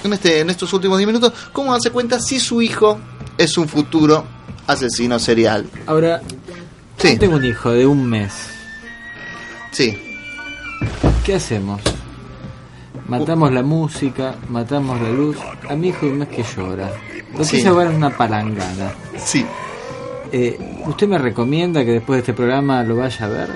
en, 0.04 0.14
este, 0.14 0.40
en 0.40 0.50
estos 0.50 0.74
últimos 0.74 0.98
10 0.98 1.06
minutos, 1.08 1.34
cómo 1.52 1.72
darse 1.74 1.92
cuenta 1.92 2.20
si 2.20 2.40
su 2.40 2.62
hijo 2.62 3.00
es 3.38 3.58
un 3.58 3.68
futuro 3.68 4.26
asesino 4.68 5.20
serial? 5.20 5.70
Ahora, 5.86 6.22
Sí. 6.98 7.18
tengo 7.18 7.36
un 7.36 7.46
hijo 7.46 7.70
de 7.72 7.86
un 7.86 8.06
mes. 8.10 8.32
Sí. 9.72 9.98
¿Qué 11.26 11.36
hacemos? 11.36 11.82
Matamos 13.08 13.52
la 13.52 13.64
música, 13.64 14.36
matamos 14.50 15.02
la 15.02 15.10
luz. 15.10 15.38
A 15.70 15.76
mi 15.76 15.90
hijo 15.90 16.06
de 16.06 16.12
un 16.14 16.18
mes 16.20 16.30
que 16.30 16.44
llora. 16.44 16.90
Lo 17.38 17.44
Sí. 17.44 17.58
quise 17.58 17.64
llevar 17.70 17.90
una 17.90 18.16
palangana. 18.16 18.94
Sí. 19.18 19.46
Eh, 20.32 20.58
¿Usted 20.86 21.08
me 21.08 21.18
recomienda 21.18 21.84
que 21.84 21.92
después 21.92 22.18
de 22.18 22.20
este 22.22 22.34
programa 22.34 22.82
lo 22.84 22.96
vaya 22.96 23.26
a 23.26 23.30
ver? 23.30 23.50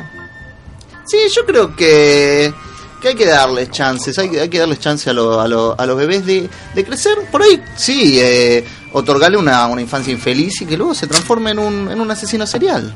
Sí, 1.06 1.18
yo 1.34 1.46
creo 1.46 1.76
que, 1.76 2.54
que 3.02 3.10
hay 3.10 3.16
que 3.16 3.26
darles 3.26 3.70
chances, 3.72 4.18
hay, 4.18 4.30
que- 4.30 4.42
hay 4.42 4.50
que 4.50 4.60
darles 4.60 4.80
chance 4.80 5.10
a, 5.10 5.14
lo- 5.14 5.40
a, 5.40 5.48
lo- 5.48 5.76
a 5.80 5.86
los 5.86 5.98
bebés 5.98 6.26
de, 6.26 6.50
de 6.74 6.84
crecer. 6.86 7.18
Por 7.32 7.42
ahí, 7.44 7.62
sí, 7.76 8.18
eh, 8.20 8.66
otorgarle 8.94 9.38
una, 9.38 9.68
una 9.68 9.82
infancia 9.82 10.12
infeliz 10.12 10.62
y 10.62 10.66
que 10.66 10.78
luego 10.78 10.94
se 10.96 11.08
transforme 11.08 11.52
en 11.52 11.60
un, 11.60 11.92
en 11.92 12.02
un 12.02 12.10
asesino 12.12 12.48
serial. 12.48 12.96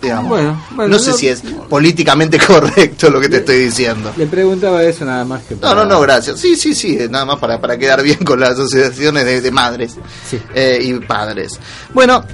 Digamos. 0.00 0.28
Bueno, 0.28 0.64
bueno, 0.76 0.92
no 0.92 0.98
sé 1.00 1.12
si 1.12 1.26
es 1.26 1.42
políticamente 1.68 2.38
correcto 2.46 3.10
lo 3.10 3.20
que 3.20 3.28
te 3.28 3.38
estoy 3.38 3.64
diciendo. 3.64 4.12
Le 4.16 4.26
preguntaba 4.26 4.84
eso 4.84 5.04
nada 5.04 5.24
más 5.24 5.42
que 5.42 5.56
No, 5.56 5.74
no, 5.74 5.84
no, 5.84 6.00
gracias. 6.00 6.38
Sí, 6.38 6.54
sí, 6.54 6.72
sí, 6.72 6.96
nada 7.10 7.24
más 7.24 7.38
para, 7.40 7.60
para 7.60 7.76
quedar 7.76 8.00
bien 8.04 8.18
con 8.24 8.38
las 8.38 8.50
asociaciones 8.50 9.24
de, 9.24 9.40
de 9.40 9.50
madres 9.50 9.96
Sí. 10.30 10.38
eh, 10.54 10.78
y 10.82 10.94
padres. 11.00 11.58
Bueno, 11.92 12.24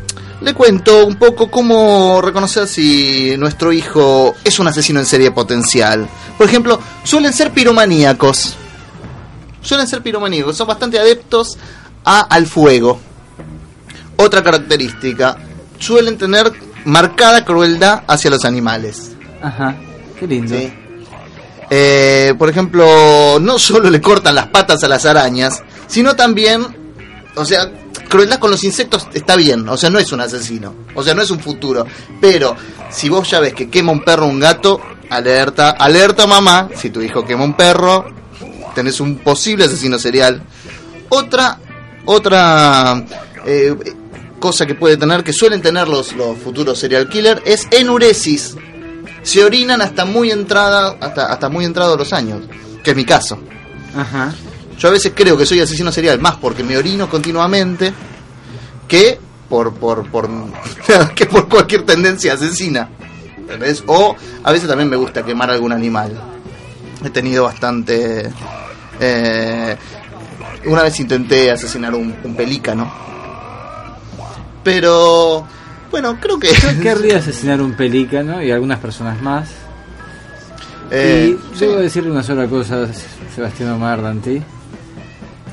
le 0.45 0.55
cuento 0.55 1.07
un 1.07 1.17
poco 1.17 1.51
cómo 1.51 2.21
reconocer 2.21 2.69
si 2.69 3.35
nuestro 3.39 3.73
hijo 3.73 4.35
es 4.45 4.59
un 4.59 4.69
asesino 4.69 5.01
en 5.01 5.07
serie 5.07 5.31
potencial. 5.31 6.09
Por 6.37 6.47
ejemplo, 6.47 6.79
suelen 7.03 7.33
ser 7.33 7.53
piromaníacos. 7.53 8.55
Suelen 9.63 9.87
ser 9.87 10.03
piromaníacos, 10.03 10.57
son 10.57 10.69
bastante 10.69 10.99
adeptos 10.99 11.57
a, 12.05 12.21
al 12.21 12.47
fuego. 12.47 13.01
Otra 14.17 14.43
característica, 14.43 15.37
suelen 15.79 16.19
tener 16.19 16.53
marcada 16.85 17.45
crueldad 17.45 18.03
hacia 18.07 18.31
los 18.31 18.45
animales. 18.45 19.13
Ajá, 19.43 19.75
qué 20.19 20.27
lindo. 20.27 20.55
Sí. 20.55 20.73
Eh, 21.71 22.35
por 22.39 22.51
ejemplo, 22.51 23.39
no 23.41 23.59
solo 23.59 23.91
le 23.91 24.01
cortan 24.01 24.35
las 24.35 24.49
patas 24.49 24.85
a 24.85 24.89
las 24.89 25.07
arañas, 25.07 25.63
sino 25.87 26.15
también, 26.15 26.65
o 27.35 27.45
sea, 27.45 27.71
crueldad 28.15 28.39
con 28.39 28.53
los 28.53 28.63
insectos 28.63 29.09
está 29.13 29.35
bien, 29.35 29.69
o 29.69 29.77
sea, 29.77 29.91
no 29.91 29.99
es 29.99 30.13
un 30.13 30.21
asesino, 30.21 30.73
o 30.95 31.03
sea, 31.03 31.15
no 31.15 31.23
es 31.23 31.33
un 31.33 31.41
futuro. 31.41 31.85
Pero 32.21 32.55
si 32.89 33.09
vos 33.09 33.29
ya 33.29 33.41
ves 33.41 33.55
que 33.55 33.69
quema 33.69 33.91
un 33.91 34.05
perro 34.05 34.27
un 34.27 34.39
gato, 34.39 34.81
alerta, 35.11 35.71
alerta 35.71 36.25
mamá, 36.25 36.69
si 36.77 36.91
tu 36.91 37.03
hijo 37.03 37.25
quema 37.25 37.43
un 37.43 37.57
perro, 37.57 38.05
tenés 38.73 39.01
un 39.01 39.17
posible 39.17 39.65
asesino 39.65 39.99
serial. 39.99 40.41
Otra, 41.09 41.59
otra 42.05 43.05
eh, 43.45 43.75
cosa 44.39 44.65
que 44.65 44.77
puede 44.77 44.97
tener, 44.97 45.25
que 45.25 45.33
suelen 45.33 45.61
tener 45.61 45.89
los, 45.89 46.13
los 46.13 46.39
futuros 46.39 46.79
serial 46.79 47.09
killer, 47.09 47.43
es 47.45 47.67
enuresis 47.73 48.55
se 49.25 49.43
orinan 49.43 49.81
hasta 49.81 50.05
muy 50.05 50.31
entrada 50.31 50.99
hasta 51.01 51.33
hasta 51.33 51.49
muy 51.49 51.65
entrados 51.65 51.99
los 51.99 52.13
años 52.13 52.43
que 52.83 52.91
es 52.91 52.97
mi 52.97 53.07
caso 53.07 53.39
Ajá. 53.97 54.35
Yo 54.79 54.89
a 54.89 54.93
veces 54.93 55.13
creo 55.15 55.37
que 55.37 55.47
soy 55.47 55.61
asesino 55.61 55.91
serial 55.93 56.21
más 56.21 56.37
porque 56.37 56.63
me 56.65 56.77
orino 56.77 57.09
continuamente 57.09 57.93
que 58.89 59.19
por 59.49 59.75
por 59.75 60.11
por 60.11 60.29
que 61.15 61.27
por 61.27 61.49
cualquier 61.49 61.83
tendencia 61.85 62.35
asesina 62.35 62.89
¿entendés? 63.45 63.85
O 63.87 64.17
a 64.43 64.53
veces 64.53 64.69
también 64.69 64.89
me 64.89 64.97
gusta 64.97 65.23
quemar 65.23 65.51
algún 65.51 65.73
animal. 65.73 66.13
He 67.05 67.11
tenido 67.11 67.45
bastante... 67.45 68.31
eh, 69.01 69.77
una 70.67 70.83
vez 70.83 70.99
intenté 71.01 71.51
asesinar 71.51 71.95
un, 71.95 72.15
un 72.25 72.35
pelícano. 72.35 72.91
Pero... 74.63 75.47
Bueno, 75.91 76.19
creo 76.21 76.39
que... 76.39 76.49
Yo 76.49 76.81
querría 76.83 77.19
asesinar 77.19 77.61
un 77.61 77.75
pelícano 77.75 78.43
y 78.43 78.51
algunas 78.51 78.79
personas 78.79 79.21
más. 79.21 79.51
Eh, 80.91 81.37
y 81.37 81.59
debo 81.59 81.77
decirle 81.77 82.11
una 82.11 82.23
sola 82.23 82.47
cosa, 82.47 82.89
Sebastián 83.35 83.73
Omar 83.73 84.03
Danti. 84.03 84.43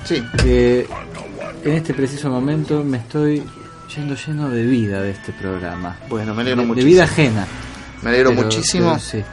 Sí. 0.06 0.24
Que 0.44 0.88
en 1.64 1.74
este 1.74 1.94
preciso 1.94 2.30
momento 2.30 2.84
me 2.84 2.98
estoy 2.98 3.44
yendo 3.96 4.16
lleno 4.16 4.50
de 4.50 4.64
vida 4.64 5.02
de 5.02 5.12
este 5.12 5.32
programa. 5.34 5.98
Bueno, 6.10 6.34
me 6.34 6.42
alegro 6.42 6.62
de, 6.62 6.64
de 6.64 6.68
muchísimo. 6.68 6.92
vida 6.94 7.04
ajena. 7.04 7.48
Me 8.02 8.10
alegro 8.10 8.30
Pero- 8.32 8.42
muchísimo. 8.44 8.88
pero 8.94 9.00
sí. 9.00 9.24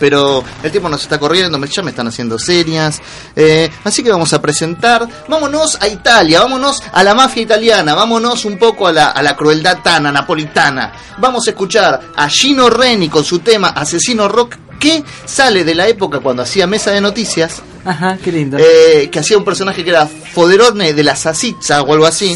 Pero 0.00 0.42
el 0.64 0.72
tiempo 0.72 0.88
nos 0.88 1.02
está 1.02 1.20
corriendo, 1.20 1.56
me- 1.56 1.68
ya 1.68 1.80
me 1.82 1.90
están 1.90 2.08
haciendo 2.08 2.36
señas. 2.36 3.00
Eh, 3.36 3.70
así 3.84 4.02
que 4.02 4.10
vamos 4.10 4.32
a 4.32 4.42
presentar. 4.42 5.06
Vámonos 5.28 5.78
a 5.80 5.86
Italia, 5.86 6.40
vámonos 6.40 6.82
a 6.92 7.04
la 7.04 7.14
mafia 7.14 7.42
italiana, 7.44 7.94
vámonos 7.94 8.44
un 8.44 8.58
poco 8.58 8.88
a 8.88 8.92
la, 8.92 9.08
a 9.10 9.22
la 9.22 9.36
crueldad 9.36 9.78
tana, 9.84 10.10
napolitana. 10.10 10.92
Vamos 11.18 11.46
a 11.46 11.50
escuchar 11.50 12.00
a 12.16 12.28
Gino 12.28 12.68
Reni 12.70 13.08
con 13.08 13.22
su 13.22 13.38
tema 13.38 13.68
Asesino 13.68 14.26
Rock, 14.26 14.56
que 14.78 15.02
sale 15.24 15.64
de 15.64 15.74
la 15.74 15.88
época 15.88 16.20
cuando 16.20 16.42
hacía 16.42 16.66
mesa 16.66 16.90
de 16.90 17.00
noticias. 17.00 17.62
Ajá, 17.84 18.16
qué 18.22 18.32
lindo. 18.32 18.56
eh, 18.58 19.10
que 19.12 19.18
hacía 19.18 19.36
un 19.36 19.44
personaje 19.44 19.84
que 19.84 19.90
era 19.90 20.06
Foderone 20.06 20.94
de 20.94 21.02
la 21.02 21.14
Sasizza 21.16 21.82
o 21.82 21.92
algo 21.92 22.06
así. 22.06 22.34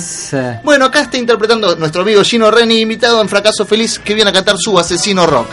Bueno, 0.63 0.85
acá 0.87 1.01
está 1.03 1.17
interpretando 1.17 1.75
nuestro 1.77 2.03
amigo 2.03 2.23
Gino 2.23 2.51
Reni, 2.51 2.81
invitado 2.81 3.21
en 3.23 3.29
Fracaso 3.29 3.65
Feliz, 3.65 3.99
que 3.99 4.15
viene 4.15 4.31
a 4.31 4.33
cantar 4.35 4.57
su 4.59 4.79
Asesino 4.79 5.27
Rock. 5.27 5.49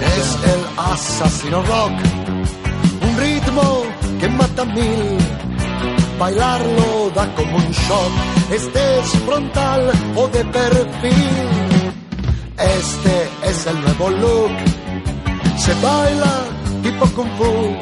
Es 0.00 0.38
el 0.44 0.78
asesino 0.78 1.62
rock, 1.62 1.92
mil. 4.74 5.18
Bailarlo 6.18 7.10
da 7.14 7.26
como 7.34 7.56
un 7.56 7.70
shock, 7.70 8.12
este 8.50 8.98
es 8.98 9.08
frontal 9.26 9.90
o 10.16 10.28
de 10.28 10.44
perfil. 10.44 11.92
Este 12.58 13.28
es 13.42 13.66
el 13.66 13.80
nuevo 13.82 14.10
look, 14.10 14.50
se 15.58 15.74
baila 15.74 16.34
tipo 16.82 17.06
kung 17.14 17.30
fu. 17.36 17.76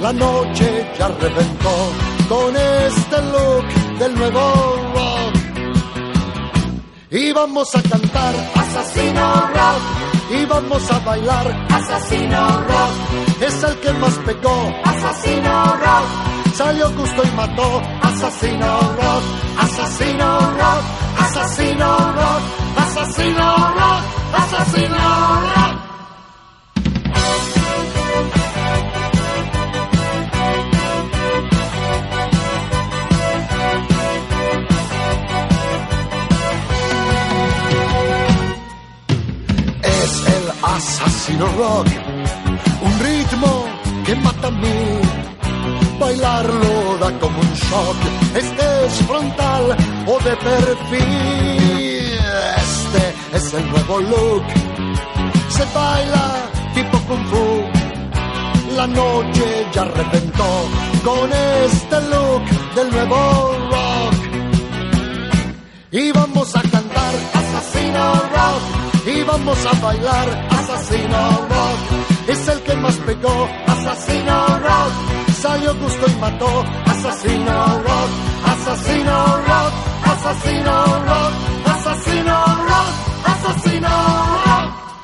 La 0.00 0.12
noche 0.12 0.86
ya 0.98 1.08
reventó 1.08 1.74
con 2.28 2.56
este 2.56 3.16
look 3.32 3.98
del 3.98 4.14
nuevo 4.14 4.42
rock. 4.94 5.36
Y 7.10 7.32
vamos 7.32 7.74
a 7.74 7.82
cantar 7.82 8.34
Asesino 8.54 9.40
Rock. 9.54 9.82
Y 10.30 10.44
vamos 10.44 10.90
a 10.90 10.98
bailar 11.00 11.66
Asesino 11.70 12.60
Rock. 12.60 13.25
Es 13.40 13.62
el 13.62 13.78
que 13.80 13.92
más 13.92 14.14
pegó 14.24 14.72
Asesino 14.84 15.76
Rock. 15.76 16.54
Salió 16.54 16.88
justo 16.90 17.22
y 17.22 17.30
mató 17.36 17.82
Asesino 18.02 18.80
Rock. 18.96 19.22
Asesino 19.58 20.40
Rock. 20.40 20.82
Asesino 21.18 22.12
Rock. 22.12 22.42
Asesino 22.78 23.74
Rock. 23.74 24.02
Asesino 24.32 24.96
Rock. 24.96 25.86
es 39.82 40.26
el 40.26 40.50
asesino 40.62 41.46
rock, 41.58 41.86
que 44.04 44.14
mata 44.16 44.48
a 44.48 44.50
mí. 44.50 44.78
Bailarlo 45.98 46.98
da 47.00 47.10
como 47.18 47.40
un 47.40 47.52
shock, 47.54 47.96
este 48.34 48.86
es 48.86 48.94
frontal 49.06 49.76
o 50.06 50.18
de 50.26 50.36
perfil. 50.36 52.18
Este 52.64 53.04
es 53.36 53.54
el 53.54 53.70
nuevo 53.70 54.00
look, 54.00 54.44
se 55.48 55.64
baila 55.74 56.26
tipo 56.74 56.98
kung 57.08 57.26
fu. 57.30 57.46
La 58.76 58.86
noche 58.86 59.66
ya 59.72 59.84
reventó 59.84 60.50
con 61.02 61.30
este 61.64 62.00
look 62.12 62.44
del 62.76 62.90
nuevo 62.90 63.16
rock. 63.72 64.16
Y 65.92 66.12
vamos 66.12 66.54
a 66.54 66.60
cantar 66.60 67.14
Asesino 67.40 68.12
Rock. 68.34 68.62
Y 69.06 69.22
vamos 69.22 69.58
a 69.64 69.72
bailar 69.80 70.28
Asesino 70.50 71.46
Rock 71.48 72.05
es 72.28 72.48
el 72.48 72.60
que 72.62 72.74
más 72.76 72.96
pegó. 72.98 73.48
Asesino 73.66 74.46
Rock, 74.58 74.92
salió 75.40 75.74
gusto 75.76 76.06
y 76.08 76.20
mató. 76.20 76.64
Asesino 76.86 77.82
Rock, 77.86 78.10
asesino 78.44 79.36
Rock, 79.48 79.72
asesino 80.04 80.72
Rock, 81.06 81.32
asesino 81.66 82.34
Rock, 82.68 82.88
asesino 83.24 83.88
Rock. 84.44 84.85